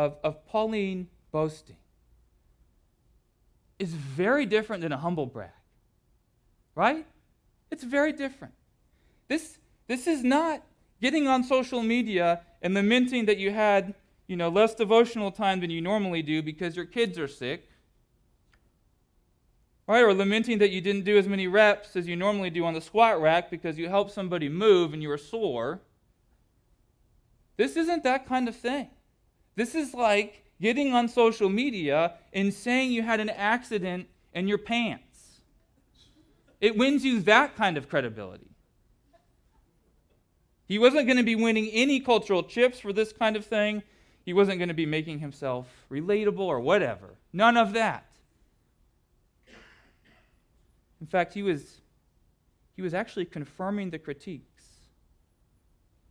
of, 0.01 0.17
of 0.25 0.47
Pauline 0.47 1.09
boasting 1.31 1.77
is 3.79 3.93
very 3.93 4.47
different 4.47 4.83
than 4.83 4.93
a 4.93 4.97
humble 4.97 5.27
brag, 5.27 5.51
right? 6.75 7.07
It's 7.71 7.85
very 7.85 8.13
different. 8.13 8.55
This, 9.29 9.59
this 9.89 10.07
is 10.07 10.25
not 10.25 10.63
getting 11.03 11.29
on 11.29 11.45
social 11.45 11.83
media 11.83 12.41
and 12.63 12.73
lamenting 12.73 13.27
that 13.27 13.37
you 13.37 13.51
had, 13.51 13.95
you 14.27 14.37
know, 14.37 14.49
less 14.49 14.75
devotional 14.75 15.31
time 15.31 15.61
than 15.61 15.69
you 15.71 15.83
normally 15.83 16.23
do 16.23 16.43
because 16.43 16.77
your 16.77 16.87
kids 16.87 17.19
are 17.19 17.29
sick. 17.29 17.69
Right? 19.87 20.03
Or 20.03 20.15
lamenting 20.15 20.59
that 20.59 20.71
you 20.71 20.81
didn't 20.81 21.05
do 21.05 21.19
as 21.19 21.27
many 21.27 21.47
reps 21.47 21.95
as 21.95 22.07
you 22.07 22.17
normally 22.17 22.49
do 22.49 22.65
on 22.65 22.73
the 22.75 22.81
squat 22.81 23.21
rack 23.21 23.51
because 23.51 23.77
you 23.77 23.89
helped 23.89 24.13
somebody 24.13 24.49
move 24.49 24.95
and 24.95 25.03
you 25.03 25.09
were 25.09 25.19
sore. 25.19 25.81
This 27.57 27.77
isn't 27.77 28.03
that 28.05 28.27
kind 28.27 28.49
of 28.49 28.57
thing. 28.57 28.89
This 29.57 29.75
is 29.75 29.95
like 29.95 30.45
getting 30.61 30.93
on 30.95 31.09
social 31.09 31.49
media 31.49 32.15
and 32.33 32.53
saying 32.53 32.93
you 32.93 33.03
had 33.03 33.21
an 33.21 33.31
accident 33.31 34.09
in 34.33 34.47
your 34.49 34.59
pants. 34.59 35.41
It 36.61 36.77
wins 36.77 37.05
you 37.05 37.21
that 37.23 37.57
kind 37.57 37.77
of 37.77 37.89
credibility. 37.89 38.51
He 40.67 40.79
wasn't 40.79 41.07
going 41.07 41.17
to 41.17 41.25
be 41.25 41.35
winning 41.35 41.69
any 41.73 41.99
cultural 41.99 42.45
chips 42.45 42.79
for 42.79 42.93
this 42.93 43.13
kind 43.13 43.35
of 43.35 43.45
thing. 43.45 43.83
He 44.25 44.33
wasn't 44.33 44.59
going 44.59 44.69
to 44.69 44.75
be 44.75 44.87
making 44.87 45.19
himself 45.19 45.67
relatable 45.91 46.39
or 46.39 46.61
whatever. 46.61 47.17
None 47.33 47.57
of 47.57 47.73
that. 47.73 48.07
In 51.01 51.07
fact, 51.07 51.33
he 51.33 51.43
was, 51.43 51.81
he 52.77 52.83
was 52.83 52.93
actually 52.93 53.25
confirming 53.25 53.91
the 53.91 53.99
critiques 53.99 54.65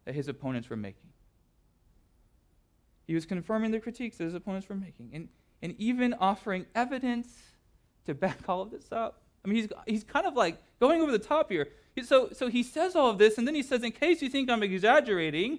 that 0.05 0.15
his 0.15 0.27
opponents 0.27 0.69
were 0.69 0.75
making. 0.75 1.09
He 3.09 3.15
was 3.15 3.25
confirming 3.25 3.71
the 3.71 3.79
critiques 3.79 4.17
that 4.17 4.25
his 4.25 4.35
opponents 4.35 4.69
were 4.69 4.75
making 4.75 5.09
and, 5.15 5.29
and 5.63 5.73
even 5.79 6.13
offering 6.13 6.67
evidence 6.75 7.27
to 8.05 8.13
back 8.13 8.47
all 8.47 8.61
of 8.61 8.69
this 8.69 8.91
up. 8.91 9.23
I 9.43 9.47
mean, 9.47 9.55
he's, 9.63 9.71
he's 9.87 10.03
kind 10.03 10.27
of 10.27 10.35
like 10.35 10.59
going 10.79 11.01
over 11.01 11.11
the 11.11 11.17
top 11.17 11.49
here. 11.49 11.69
So, 12.03 12.29
so 12.31 12.49
he 12.49 12.61
says 12.61 12.95
all 12.95 13.09
of 13.09 13.17
this, 13.17 13.39
and 13.39 13.47
then 13.47 13.55
he 13.55 13.63
says, 13.63 13.83
in 13.83 13.93
case 13.93 14.21
you 14.21 14.29
think 14.29 14.47
I'm 14.47 14.61
exaggerating, 14.61 15.57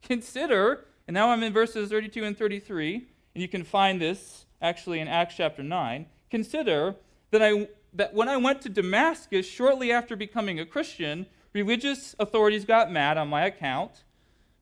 consider, 0.00 0.84
and 1.08 1.14
now 1.14 1.30
I'm 1.30 1.42
in 1.42 1.52
verses 1.52 1.90
32 1.90 2.22
and 2.22 2.38
33, 2.38 3.08
and 3.34 3.42
you 3.42 3.48
can 3.48 3.64
find 3.64 4.00
this 4.00 4.46
actually 4.62 5.00
in 5.00 5.08
Acts 5.08 5.34
chapter 5.34 5.64
9. 5.64 6.06
Consider 6.30 6.94
that, 7.32 7.42
I, 7.42 7.66
that 7.94 8.14
when 8.14 8.28
I 8.28 8.36
went 8.36 8.62
to 8.62 8.68
Damascus 8.68 9.48
shortly 9.48 9.90
after 9.90 10.14
becoming 10.14 10.60
a 10.60 10.64
Christian, 10.64 11.26
religious 11.52 12.14
authorities 12.20 12.64
got 12.64 12.92
mad 12.92 13.18
on 13.18 13.26
my 13.26 13.44
account 13.46 14.04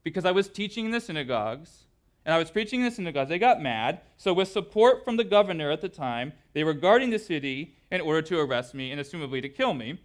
because 0.07 0.24
I 0.24 0.31
was 0.31 0.47
teaching 0.47 0.85
in 0.85 0.93
the 0.93 1.01
synagogues 1.01 1.87
and 2.24 2.33
I 2.33 2.39
was 2.39 2.49
preaching 2.49 2.78
in 2.78 2.87
the 2.87 2.93
synagogues. 2.93 3.28
They 3.28 3.41
got 3.41 3.61
mad. 3.61 4.03
So, 4.16 4.33
with 4.33 4.47
support 4.47 5.05
from 5.05 5.16
the 5.16 5.24
governor 5.24 5.69
at 5.73 5.81
the 5.81 5.89
time, 5.89 6.33
they 6.53 6.62
were 6.62 6.74
guarding 6.74 7.11
the 7.11 7.19
city 7.19 7.74
in 7.91 8.01
order 8.01 8.23
to 8.23 8.39
arrest 8.39 8.73
me 8.73 8.93
and 8.93 9.01
assumably 9.01 9.43
to 9.43 9.49
kill 9.49 9.74
me. 9.74 9.99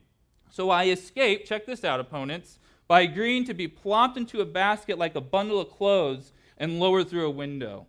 So 0.49 0.71
I 0.71 0.85
escaped, 0.87 1.47
check 1.47 1.67
this 1.67 1.83
out, 1.83 1.99
opponents, 1.99 2.57
by 2.87 3.01
agreeing 3.01 3.45
to 3.45 3.53
be 3.53 3.67
plopped 3.67 4.17
into 4.17 4.41
a 4.41 4.45
basket 4.45 4.97
like 4.97 5.13
a 5.13 5.21
bundle 5.21 5.61
of 5.61 5.69
clothes 5.69 6.31
and 6.57 6.79
lowered 6.79 7.07
through 7.07 7.27
a 7.27 7.29
window 7.29 7.85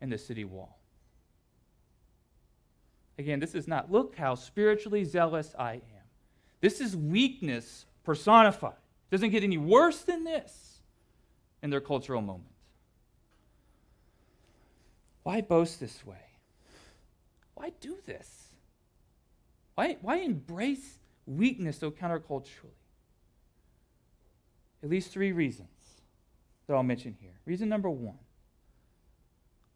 in 0.00 0.08
the 0.08 0.16
city 0.16 0.46
wall. 0.46 0.78
Again, 3.18 3.40
this 3.40 3.54
is 3.54 3.68
not, 3.68 3.92
look 3.92 4.16
how 4.16 4.34
spiritually 4.36 5.04
zealous 5.04 5.54
I 5.58 5.74
am. 5.74 6.06
This 6.62 6.80
is 6.80 6.96
weakness 6.96 7.84
personified. 8.04 8.72
It 8.72 9.10
doesn't 9.10 9.30
get 9.30 9.44
any 9.44 9.58
worse 9.58 10.00
than 10.00 10.24
this 10.24 10.67
in 11.62 11.70
their 11.70 11.80
cultural 11.80 12.20
moment. 12.20 12.50
Why 15.22 15.40
boast 15.40 15.80
this 15.80 16.04
way? 16.06 16.16
Why 17.54 17.72
do 17.80 17.98
this? 18.06 18.48
Why, 19.74 19.96
why 20.00 20.16
embrace 20.18 20.98
weakness 21.26 21.78
so 21.78 21.90
counterculturally? 21.90 22.78
At 24.82 24.90
least 24.90 25.10
three 25.10 25.32
reasons 25.32 25.68
that 26.66 26.74
I'll 26.74 26.82
mention 26.82 27.16
here. 27.20 27.40
Reason 27.44 27.68
number 27.68 27.90
one 27.90 28.18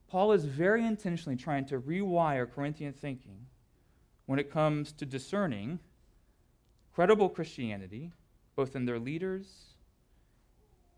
Paul 0.09 0.33
is 0.33 0.45
very 0.45 0.87
intentionally 0.87 1.37
trying 1.37 1.65
to 1.67 1.81
rewire 1.81 2.51
Corinthian 2.51 2.93
thinking 2.93 3.47
when 4.27 4.39
it 4.39 4.51
comes 4.51 4.93
to 4.93 5.07
discerning 5.07 5.81
credible 6.95 7.29
Christianity, 7.29 8.13
both 8.55 8.77
in 8.77 8.85
their 8.85 8.99
leaders 8.99 9.72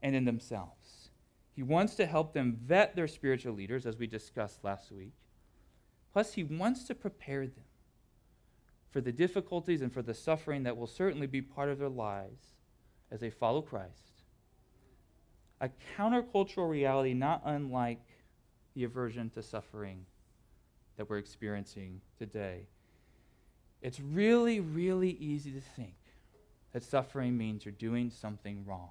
and 0.05 0.15
in 0.15 0.27
themselves. 0.27 1.09
He 1.57 1.63
wants 1.63 1.95
to 1.95 2.05
help 2.07 2.35
them 2.35 2.59
vet 2.63 2.95
their 2.95 3.09
spiritual 3.09 3.55
leaders, 3.55 3.87
as 3.87 3.97
we 3.97 4.07
discussed 4.07 4.63
last 4.63 4.93
week. 4.93 5.15
Plus, 6.13 6.35
he 6.35 6.45
wants 6.45 6.85
to 6.85 6.95
prepare 6.95 7.47
them 7.47 7.65
for 8.91 9.01
the 9.01 9.13
difficulties 9.13 9.81
and 9.81 9.93
for 9.93 10.03
the 10.03 10.15
suffering 10.15 10.63
that 10.65 10.77
will 10.77 10.87
certainly 10.87 11.27
be 11.27 11.41
part 11.41 11.71
of 11.71 11.79
their 11.79 11.89
lives 11.89 12.45
as 13.11 13.21
they 13.21 13.31
follow 13.31 13.63
Christ. 13.63 14.23
A 15.61 15.71
countercultural 15.97 16.69
reality 16.69 17.15
not 17.15 17.41
unlike 17.45 18.05
the 18.75 18.85
aversion 18.85 19.31
to 19.31 19.43
suffering 19.43 20.05
that 20.97 21.09
we're 21.09 21.19
experiencing 21.19 22.01
today. 22.19 22.67
It's 23.81 24.01
really, 24.01 24.61
really 24.61 25.13
easy 25.13 25.53
to 25.53 25.61
think 25.61 25.95
that 26.73 26.83
suffering 26.83 27.39
means 27.39 27.65
you're 27.65 27.73
doing 27.73 28.11
something 28.11 28.65
wrong. 28.67 28.91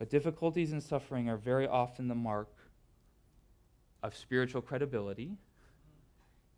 But 0.00 0.08
difficulties 0.08 0.72
and 0.72 0.82
suffering 0.82 1.28
are 1.28 1.36
very 1.36 1.68
often 1.68 2.08
the 2.08 2.14
mark 2.14 2.48
of 4.02 4.16
spiritual 4.16 4.62
credibility, 4.62 5.36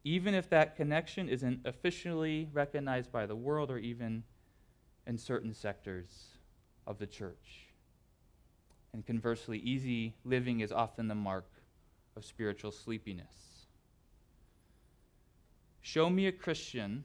even 0.04 0.32
if 0.32 0.48
that 0.50 0.76
connection 0.76 1.28
isn't 1.28 1.60
officially 1.64 2.48
recognized 2.52 3.10
by 3.10 3.26
the 3.26 3.34
world 3.34 3.68
or 3.68 3.78
even 3.78 4.22
in 5.08 5.18
certain 5.18 5.52
sectors 5.52 6.28
of 6.86 7.00
the 7.00 7.06
church. 7.06 7.66
And 8.92 9.04
conversely, 9.04 9.58
easy 9.58 10.14
living 10.24 10.60
is 10.60 10.70
often 10.70 11.08
the 11.08 11.16
mark 11.16 11.50
of 12.14 12.24
spiritual 12.24 12.70
sleepiness. 12.70 13.66
Show 15.80 16.08
me 16.08 16.28
a 16.28 16.32
Christian 16.32 17.02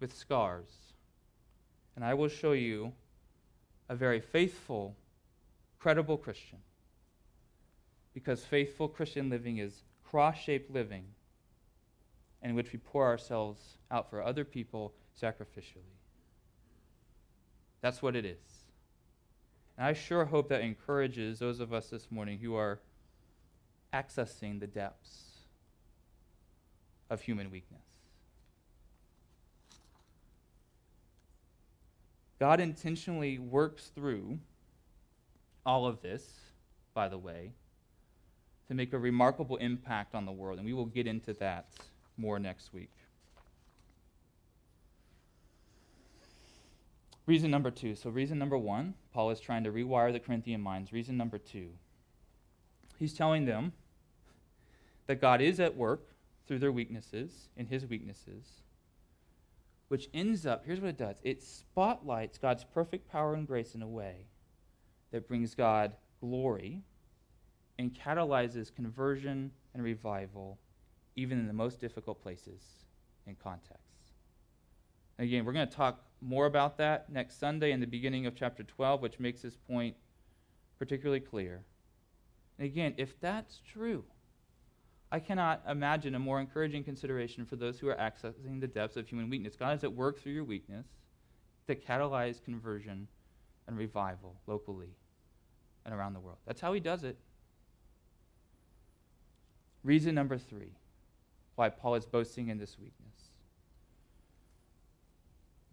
with 0.00 0.16
scars, 0.16 0.94
and 1.94 2.02
I 2.02 2.14
will 2.14 2.28
show 2.28 2.52
you 2.52 2.94
a 3.90 3.94
very 3.94 4.20
faithful, 4.20 4.96
credible 5.86 6.16
Christian. 6.16 6.58
Because 8.12 8.44
faithful 8.44 8.88
Christian 8.88 9.30
living 9.30 9.58
is 9.58 9.84
cross 10.02 10.36
shaped 10.36 10.68
living 10.68 11.04
in 12.42 12.56
which 12.56 12.72
we 12.72 12.80
pour 12.80 13.06
ourselves 13.06 13.78
out 13.92 14.10
for 14.10 14.20
other 14.20 14.44
people 14.44 14.94
sacrificially. 15.22 15.94
That's 17.82 18.02
what 18.02 18.16
it 18.16 18.24
is. 18.24 18.64
And 19.78 19.86
I 19.86 19.92
sure 19.92 20.24
hope 20.24 20.48
that 20.48 20.62
encourages 20.62 21.38
those 21.38 21.60
of 21.60 21.72
us 21.72 21.88
this 21.88 22.10
morning 22.10 22.40
who 22.40 22.56
are 22.56 22.80
accessing 23.94 24.58
the 24.58 24.66
depths 24.66 25.44
of 27.08 27.20
human 27.20 27.48
weakness. 27.48 27.86
God 32.40 32.58
intentionally 32.58 33.38
works 33.38 33.92
through 33.94 34.40
all 35.66 35.84
of 35.84 36.00
this, 36.00 36.22
by 36.94 37.08
the 37.08 37.18
way, 37.18 37.52
to 38.68 38.74
make 38.74 38.92
a 38.92 38.98
remarkable 38.98 39.56
impact 39.56 40.14
on 40.14 40.24
the 40.24 40.32
world. 40.32 40.58
And 40.58 40.66
we 40.66 40.72
will 40.72 40.86
get 40.86 41.06
into 41.06 41.34
that 41.34 41.68
more 42.16 42.38
next 42.38 42.72
week. 42.72 42.92
Reason 47.26 47.50
number 47.50 47.72
two. 47.72 47.96
So, 47.96 48.08
reason 48.08 48.38
number 48.38 48.56
one, 48.56 48.94
Paul 49.12 49.30
is 49.30 49.40
trying 49.40 49.64
to 49.64 49.72
rewire 49.72 50.12
the 50.12 50.20
Corinthian 50.20 50.60
minds. 50.60 50.92
Reason 50.92 51.16
number 51.16 51.38
two, 51.38 51.70
he's 52.98 53.12
telling 53.12 53.44
them 53.44 53.72
that 55.08 55.20
God 55.20 55.40
is 55.40 55.58
at 55.58 55.76
work 55.76 56.06
through 56.46 56.60
their 56.60 56.70
weaknesses, 56.70 57.48
in 57.56 57.66
his 57.66 57.84
weaknesses, 57.84 58.62
which 59.88 60.08
ends 60.14 60.46
up, 60.46 60.64
here's 60.64 60.80
what 60.80 60.90
it 60.90 60.96
does 60.96 61.16
it 61.24 61.42
spotlights 61.42 62.38
God's 62.38 62.62
perfect 62.62 63.10
power 63.10 63.34
and 63.34 63.46
grace 63.46 63.74
in 63.74 63.82
a 63.82 63.88
way 63.88 64.26
that 65.12 65.28
brings 65.28 65.54
God 65.54 65.92
glory 66.20 66.82
and 67.78 67.94
catalyzes 67.94 68.74
conversion 68.74 69.50
and 69.74 69.82
revival, 69.82 70.58
even 71.14 71.38
in 71.38 71.46
the 71.46 71.52
most 71.52 71.80
difficult 71.80 72.22
places 72.22 72.62
and 73.26 73.38
contexts. 73.38 74.12
Again, 75.18 75.44
we're 75.44 75.52
going 75.52 75.68
to 75.68 75.74
talk 75.74 76.02
more 76.20 76.46
about 76.46 76.78
that 76.78 77.10
next 77.10 77.38
Sunday 77.38 77.72
in 77.72 77.80
the 77.80 77.86
beginning 77.86 78.26
of 78.26 78.34
chapter 78.34 78.62
12, 78.62 79.00
which 79.00 79.18
makes 79.18 79.42
this 79.42 79.56
point 79.56 79.96
particularly 80.78 81.20
clear. 81.20 81.64
And 82.58 82.66
again, 82.66 82.94
if 82.96 83.18
that's 83.20 83.60
true, 83.70 84.04
I 85.12 85.20
cannot 85.20 85.62
imagine 85.68 86.14
a 86.14 86.18
more 86.18 86.40
encouraging 86.40 86.84
consideration 86.84 87.44
for 87.44 87.56
those 87.56 87.78
who 87.78 87.88
are 87.88 87.96
accessing 87.96 88.60
the 88.60 88.66
depths 88.66 88.96
of 88.96 89.08
human 89.08 89.30
weakness. 89.30 89.56
God 89.56 89.76
is 89.76 89.84
at 89.84 89.92
work 89.92 90.20
through 90.20 90.32
your 90.32 90.44
weakness 90.44 90.86
to 91.66 91.74
catalyze 91.74 92.42
conversion 92.42 93.08
and 93.66 93.76
revival 93.76 94.36
locally 94.46 94.94
and 95.84 95.94
around 95.94 96.14
the 96.14 96.20
world. 96.20 96.38
That's 96.46 96.60
how 96.60 96.72
He 96.72 96.80
does 96.80 97.04
it. 97.04 97.16
Reason 99.82 100.14
number 100.14 100.38
three 100.38 100.72
why 101.54 101.68
Paul 101.68 101.94
is 101.94 102.04
boasting 102.04 102.48
in 102.48 102.58
this 102.58 102.76
weakness 102.78 103.30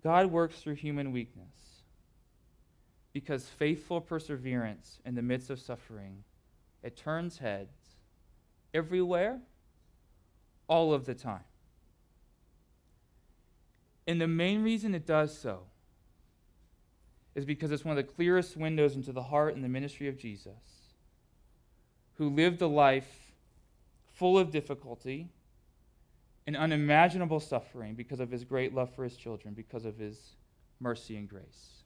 God 0.04 0.32
works 0.32 0.58
through 0.58 0.76
human 0.76 1.12
weakness 1.12 1.82
because 3.14 3.46
faithful 3.46 4.02
perseverance 4.02 5.00
in 5.06 5.16
the 5.16 5.22
midst 5.22 5.50
of 5.50 5.60
suffering 5.60 6.24
it 6.84 6.98
turns 6.98 7.38
heads 7.38 7.78
everywhere, 8.74 9.40
all 10.68 10.94
of 10.94 11.06
the 11.06 11.14
time. 11.14 11.46
And 14.06 14.20
the 14.20 14.28
main 14.28 14.64
reason 14.64 14.94
it 14.94 15.06
does 15.06 15.36
so 15.38 15.62
is 17.36 17.46
because 17.46 17.72
it's 17.72 17.84
one 17.84 17.98
of 17.98 18.06
the 18.06 18.12
clearest 18.12 18.56
windows 18.58 18.96
into 18.96 19.12
the 19.12 19.24
heart 19.24 19.56
and 19.56 19.64
the 19.64 19.70
ministry 19.70 20.08
of 20.08 20.18
Jesus, 20.18 20.54
who 22.16 22.30
lived 22.30 22.62
a 22.62 22.68
life 22.68 23.34
full 24.14 24.38
of 24.38 24.52
difficulty 24.52 25.30
and 26.46 26.56
unimaginable 26.56 27.40
suffering 27.40 27.96
because 27.96 28.20
of 28.20 28.30
his 28.30 28.44
great 28.44 28.74
love 28.74 28.94
for 28.94 29.04
his 29.04 29.16
children, 29.16 29.54
because 29.54 29.86
of 29.86 29.98
his 29.98 30.36
mercy 30.80 31.16
and 31.18 31.28
grace. 31.28 31.84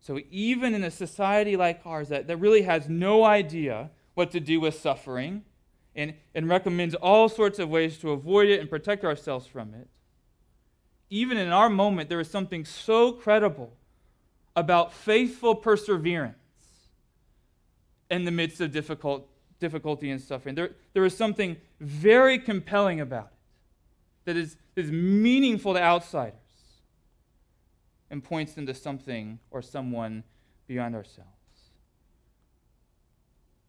So, 0.00 0.18
even 0.30 0.74
in 0.74 0.82
a 0.82 0.90
society 0.90 1.56
like 1.56 1.80
ours 1.84 2.08
that, 2.08 2.26
that 2.26 2.38
really 2.38 2.62
has 2.62 2.88
no 2.88 3.24
idea 3.24 3.90
what 4.14 4.32
to 4.32 4.40
do 4.40 4.60
with 4.60 4.74
suffering 4.74 5.44
and, 5.94 6.14
and 6.34 6.48
recommends 6.48 6.94
all 6.96 7.28
sorts 7.28 7.58
of 7.58 7.68
ways 7.68 7.98
to 7.98 8.10
avoid 8.10 8.48
it 8.48 8.60
and 8.60 8.68
protect 8.68 9.04
ourselves 9.04 9.46
from 9.46 9.74
it. 9.74 9.88
Even 11.12 11.36
in 11.36 11.52
our 11.52 11.68
moment, 11.68 12.08
there 12.08 12.20
is 12.20 12.30
something 12.30 12.64
so 12.64 13.12
credible 13.12 13.72
about 14.56 14.92
faithful 14.92 15.54
perseverance 15.54 16.36
in 18.10 18.24
the 18.24 18.30
midst 18.30 18.60
of 18.60 18.72
difficult, 18.72 19.28
difficulty 19.60 20.10
and 20.10 20.20
suffering. 20.20 20.54
There, 20.54 20.70
there 20.92 21.04
is 21.04 21.16
something 21.16 21.56
very 21.80 22.38
compelling 22.38 23.00
about 23.00 23.26
it 23.26 24.24
that 24.24 24.36
is, 24.36 24.56
is 24.74 24.90
meaningful 24.90 25.74
to 25.74 25.80
outsiders 25.80 26.34
and 28.10 28.24
points 28.24 28.54
them 28.54 28.66
to 28.66 28.74
something 28.74 29.38
or 29.50 29.62
someone 29.62 30.24
beyond 30.66 30.94
ourselves 30.94 31.28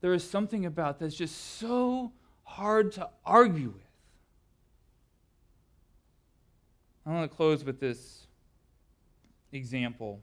there 0.03 0.14
is 0.14 0.30
something 0.30 0.65
about 0.65 0.99
that's 0.99 1.15
just 1.15 1.57
so 1.57 2.11
hard 2.44 2.91
to 2.91 3.10
argue 3.26 3.70
with. 3.70 3.83
I 7.06 7.12
want 7.12 7.30
to 7.30 7.36
close 7.36 7.66
with 7.66 7.80
this 7.80 8.28
example. 9.52 10.22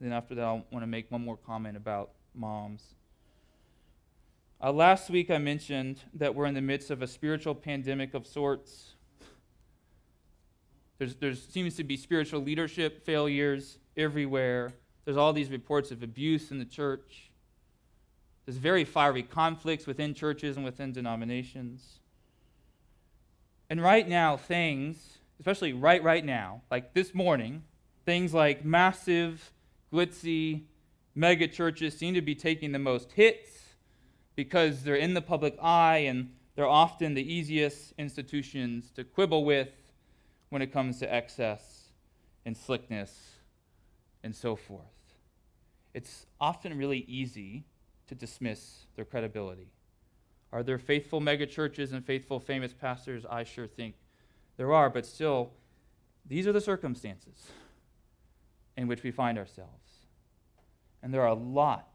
Then, 0.00 0.12
after 0.12 0.34
that, 0.36 0.44
I 0.44 0.52
want 0.52 0.82
to 0.82 0.86
make 0.86 1.10
one 1.10 1.22
more 1.22 1.36
comment 1.36 1.76
about 1.76 2.12
moms. 2.34 2.94
Uh, 4.62 4.72
last 4.72 5.10
week, 5.10 5.30
I 5.30 5.38
mentioned 5.38 6.00
that 6.14 6.34
we're 6.34 6.46
in 6.46 6.54
the 6.54 6.62
midst 6.62 6.90
of 6.90 7.02
a 7.02 7.06
spiritual 7.06 7.54
pandemic 7.54 8.14
of 8.14 8.26
sorts. 8.26 8.94
There's, 10.98 11.14
there 11.16 11.34
seems 11.34 11.76
to 11.76 11.84
be 11.84 11.96
spiritual 11.96 12.40
leadership 12.40 13.04
failures 13.04 13.78
everywhere. 13.96 14.72
There's 15.04 15.16
all 15.16 15.32
these 15.32 15.50
reports 15.50 15.90
of 15.90 16.02
abuse 16.02 16.50
in 16.50 16.58
the 16.58 16.64
church. 16.64 17.30
There's 18.46 18.56
very 18.56 18.84
fiery 18.84 19.22
conflicts 19.22 19.86
within 19.86 20.14
churches 20.14 20.56
and 20.56 20.64
within 20.64 20.92
denominations. 20.92 22.00
And 23.68 23.82
right 23.82 24.08
now, 24.08 24.38
things, 24.38 25.17
especially 25.38 25.72
right 25.72 26.02
right 26.02 26.24
now, 26.24 26.62
like 26.70 26.94
this 26.94 27.14
morning, 27.14 27.62
things 28.04 28.34
like 28.34 28.64
massive, 28.64 29.52
glitzy 29.92 30.64
mega 31.14 31.48
churches 31.48 31.96
seem 31.96 32.14
to 32.14 32.22
be 32.22 32.34
taking 32.34 32.72
the 32.72 32.78
most 32.78 33.12
hits 33.12 33.50
because 34.36 34.82
they're 34.84 34.94
in 34.94 35.14
the 35.14 35.22
public 35.22 35.56
eye 35.60 35.98
and 35.98 36.30
they're 36.54 36.66
often 36.66 37.14
the 37.14 37.32
easiest 37.34 37.92
institutions 37.98 38.90
to 38.90 39.04
quibble 39.04 39.44
with 39.44 39.68
when 40.50 40.62
it 40.62 40.72
comes 40.72 40.98
to 40.98 41.12
excess 41.12 41.90
and 42.44 42.56
slickness 42.56 43.32
and 44.22 44.34
so 44.34 44.56
forth. 44.56 44.84
It's 45.94 46.26
often 46.40 46.76
really 46.76 47.04
easy 47.08 47.64
to 48.06 48.14
dismiss 48.14 48.86
their 48.96 49.04
credibility. 49.04 49.72
Are 50.52 50.62
there 50.62 50.78
faithful 50.78 51.20
megachurches 51.20 51.92
and 51.92 52.04
faithful 52.04 52.40
famous 52.40 52.72
pastors? 52.72 53.26
I 53.28 53.44
sure 53.44 53.66
think 53.66 53.94
there 54.58 54.74
are, 54.74 54.90
but 54.90 55.06
still, 55.06 55.52
these 56.26 56.46
are 56.46 56.52
the 56.52 56.60
circumstances 56.60 57.46
in 58.76 58.86
which 58.88 59.02
we 59.02 59.10
find 59.10 59.38
ourselves. 59.38 59.72
And 61.02 61.14
there 61.14 61.22
are 61.22 61.28
a 61.28 61.34
lot 61.34 61.88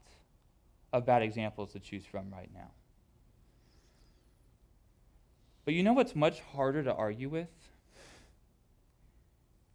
of 0.92 1.06
bad 1.06 1.22
examples 1.22 1.72
to 1.72 1.78
choose 1.78 2.04
from 2.04 2.32
right 2.32 2.50
now. 2.52 2.70
But 5.64 5.74
you 5.74 5.82
know 5.82 5.92
what's 5.92 6.16
much 6.16 6.40
harder 6.40 6.82
to 6.82 6.92
argue 6.92 7.28
with? 7.28 7.48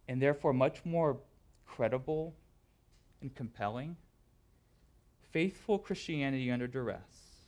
And 0.08 0.20
therefore 0.20 0.52
much 0.52 0.84
more 0.84 1.18
credible 1.66 2.34
and 3.22 3.34
compelling? 3.34 3.96
Faithful 5.30 5.78
Christianity 5.78 6.50
under 6.50 6.66
duress, 6.66 7.44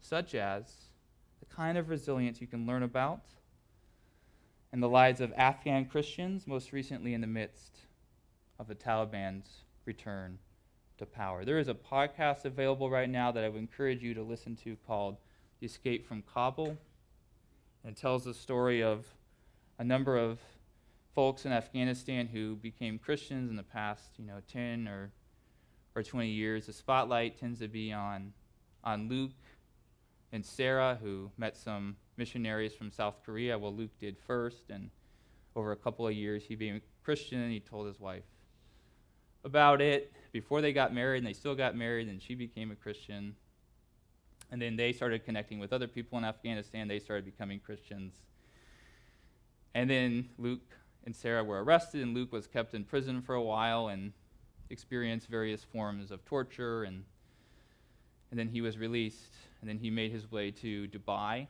such 0.00 0.34
as 0.34 0.70
the 1.40 1.46
kind 1.46 1.78
of 1.78 1.88
resilience 1.88 2.42
you 2.42 2.46
can 2.46 2.66
learn 2.66 2.82
about 2.82 3.22
in 4.74 4.80
the 4.80 4.88
lives 4.88 5.20
of 5.20 5.32
Afghan 5.36 5.84
Christians, 5.84 6.48
most 6.48 6.72
recently 6.72 7.14
in 7.14 7.20
the 7.20 7.28
midst 7.28 7.78
of 8.58 8.66
the 8.66 8.74
Taliban's 8.74 9.62
return 9.84 10.36
to 10.98 11.06
power. 11.06 11.44
There 11.44 11.60
is 11.60 11.68
a 11.68 11.74
podcast 11.74 12.44
available 12.44 12.90
right 12.90 13.08
now 13.08 13.30
that 13.30 13.44
I 13.44 13.48
would 13.48 13.60
encourage 13.60 14.02
you 14.02 14.14
to 14.14 14.22
listen 14.24 14.56
to 14.64 14.76
called 14.84 15.18
The 15.60 15.66
Escape 15.66 16.08
from 16.08 16.22
Kabul. 16.22 16.76
And 17.84 17.96
it 17.96 17.96
tells 17.96 18.24
the 18.24 18.34
story 18.34 18.82
of 18.82 19.06
a 19.78 19.84
number 19.84 20.18
of 20.18 20.40
folks 21.14 21.46
in 21.46 21.52
Afghanistan 21.52 22.26
who 22.26 22.56
became 22.56 22.98
Christians 22.98 23.50
in 23.50 23.56
the 23.56 23.62
past, 23.62 24.18
you 24.18 24.26
know, 24.26 24.40
10 24.52 24.88
or, 24.88 25.12
or 25.94 26.02
20 26.02 26.28
years. 26.28 26.66
The 26.66 26.72
spotlight 26.72 27.38
tends 27.38 27.60
to 27.60 27.68
be 27.68 27.92
on, 27.92 28.32
on 28.82 29.08
Luke 29.08 29.30
and 30.32 30.44
Sarah, 30.44 30.98
who 31.00 31.30
met 31.38 31.56
some 31.56 31.94
missionaries 32.16 32.74
from 32.74 32.90
South 32.90 33.16
Korea. 33.24 33.58
Well, 33.58 33.74
Luke 33.74 33.98
did 34.00 34.16
first, 34.26 34.70
and 34.70 34.90
over 35.56 35.72
a 35.72 35.76
couple 35.76 36.06
of 36.06 36.14
years, 36.14 36.44
he 36.44 36.54
became 36.54 36.76
a 36.76 37.04
Christian, 37.04 37.40
and 37.40 37.52
he 37.52 37.60
told 37.60 37.86
his 37.86 38.00
wife 38.00 38.24
about 39.44 39.80
it 39.82 40.12
before 40.32 40.60
they 40.60 40.72
got 40.72 40.94
married, 40.94 41.18
and 41.18 41.26
they 41.26 41.32
still 41.32 41.54
got 41.54 41.76
married, 41.76 42.08
and 42.08 42.20
she 42.22 42.34
became 42.34 42.70
a 42.70 42.74
Christian. 42.74 43.36
And 44.50 44.60
then 44.60 44.76
they 44.76 44.92
started 44.92 45.24
connecting 45.24 45.58
with 45.58 45.72
other 45.72 45.88
people 45.88 46.18
in 46.18 46.24
Afghanistan. 46.24 46.88
They 46.88 46.98
started 46.98 47.24
becoming 47.24 47.60
Christians. 47.60 48.14
And 49.74 49.90
then 49.90 50.28
Luke 50.38 50.72
and 51.04 51.14
Sarah 51.14 51.44
were 51.44 51.62
arrested, 51.62 52.02
and 52.02 52.14
Luke 52.14 52.32
was 52.32 52.46
kept 52.46 52.74
in 52.74 52.84
prison 52.84 53.20
for 53.20 53.34
a 53.34 53.42
while 53.42 53.88
and 53.88 54.12
experienced 54.70 55.28
various 55.28 55.64
forms 55.64 56.10
of 56.10 56.24
torture. 56.24 56.84
And, 56.84 57.04
and 58.30 58.38
then 58.38 58.48
he 58.48 58.60
was 58.60 58.78
released, 58.78 59.34
and 59.60 59.68
then 59.68 59.78
he 59.78 59.90
made 59.90 60.12
his 60.12 60.30
way 60.30 60.50
to 60.52 60.88
Dubai, 60.88 61.48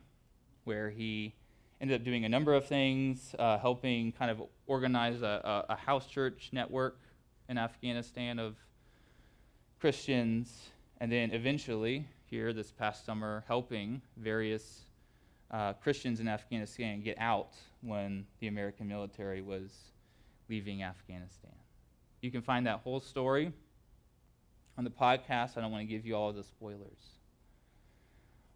where 0.65 0.89
he 0.89 1.33
ended 1.79 1.99
up 1.99 2.05
doing 2.05 2.25
a 2.25 2.29
number 2.29 2.53
of 2.53 2.67
things, 2.67 3.33
uh, 3.39 3.57
helping 3.57 4.11
kind 4.11 4.29
of 4.29 4.41
organize 4.67 5.21
a, 5.21 5.65
a, 5.69 5.73
a 5.73 5.75
house 5.75 6.07
church 6.07 6.49
network 6.51 6.99
in 7.47 7.57
Afghanistan 7.57 8.39
of 8.39 8.55
Christians, 9.79 10.69
and 10.99 11.11
then 11.11 11.31
eventually, 11.31 12.07
here 12.25 12.53
this 12.53 12.71
past 12.71 13.05
summer, 13.05 13.43
helping 13.47 14.01
various 14.17 14.85
uh, 15.51 15.73
Christians 15.73 16.19
in 16.19 16.27
Afghanistan 16.27 17.01
get 17.01 17.17
out 17.19 17.53
when 17.81 18.25
the 18.39 18.47
American 18.47 18.87
military 18.87 19.41
was 19.41 19.71
leaving 20.49 20.83
Afghanistan. 20.83 21.51
You 22.21 22.31
can 22.31 22.41
find 22.41 22.65
that 22.65 22.79
whole 22.79 22.99
story 22.99 23.51
on 24.77 24.83
the 24.83 24.89
podcast. 24.89 25.57
I 25.57 25.61
don't 25.61 25.71
want 25.71 25.81
to 25.81 25.93
give 25.93 26.05
you 26.05 26.15
all 26.15 26.33
the 26.33 26.43
spoilers. 26.43 26.99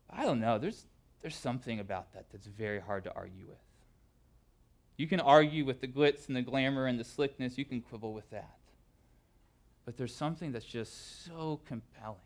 I 0.10 0.24
don't 0.24 0.40
know. 0.40 0.58
There's, 0.58 0.86
there's 1.22 1.36
something 1.36 1.80
about 1.80 2.14
that 2.14 2.26
that's 2.32 2.48
very 2.48 2.80
hard 2.80 3.04
to 3.04 3.14
argue 3.14 3.46
with. 3.48 3.58
You 4.98 5.08
can 5.08 5.20
argue 5.20 5.66
with 5.66 5.82
the 5.82 5.88
glitz 5.88 6.28
and 6.28 6.36
the 6.36 6.42
glamour 6.42 6.86
and 6.86 7.00
the 7.00 7.04
slickness, 7.04 7.58
you 7.58 7.66
can 7.66 7.82
quibble 7.82 8.14
with 8.14 8.30
that. 8.32 8.58
But 9.86 9.98
there's 9.98 10.14
something 10.14 10.52
that's 10.52 10.66
just 10.66 11.26
so 11.26 11.62
compelling 11.66 12.18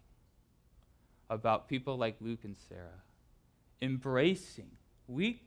about 1.30 1.70
people 1.70 1.98
like 1.98 2.15
Luke 2.20 2.44
and 2.44 2.57
Sarah 2.68 3.02
embracing 3.84 4.72
weakness, 5.07 5.44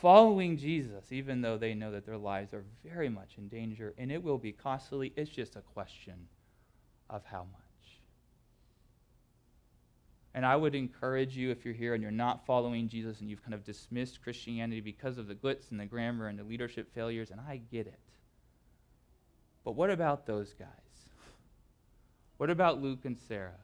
following 0.00 0.56
Jesus, 0.56 1.10
even 1.10 1.40
though 1.40 1.58
they 1.58 1.74
know 1.74 1.90
that 1.90 2.06
their 2.06 2.16
lives 2.16 2.54
are 2.54 2.64
very 2.84 3.08
much 3.08 3.32
in 3.36 3.48
danger 3.48 3.94
and 3.98 4.12
it 4.12 4.22
will 4.22 4.38
be 4.38 4.52
costly. 4.52 5.12
It's 5.16 5.30
just 5.30 5.56
a 5.56 5.60
question 5.60 6.28
of 7.10 7.24
how 7.24 7.46
much. 7.52 7.65
And 10.36 10.46
I 10.46 10.54
would 10.54 10.76
encourage 10.76 11.36
you, 11.36 11.50
if 11.50 11.64
you're 11.64 11.74
here 11.74 11.94
and 11.94 12.02
you're 12.02 12.12
not 12.12 12.46
following 12.46 12.88
Jesus 12.88 13.20
and 13.20 13.28
you've 13.28 13.42
kind 13.42 13.54
of 13.54 13.64
dismissed 13.64 14.22
Christianity 14.22 14.80
because 14.80 15.18
of 15.18 15.26
the 15.26 15.34
glitz 15.34 15.72
and 15.72 15.80
the 15.80 15.86
grammar 15.86 16.28
and 16.28 16.38
the 16.38 16.44
leadership 16.44 16.94
failures, 16.94 17.32
and 17.32 17.40
I 17.40 17.62
get 17.72 17.88
it. 17.88 17.98
But 19.64 19.72
what 19.72 19.90
about 19.90 20.26
those 20.26 20.52
guys? 20.52 20.68
What 22.36 22.50
about 22.50 22.80
Luke 22.80 23.04
and 23.04 23.18
Sarah? 23.18 23.58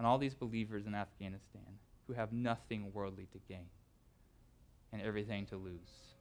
and 0.00 0.06
all 0.06 0.16
these 0.16 0.32
believers 0.32 0.86
in 0.86 0.94
Afghanistan 0.94 1.60
who 2.06 2.14
have 2.14 2.32
nothing 2.32 2.90
worldly 2.94 3.28
to 3.32 3.38
gain 3.50 3.66
and 4.94 5.02
everything 5.02 5.44
to 5.44 5.58
lose 5.58 6.14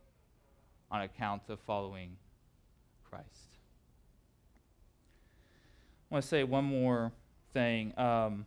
on 0.92 1.00
account 1.00 1.44
of 1.48 1.62
following 1.62 2.18
Christ. 3.10 3.56
I 6.12 6.16
want 6.16 6.24
to 6.24 6.28
say 6.28 6.44
one 6.44 6.66
more 6.66 7.14
thing 7.54 7.98
um, 7.98 8.46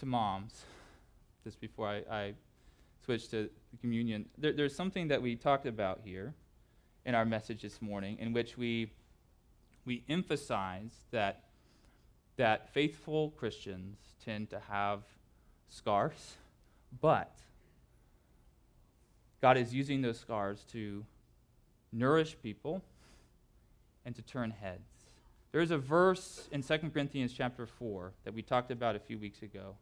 to 0.00 0.06
moms, 0.06 0.64
just 1.44 1.60
before 1.60 1.88
I, 1.88 2.02
I 2.10 2.34
switch 3.04 3.28
to 3.28 3.48
communion. 3.80 4.26
There, 4.36 4.52
there's 4.52 4.74
something 4.74 5.08
that 5.08 5.22
we 5.22 5.36
talked 5.36 5.66
about 5.66 6.00
here 6.04 6.34
in 7.04 7.14
our 7.14 7.24
message 7.24 7.62
this 7.62 7.80
morning 7.80 8.18
in 8.18 8.32
which 8.32 8.58
we, 8.58 8.90
we 9.84 10.02
emphasize 10.08 10.92
that 11.10 11.44
that 12.36 12.72
faithful 12.72 13.30
Christians 13.32 13.98
tend 14.24 14.48
to 14.50 14.60
have 14.70 15.02
scars, 15.68 16.36
but 17.00 17.36
God 19.42 19.58
is 19.58 19.74
using 19.74 20.00
those 20.00 20.18
scars 20.18 20.64
to 20.72 21.04
nourish 21.92 22.36
people 22.42 22.82
and 24.06 24.14
to 24.16 24.22
turn 24.22 24.50
heads. 24.50 24.88
There's 25.52 25.70
a 25.70 25.78
verse 25.78 26.48
in 26.50 26.62
2 26.62 26.78
Corinthians 26.90 27.34
chapter 27.36 27.66
4 27.66 28.12
that 28.24 28.32
we 28.32 28.40
talked 28.40 28.70
about 28.70 28.96
a 28.96 29.00
few 29.00 29.18
weeks 29.18 29.42
ago. 29.42 29.74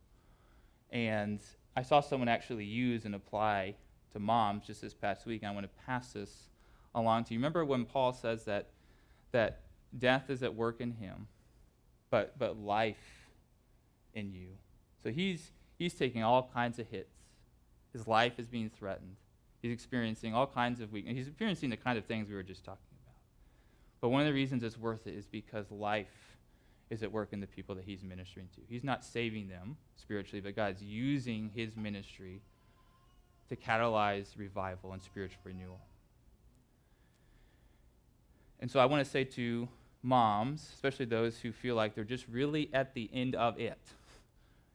And 0.91 1.41
I 1.77 1.83
saw 1.83 2.01
someone 2.01 2.29
actually 2.29 2.65
use 2.65 3.05
and 3.05 3.15
apply 3.15 3.75
to 4.13 4.19
moms 4.19 4.67
just 4.67 4.81
this 4.81 4.95
past 4.95 5.27
week. 5.27 5.45
I 5.45 5.51
want 5.51 5.65
to 5.65 5.85
pass 5.87 6.13
this 6.13 6.51
along 6.95 7.25
to 7.25 7.35
you. 7.35 7.39
Remember 7.39 7.65
when 7.65 7.85
Paul 7.85 8.13
says 8.13 8.45
that, 8.45 8.71
that 9.33 9.61
death 9.97 10.31
is 10.31 10.43
at 10.43 10.55
work 10.55 10.81
in 10.81 10.93
him? 10.93 11.29
but, 12.11 12.39
but 12.39 12.59
life 12.59 13.29
in 14.15 14.33
you. 14.33 14.49
So 15.03 15.11
he's, 15.11 15.51
he's 15.79 15.95
taking 15.95 16.23
all 16.23 16.51
kinds 16.53 16.79
of 16.79 16.89
hits. 16.89 17.15
His 17.93 18.07
life 18.07 18.39
is 18.39 18.47
being 18.47 18.71
threatened. 18.71 19.17
He's 19.63 19.73
experiencing 19.73 20.35
all 20.35 20.47
kinds 20.47 20.81
of 20.81 20.93
weakness. 20.93 21.17
He's 21.17 21.29
experiencing 21.29 21.71
the 21.71 21.77
kind 21.77 21.99
of 21.99 22.05
things 22.05 22.29
we 22.29 22.35
were 22.35 22.43
just 22.43 22.65
talking 22.65 22.81
about. 23.05 23.17
But 24.01 24.11
one 24.11 24.21
of 24.21 24.27
the 24.27 24.33
reasons 24.33 24.63
it's 24.63 24.79
worth 24.79 25.07
it 25.07 25.15
is 25.15 25.27
because 25.27 25.71
life 25.71 26.28
is 26.91 27.03
at 27.03 27.13
work 27.13 27.33
in 27.33 27.41
the 27.41 27.47
people 27.47 27.75
that 27.75 27.85
he's 27.85 28.03
ministering 28.03 28.49
to. 28.55 28.61
He's 28.69 28.85
not 28.85 29.05
saving 29.05 29.49
them 29.49 29.77
spiritually, 29.97 30.41
but 30.41 30.57
God's 30.57 30.83
using 30.83 31.51
his 31.55 31.77
ministry 31.77 32.41
to 33.49 33.57
catalyze 33.57 34.37
revival 34.37 34.93
and 34.93 35.03
spiritual 35.03 35.41
renewal. 35.45 35.81
And 38.61 38.71
so 38.71 38.81
I 38.81 38.87
want 38.87 39.05
to 39.05 39.11
say 39.11 39.25
to 39.25 39.69
moms, 40.03 40.69
especially 40.75 41.05
those 41.05 41.39
who 41.39 41.53
feel 41.53 41.75
like 41.75 41.95
they're 41.95 42.05
just 42.05 42.27
really 42.29 42.71
at 42.73 42.95
the 42.95 43.11
end 43.13 43.35
of 43.35 43.59
it. 43.59 43.79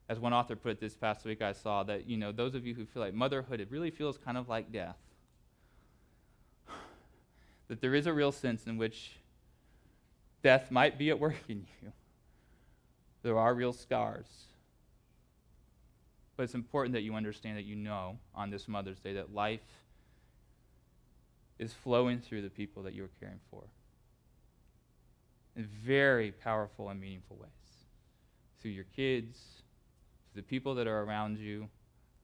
As 0.10 0.20
one 0.20 0.34
author 0.34 0.56
put 0.56 0.74
it 0.74 0.80
this 0.80 0.96
past 0.96 1.26
week, 1.26 1.42
I 1.42 1.54
saw 1.54 1.84
that, 1.84 2.08
you 2.08 2.18
know, 2.18 2.32
those 2.32 2.56
of 2.56 2.66
you 2.66 2.74
who 2.76 2.86
feel 2.86 3.02
like 3.02 3.14
motherhood, 3.14 3.60
it 3.60 3.70
really 3.72 3.90
feels 3.90 4.18
kind 4.18 4.38
of 4.38 4.50
like 4.50 4.72
death. 4.72 4.98
that 7.68 7.82
there 7.82 7.96
is 7.96 8.06
a 8.06 8.14
real 8.14 8.32
sense 8.32 8.68
in 8.68 8.78
which 8.78 9.18
death 10.44 10.72
might 10.72 10.98
be 10.98 11.10
at 11.10 11.20
work 11.20 11.36
in 11.48 11.66
you. 11.82 11.92
There 13.24 13.40
are 13.40 13.54
real 13.54 13.74
scars. 13.74 14.28
But 16.36 16.44
it's 16.44 16.56
important 16.56 16.94
that 16.94 17.02
you 17.02 17.16
understand 17.16 17.58
that 17.58 17.66
you 17.66 17.76
know 17.76 18.18
on 18.36 18.50
this 18.50 18.68
Mother's 18.68 19.00
Day 19.00 19.14
that 19.14 19.34
life 19.34 19.62
is 21.60 21.74
flowing 21.74 22.20
through 22.20 22.42
the 22.42 22.50
people 22.50 22.84
that 22.84 22.94
you're 22.94 23.10
caring 23.20 23.40
for 23.50 23.64
in 25.56 25.66
very 25.86 26.32
powerful 26.32 26.90
and 26.90 27.00
meaningful 27.00 27.38
ways 27.38 27.50
through 28.60 28.72
your 28.72 28.86
kids, 28.96 29.40
through 30.32 30.42
the 30.42 30.48
people 30.48 30.76
that 30.76 30.88
are 30.88 31.04
around 31.04 31.38
you 31.38 31.70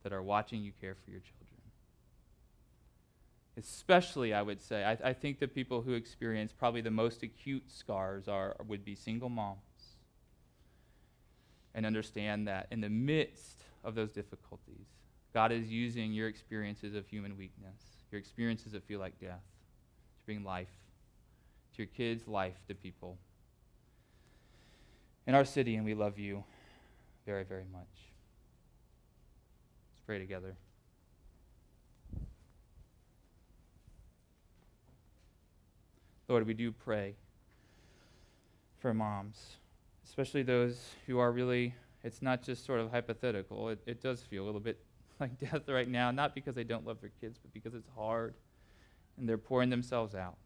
that 0.03 0.13
are 0.13 0.23
watching 0.23 0.63
you 0.63 0.71
care 0.81 0.95
for 0.95 1.11
your 1.11 1.19
children. 1.19 1.45
Especially, 3.57 4.33
I 4.33 4.41
would 4.41 4.61
say, 4.61 4.83
I, 4.83 5.09
I 5.09 5.13
think 5.13 5.39
the 5.39 5.47
people 5.47 5.81
who 5.81 5.93
experience 5.93 6.53
probably 6.53 6.81
the 6.81 6.91
most 6.91 7.23
acute 7.23 7.69
scars 7.69 8.27
are, 8.27 8.55
would 8.67 8.85
be 8.85 8.95
single 8.95 9.29
moms. 9.29 9.68
And 11.75 11.85
understand 11.85 12.47
that 12.47 12.67
in 12.71 12.81
the 12.81 12.89
midst 12.89 13.63
of 13.83 13.95
those 13.95 14.11
difficulties, 14.11 14.87
God 15.33 15.51
is 15.51 15.69
using 15.69 16.11
your 16.11 16.27
experiences 16.27 16.95
of 16.95 17.07
human 17.07 17.37
weakness, 17.37 17.81
your 18.11 18.19
experiences 18.19 18.71
that 18.71 18.83
feel 18.83 18.99
like 18.99 19.19
death, 19.19 19.43
to 20.17 20.25
bring 20.25 20.43
life 20.43 20.67
to 21.73 21.83
your 21.83 21.87
kids' 21.87 22.27
life 22.27 22.55
to 22.67 22.75
people 22.75 23.17
in 25.29 25.35
our 25.35 25.45
city, 25.45 25.75
and 25.75 25.85
we 25.85 25.93
love 25.93 26.17
you 26.17 26.43
very, 27.23 27.43
very 27.43 27.65
much. 27.71 27.83
Let's 29.91 30.01
pray 30.07 30.17
together. 30.17 30.55
Lord, 36.27 36.47
we 36.47 36.55
do 36.55 36.71
pray 36.71 37.13
for 38.79 38.91
moms, 38.91 39.57
especially 40.09 40.41
those 40.41 40.75
who 41.05 41.19
are 41.19 41.31
really, 41.31 41.75
it's 42.03 42.21
not 42.21 42.41
just 42.41 42.65
sort 42.65 42.79
of 42.79 42.89
hypothetical. 42.89 43.69
It, 43.69 43.79
it 43.85 44.01
does 44.01 44.21
feel 44.23 44.43
a 44.43 44.45
little 44.47 44.59
bit 44.59 44.83
like 45.19 45.37
death 45.39 45.69
right 45.69 45.87
now, 45.87 46.09
not 46.09 46.33
because 46.33 46.55
they 46.55 46.63
don't 46.63 46.85
love 46.85 46.99
their 46.99 47.11
kids, 47.21 47.37
but 47.37 47.53
because 47.53 47.75
it's 47.75 47.89
hard 47.95 48.33
and 49.17 49.29
they're 49.29 49.37
pouring 49.37 49.69
themselves 49.69 50.15
out. 50.15 50.37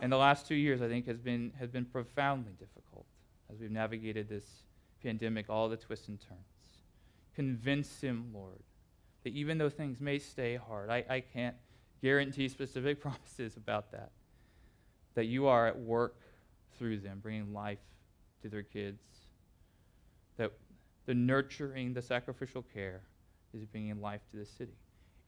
And 0.00 0.10
the 0.10 0.16
last 0.16 0.46
two 0.46 0.54
years, 0.54 0.80
I 0.80 0.88
think, 0.88 1.06
has 1.08 1.18
been, 1.18 1.52
has 1.58 1.68
been 1.68 1.84
profoundly 1.84 2.52
difficult 2.52 3.06
as 3.52 3.58
we've 3.58 3.70
navigated 3.70 4.28
this 4.28 4.44
pandemic, 5.02 5.50
all 5.50 5.68
the 5.68 5.76
twists 5.76 6.08
and 6.08 6.20
turns. 6.20 6.40
Convince 7.34 8.00
him, 8.00 8.30
Lord, 8.32 8.62
that 9.24 9.32
even 9.34 9.58
though 9.58 9.68
things 9.68 10.00
may 10.00 10.18
stay 10.18 10.56
hard, 10.56 10.90
I, 10.90 11.04
I 11.08 11.20
can't 11.20 11.56
guarantee 12.02 12.48
specific 12.48 13.00
promises 13.02 13.56
about 13.56 13.90
that, 13.92 14.12
that 15.14 15.24
you 15.24 15.48
are 15.48 15.66
at 15.66 15.78
work 15.78 16.16
through 16.78 17.00
them, 17.00 17.18
bringing 17.20 17.52
life 17.52 17.78
to 18.42 18.48
their 18.48 18.62
kids, 18.62 19.02
that 20.36 20.52
the 21.06 21.14
nurturing, 21.14 21.94
the 21.94 22.02
sacrificial 22.02 22.62
care 22.62 23.02
is 23.52 23.64
bringing 23.64 24.00
life 24.00 24.20
to 24.30 24.36
the 24.36 24.46
city. 24.46 24.76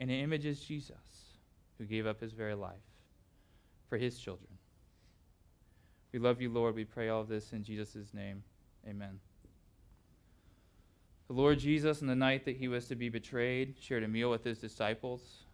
And 0.01 0.10
the 0.10 0.20
image 0.20 0.47
is 0.47 0.60
Jesus, 0.60 0.97
who 1.78 1.84
gave 1.84 2.06
up 2.06 2.20
his 2.20 2.32
very 2.32 2.55
life 2.55 2.74
for 3.89 3.98
his 3.98 4.18
children. 4.18 4.48
We 6.12 6.18
love 6.18 6.40
you, 6.40 6.51
Lord. 6.51 6.74
We 6.74 6.84
pray 6.84 7.09
all 7.09 7.24
this 7.24 7.52
in 7.52 7.64
Jesus' 7.64 8.12
name. 8.12 8.43
Amen. 8.89 9.18
The 11.28 11.34
Lord 11.34 11.59
Jesus, 11.59 12.02
on 12.02 12.09
the 12.09 12.14
night 12.14 12.44
that 12.44 12.56
he 12.56 12.68
was 12.68 12.86
to 12.89 12.94
be 12.94 13.09
betrayed, 13.09 13.76
shared 13.80 14.02
a 14.02 14.09
meal 14.09 14.30
with 14.30 14.44
his 14.44 14.59
disciples. 14.59 15.44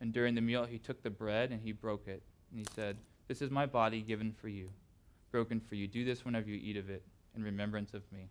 And 0.00 0.12
during 0.12 0.34
the 0.34 0.40
meal, 0.40 0.64
he 0.64 0.78
took 0.78 1.02
the 1.02 1.10
bread 1.10 1.52
and 1.52 1.60
he 1.60 1.72
broke 1.72 2.08
it. 2.08 2.22
And 2.50 2.60
he 2.60 2.66
said, 2.74 2.96
This 3.28 3.42
is 3.42 3.50
my 3.50 3.66
body 3.66 4.00
given 4.00 4.32
for 4.32 4.48
you, 4.48 4.68
broken 5.36 5.60
for 5.60 5.74
you. 5.74 5.86
Do 5.86 6.02
this 6.02 6.24
whenever 6.24 6.48
you 6.48 6.58
eat 6.62 6.78
of 6.78 6.88
it 6.88 7.02
in 7.36 7.42
remembrance 7.42 7.92
of 7.92 8.10
me. 8.10 8.30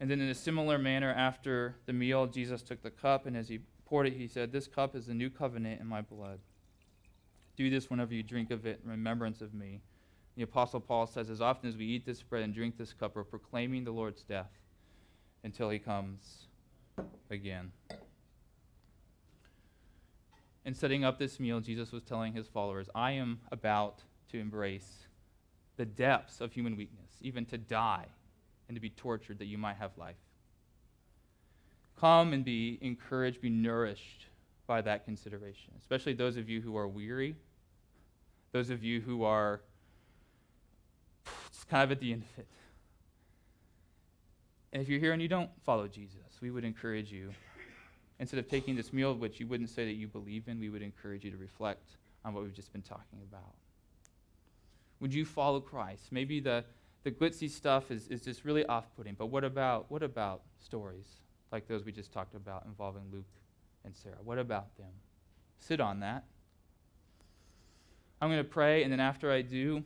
And 0.00 0.10
then, 0.10 0.18
in 0.18 0.30
a 0.30 0.34
similar 0.34 0.78
manner, 0.78 1.12
after 1.12 1.76
the 1.84 1.92
meal, 1.92 2.26
Jesus 2.26 2.62
took 2.62 2.80
the 2.80 2.88
cup, 2.88 3.26
and 3.26 3.36
as 3.36 3.46
he 3.46 3.58
poured 3.84 4.06
it, 4.06 4.14
he 4.14 4.28
said, 4.28 4.50
This 4.50 4.66
cup 4.66 4.96
is 4.96 5.04
the 5.04 5.12
new 5.12 5.28
covenant 5.28 5.78
in 5.78 5.86
my 5.86 6.00
blood. 6.00 6.38
Do 7.54 7.68
this 7.68 7.90
whenever 7.90 8.14
you 8.14 8.22
drink 8.22 8.50
of 8.50 8.64
it 8.64 8.80
in 8.82 8.90
remembrance 8.90 9.42
of 9.42 9.52
me. 9.52 9.82
The 10.36 10.42
Apostle 10.42 10.80
Paul 10.80 11.06
says, 11.06 11.28
As 11.28 11.42
often 11.42 11.68
as 11.68 11.76
we 11.76 11.84
eat 11.84 12.06
this 12.06 12.22
bread 12.22 12.42
and 12.42 12.54
drink 12.54 12.78
this 12.78 12.94
cup, 12.94 13.14
we're 13.14 13.22
proclaiming 13.22 13.84
the 13.84 13.92
Lord's 13.92 14.22
death 14.22 14.52
until 15.44 15.68
he 15.68 15.78
comes 15.78 16.46
again. 17.30 17.72
In 20.64 20.72
setting 20.72 21.04
up 21.04 21.18
this 21.18 21.38
meal, 21.38 21.60
Jesus 21.60 21.92
was 21.92 22.04
telling 22.04 22.32
his 22.32 22.48
followers, 22.48 22.88
I 22.94 23.10
am 23.10 23.40
about 23.52 24.02
to 24.30 24.38
embrace 24.40 25.05
the 25.76 25.84
depths 25.84 26.40
of 26.40 26.52
human 26.52 26.76
weakness, 26.76 27.10
even 27.20 27.44
to 27.46 27.58
die 27.58 28.06
and 28.68 28.76
to 28.76 28.80
be 28.80 28.90
tortured 28.90 29.38
that 29.38 29.46
you 29.46 29.58
might 29.58 29.76
have 29.76 29.90
life. 29.96 30.16
Come 31.98 32.32
and 32.32 32.44
be 32.44 32.78
encouraged, 32.80 33.40
be 33.40 33.50
nourished 33.50 34.26
by 34.66 34.80
that 34.82 35.04
consideration, 35.04 35.72
especially 35.78 36.12
those 36.12 36.36
of 36.36 36.48
you 36.48 36.60
who 36.60 36.76
are 36.76 36.88
weary, 36.88 37.36
those 38.52 38.70
of 38.70 38.82
you 38.82 39.00
who 39.00 39.24
are 39.24 39.60
just 41.52 41.68
kind 41.68 41.84
of 41.84 41.92
at 41.92 42.00
the 42.00 42.12
end 42.12 42.22
of 42.22 42.38
it. 42.40 42.46
And 44.72 44.82
if 44.82 44.88
you're 44.88 45.00
here 45.00 45.12
and 45.12 45.22
you 45.22 45.28
don't 45.28 45.50
follow 45.64 45.86
Jesus, 45.88 46.20
we 46.42 46.50
would 46.50 46.64
encourage 46.64 47.10
you, 47.10 47.30
instead 48.18 48.38
of 48.38 48.48
taking 48.48 48.76
this 48.76 48.92
meal, 48.92 49.14
which 49.14 49.40
you 49.40 49.46
wouldn't 49.46 49.70
say 49.70 49.84
that 49.84 49.94
you 49.94 50.08
believe 50.08 50.48
in, 50.48 50.58
we 50.58 50.68
would 50.68 50.82
encourage 50.82 51.24
you 51.24 51.30
to 51.30 51.36
reflect 51.36 51.96
on 52.24 52.34
what 52.34 52.42
we've 52.42 52.54
just 52.54 52.72
been 52.72 52.82
talking 52.82 53.20
about. 53.30 53.54
Would 55.00 55.12
you 55.12 55.24
follow 55.24 55.60
Christ? 55.60 56.10
Maybe 56.10 56.40
the, 56.40 56.64
the 57.04 57.10
glitzy 57.10 57.50
stuff 57.50 57.90
is, 57.90 58.08
is 58.08 58.22
just 58.22 58.44
really 58.44 58.64
off 58.66 58.86
putting, 58.96 59.14
but 59.14 59.26
what 59.26 59.44
about, 59.44 59.90
what 59.90 60.02
about 60.02 60.42
stories 60.58 61.06
like 61.52 61.68
those 61.68 61.84
we 61.84 61.92
just 61.92 62.12
talked 62.12 62.34
about 62.34 62.64
involving 62.66 63.04
Luke 63.12 63.24
and 63.84 63.94
Sarah? 63.94 64.16
What 64.24 64.38
about 64.38 64.76
them? 64.76 64.92
Sit 65.58 65.80
on 65.80 66.00
that. 66.00 66.24
I'm 68.20 68.30
going 68.30 68.42
to 68.42 68.44
pray, 68.44 68.82
and 68.82 68.90
then 68.90 69.00
after 69.00 69.30
I 69.30 69.42
do, 69.42 69.84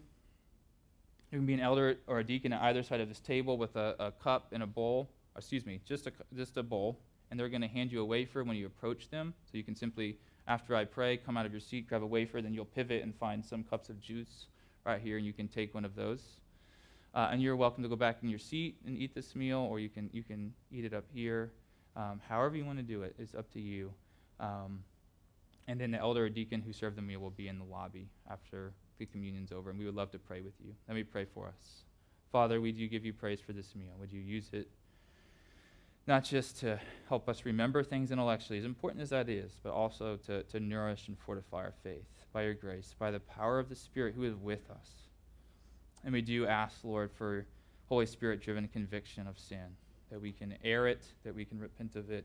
there 1.30 1.38
can 1.38 1.46
be 1.46 1.54
an 1.54 1.60
elder 1.60 1.96
or 2.06 2.20
a 2.20 2.24
deacon 2.24 2.52
at 2.52 2.62
either 2.62 2.82
side 2.82 3.00
of 3.00 3.08
this 3.08 3.20
table 3.20 3.58
with 3.58 3.76
a, 3.76 3.94
a 3.98 4.12
cup 4.12 4.48
and 4.52 4.62
a 4.62 4.66
bowl. 4.66 5.10
Excuse 5.36 5.64
me, 5.64 5.80
just 5.84 6.06
a, 6.06 6.12
just 6.36 6.56
a 6.56 6.62
bowl. 6.62 6.98
And 7.30 7.38
they're 7.38 7.48
going 7.48 7.60
to 7.62 7.68
hand 7.68 7.92
you 7.92 8.00
a 8.00 8.04
wafer 8.04 8.42
when 8.42 8.56
you 8.56 8.66
approach 8.66 9.10
them. 9.10 9.34
So 9.44 9.56
you 9.56 9.62
can 9.62 9.76
simply, 9.76 10.18
after 10.48 10.74
I 10.74 10.84
pray, 10.84 11.16
come 11.16 11.36
out 11.36 11.46
of 11.46 11.52
your 11.52 11.60
seat, 11.60 11.88
grab 11.88 12.02
a 12.02 12.06
wafer, 12.06 12.42
then 12.42 12.52
you'll 12.52 12.64
pivot 12.64 13.02
and 13.04 13.14
find 13.14 13.44
some 13.44 13.62
cups 13.62 13.88
of 13.88 14.00
juice 14.00 14.46
right 14.84 15.00
here, 15.00 15.16
and 15.16 15.26
you 15.26 15.32
can 15.32 15.48
take 15.48 15.74
one 15.74 15.84
of 15.84 15.94
those. 15.94 16.22
Uh, 17.14 17.28
and 17.32 17.42
you're 17.42 17.56
welcome 17.56 17.82
to 17.82 17.88
go 17.88 17.96
back 17.96 18.18
in 18.22 18.28
your 18.28 18.38
seat 18.38 18.76
and 18.86 18.96
eat 18.96 19.14
this 19.14 19.34
meal, 19.34 19.66
or 19.68 19.80
you 19.80 19.88
can, 19.88 20.08
you 20.12 20.22
can 20.22 20.52
eat 20.70 20.84
it 20.84 20.94
up 20.94 21.04
here. 21.12 21.52
Um, 21.96 22.20
however 22.28 22.56
you 22.56 22.64
want 22.64 22.78
to 22.78 22.84
do 22.84 23.02
it, 23.02 23.14
is 23.18 23.34
up 23.34 23.50
to 23.52 23.60
you. 23.60 23.92
Um, 24.38 24.84
and 25.66 25.80
then 25.80 25.90
the 25.90 25.98
elder 25.98 26.24
or 26.24 26.28
deacon 26.28 26.62
who 26.62 26.72
served 26.72 26.96
the 26.96 27.02
meal 27.02 27.20
will 27.20 27.30
be 27.30 27.48
in 27.48 27.58
the 27.58 27.64
lobby 27.64 28.08
after 28.30 28.72
the 28.98 29.06
communion's 29.06 29.50
over, 29.50 29.70
and 29.70 29.78
we 29.78 29.86
would 29.86 29.94
love 29.94 30.10
to 30.12 30.18
pray 30.18 30.40
with 30.40 30.54
you. 30.64 30.72
Let 30.88 30.94
me 30.94 31.02
pray 31.02 31.24
for 31.24 31.48
us. 31.48 31.84
Father, 32.30 32.60
we 32.60 32.70
do 32.70 32.86
give 32.86 33.04
you 33.04 33.12
praise 33.12 33.40
for 33.40 33.52
this 33.52 33.74
meal. 33.74 33.92
Would 33.98 34.12
you 34.12 34.20
use 34.20 34.50
it 34.52 34.68
not 36.06 36.24
just 36.24 36.58
to 36.60 36.80
help 37.08 37.28
us 37.28 37.44
remember 37.44 37.82
things 37.82 38.10
intellectually, 38.10 38.58
as 38.58 38.64
important 38.64 39.02
as 39.02 39.10
that 39.10 39.28
is, 39.28 39.58
but 39.62 39.72
also 39.72 40.16
to, 40.26 40.42
to 40.44 40.58
nourish 40.58 41.08
and 41.08 41.18
fortify 41.18 41.58
our 41.58 41.74
faith 41.82 42.19
by 42.32 42.42
your 42.42 42.54
grace, 42.54 42.94
by 42.98 43.10
the 43.10 43.20
power 43.20 43.58
of 43.58 43.68
the 43.68 43.74
Spirit 43.76 44.14
who 44.14 44.24
is 44.24 44.34
with 44.34 44.70
us. 44.70 44.90
And 46.04 46.12
we 46.12 46.22
do 46.22 46.46
ask, 46.46 46.76
Lord, 46.82 47.10
for 47.12 47.46
Holy 47.88 48.06
Spirit 48.06 48.40
driven 48.40 48.68
conviction 48.68 49.26
of 49.26 49.38
sin, 49.38 49.76
that 50.10 50.20
we 50.20 50.32
can 50.32 50.54
air 50.64 50.86
it, 50.86 51.04
that 51.24 51.34
we 51.34 51.44
can 51.44 51.58
repent 51.58 51.96
of 51.96 52.10
it, 52.10 52.24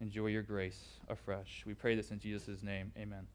enjoy 0.00 0.26
your 0.26 0.42
grace 0.42 0.98
afresh. 1.08 1.64
We 1.66 1.74
pray 1.74 1.94
this 1.94 2.10
in 2.10 2.18
Jesus' 2.18 2.62
name. 2.62 2.92
Amen. 2.98 3.26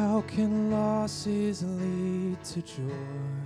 How 0.00 0.22
can 0.22 0.70
losses 0.70 1.62
lead 1.62 2.42
to 2.44 2.62
joy? 2.62 3.39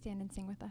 Stand 0.00 0.20
and 0.22 0.32
sing 0.32 0.48
with 0.48 0.62
us? 0.62 0.70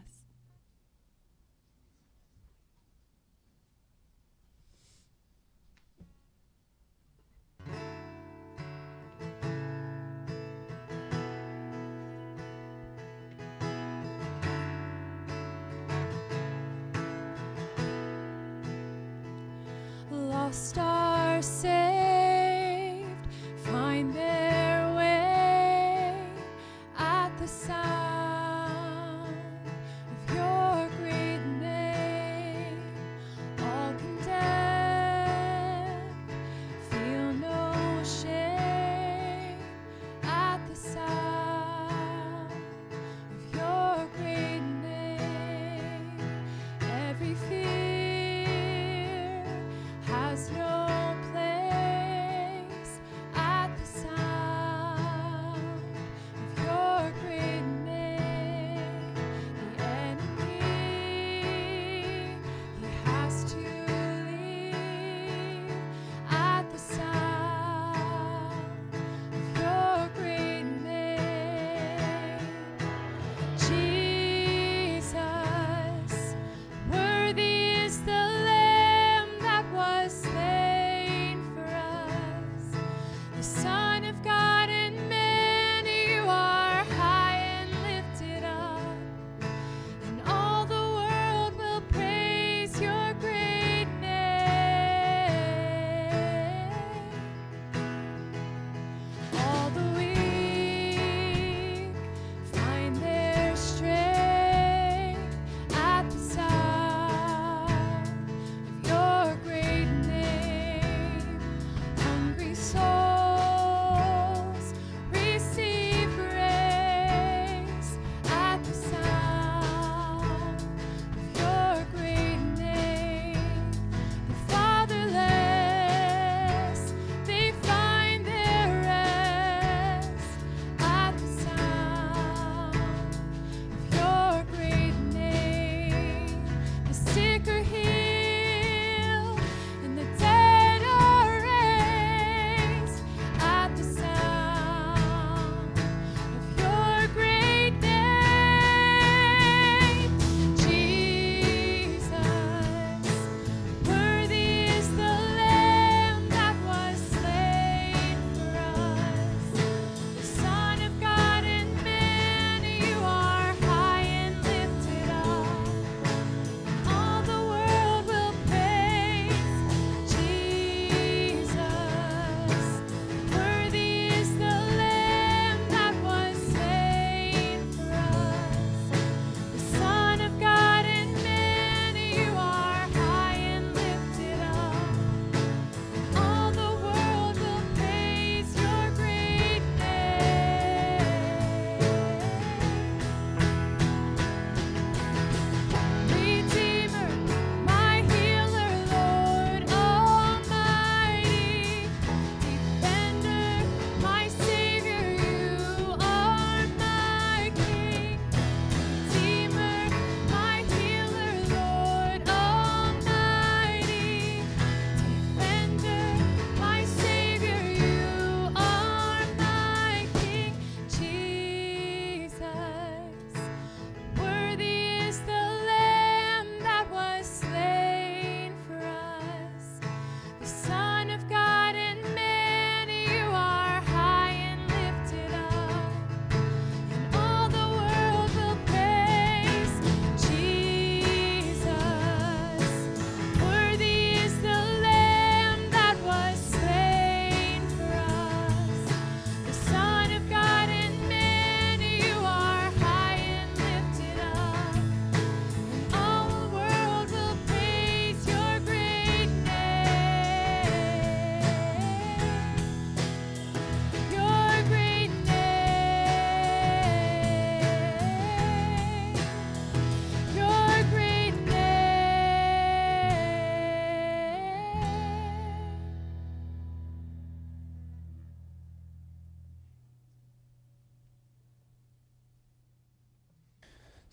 Lost 20.10 20.76
saved, 21.44 21.89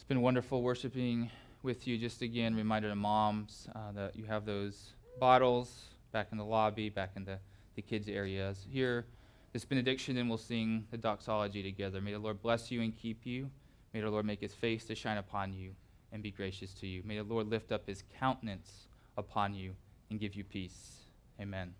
been 0.07 0.21
wonderful 0.21 0.61
worshiping 0.61 1.29
with 1.63 1.85
you. 1.85 1.97
Just 1.97 2.21
again, 2.21 2.55
reminder 2.55 2.87
to 2.87 2.95
moms 2.95 3.67
uh, 3.75 3.91
that 3.91 4.15
you 4.15 4.23
have 4.23 4.45
those 4.45 4.93
bottles 5.19 5.89
back 6.13 6.29
in 6.31 6.37
the 6.37 6.45
lobby, 6.45 6.89
back 6.89 7.11
in 7.17 7.25
the, 7.25 7.37
the 7.75 7.81
kids' 7.81 8.07
areas. 8.07 8.65
Here, 8.69 9.05
this 9.51 9.65
benediction, 9.65 10.15
and 10.17 10.29
we'll 10.29 10.37
sing 10.37 10.85
the 10.91 10.97
doxology 10.97 11.61
together. 11.61 11.99
May 11.99 12.13
the 12.13 12.19
Lord 12.19 12.41
bless 12.41 12.71
you 12.71 12.81
and 12.81 12.95
keep 12.95 13.25
you. 13.25 13.49
May 13.93 13.99
the 13.99 14.09
Lord 14.09 14.25
make 14.25 14.39
his 14.39 14.53
face 14.53 14.85
to 14.85 14.95
shine 14.95 15.17
upon 15.17 15.53
you 15.53 15.71
and 16.13 16.23
be 16.23 16.31
gracious 16.31 16.73
to 16.75 16.87
you. 16.87 17.01
May 17.03 17.17
the 17.17 17.23
Lord 17.23 17.49
lift 17.49 17.73
up 17.73 17.85
his 17.85 18.03
countenance 18.17 18.87
upon 19.17 19.53
you 19.53 19.73
and 20.09 20.21
give 20.21 20.35
you 20.35 20.45
peace. 20.45 20.99
Amen. 21.41 21.73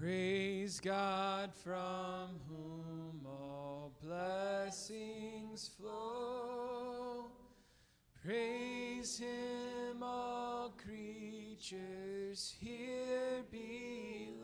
Praise 0.00 0.80
God 0.80 1.52
from 1.54 2.40
whom 2.48 3.20
blessings 4.02 5.70
flow. 5.78 7.26
Praise 8.22 9.18
Him, 9.18 10.02
all 10.02 10.74
creatures 10.76 12.54
here 12.60 13.42
below. 13.50 14.40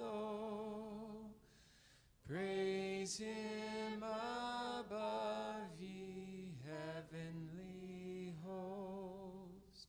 Praise 2.27 3.19
Him 3.19 4.03
above, 4.03 5.79
ye 5.79 6.55
heavenly 6.65 8.35
host. 8.45 9.89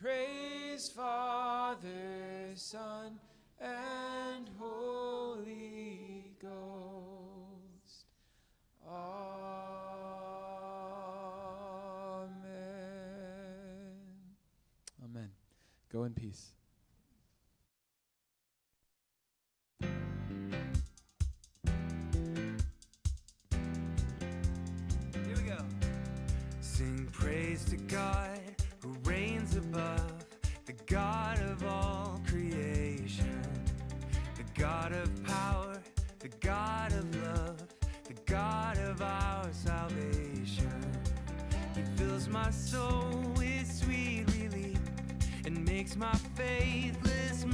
Praise 0.00 0.88
Father, 0.88 2.54
Son, 2.54 3.20
and 3.60 4.48
Holy 4.58 6.32
Ghost. 6.40 7.09
Amen. 8.90 8.98
Amen. 15.04 15.30
Go 15.92 16.04
in 16.04 16.12
peace. 16.12 16.50
Here 19.80 19.90
we 25.36 25.42
go. 25.42 25.58
Sing 26.60 27.08
praise 27.12 27.64
to 27.66 27.76
God 27.76 28.40
who 28.82 28.96
reigns 29.04 29.56
above, 29.56 30.26
the 30.66 30.72
God 30.86 31.29
of 39.00 39.06
our 39.06 39.48
salvation. 39.52 40.92
He 41.74 41.82
fills 41.96 42.28
my 42.28 42.50
soul 42.50 43.32
with 43.36 43.70
sweet 43.70 44.24
relief 44.38 44.78
and 45.46 45.64
makes 45.66 45.96
my 45.96 46.12
faithless 46.34 47.44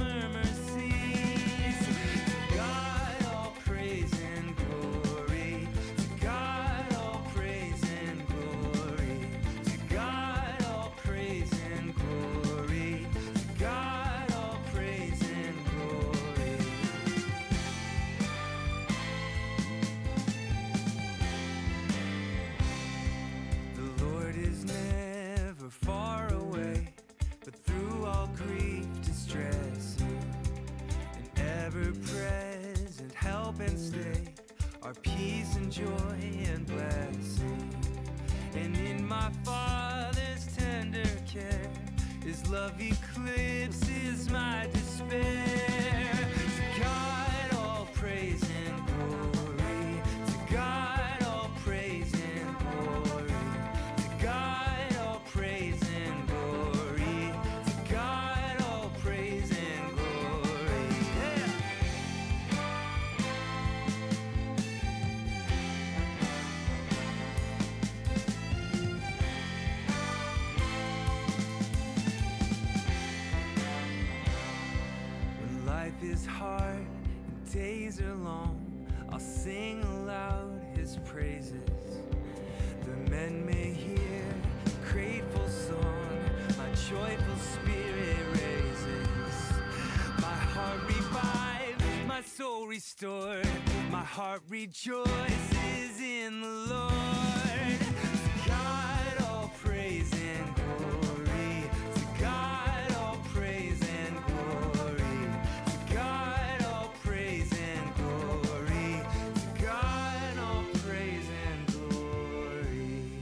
rejoices 94.67 96.01
in 96.01 96.41
the 96.41 96.47
Lord. 96.69 97.79
To 97.79 98.49
God 98.49 99.21
all 99.29 99.51
praise 99.63 100.11
and 100.11 100.55
glory. 100.55 101.69
To 101.95 102.21
God 102.21 102.91
all 102.97 103.17
praise 103.33 103.79
and 103.81 104.17
glory. 104.25 105.29
To 105.67 105.93
God 105.95 106.63
all 106.65 106.91
praise 107.01 107.49
and 107.53 107.95
glory. 107.95 109.01
To 109.35 109.63
God 109.63 110.37
all 110.37 110.65
praise 110.83 111.29
and 111.47 111.67
glory. 111.67 113.21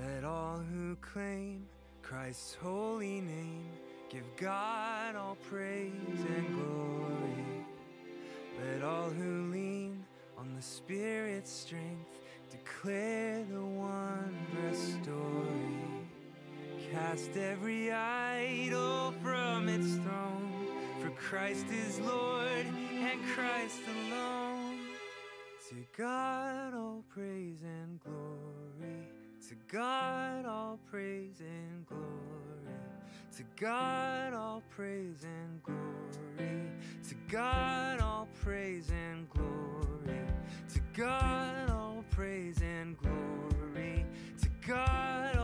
Let 0.00 0.22
all 0.22 0.58
who 0.72 0.94
claim 1.00 1.66
Christ's 2.00 2.54
holy 2.62 3.22
name 3.22 3.70
give 4.08 4.24
God 4.36 5.16
all 5.16 5.36
praise 5.48 5.90
and 6.36 6.54
glory. 6.54 6.79
Let 8.72 8.82
all 8.84 9.10
who 9.10 9.50
lean 9.50 10.04
on 10.38 10.54
the 10.54 10.62
Spirit's 10.62 11.50
strength 11.50 12.20
declare 12.52 13.44
the 13.50 13.60
wondrous 13.60 14.94
story. 15.02 16.06
Cast 16.92 17.36
every 17.36 17.90
idol 17.90 19.12
from 19.22 19.68
its 19.68 19.94
throne, 19.94 20.52
for 21.00 21.10
Christ 21.10 21.66
is 21.68 21.98
Lord 22.00 22.66
and 22.92 23.20
Christ 23.34 23.80
alone. 24.06 24.78
To 25.70 25.74
God 25.96 26.72
all 26.74 27.02
praise 27.08 27.62
and 27.64 27.98
glory. 28.00 29.08
To 29.48 29.54
God 29.66 30.46
all 30.46 30.78
praise 30.88 31.40
and 31.40 31.86
glory. 31.86 32.59
To 33.40 33.46
God 33.64 34.34
all 34.34 34.62
praise 34.68 35.24
and 35.24 35.62
glory. 35.62 36.60
To 37.08 37.14
God 37.26 37.98
all 38.02 38.28
praise 38.44 38.90
and 38.90 39.30
glory. 39.30 40.20
To 40.74 40.80
God 40.94 41.70
all 41.70 42.04
praise 42.10 42.60
and 42.60 42.98
glory. 42.98 44.04
To 44.42 44.48
God 44.68 45.36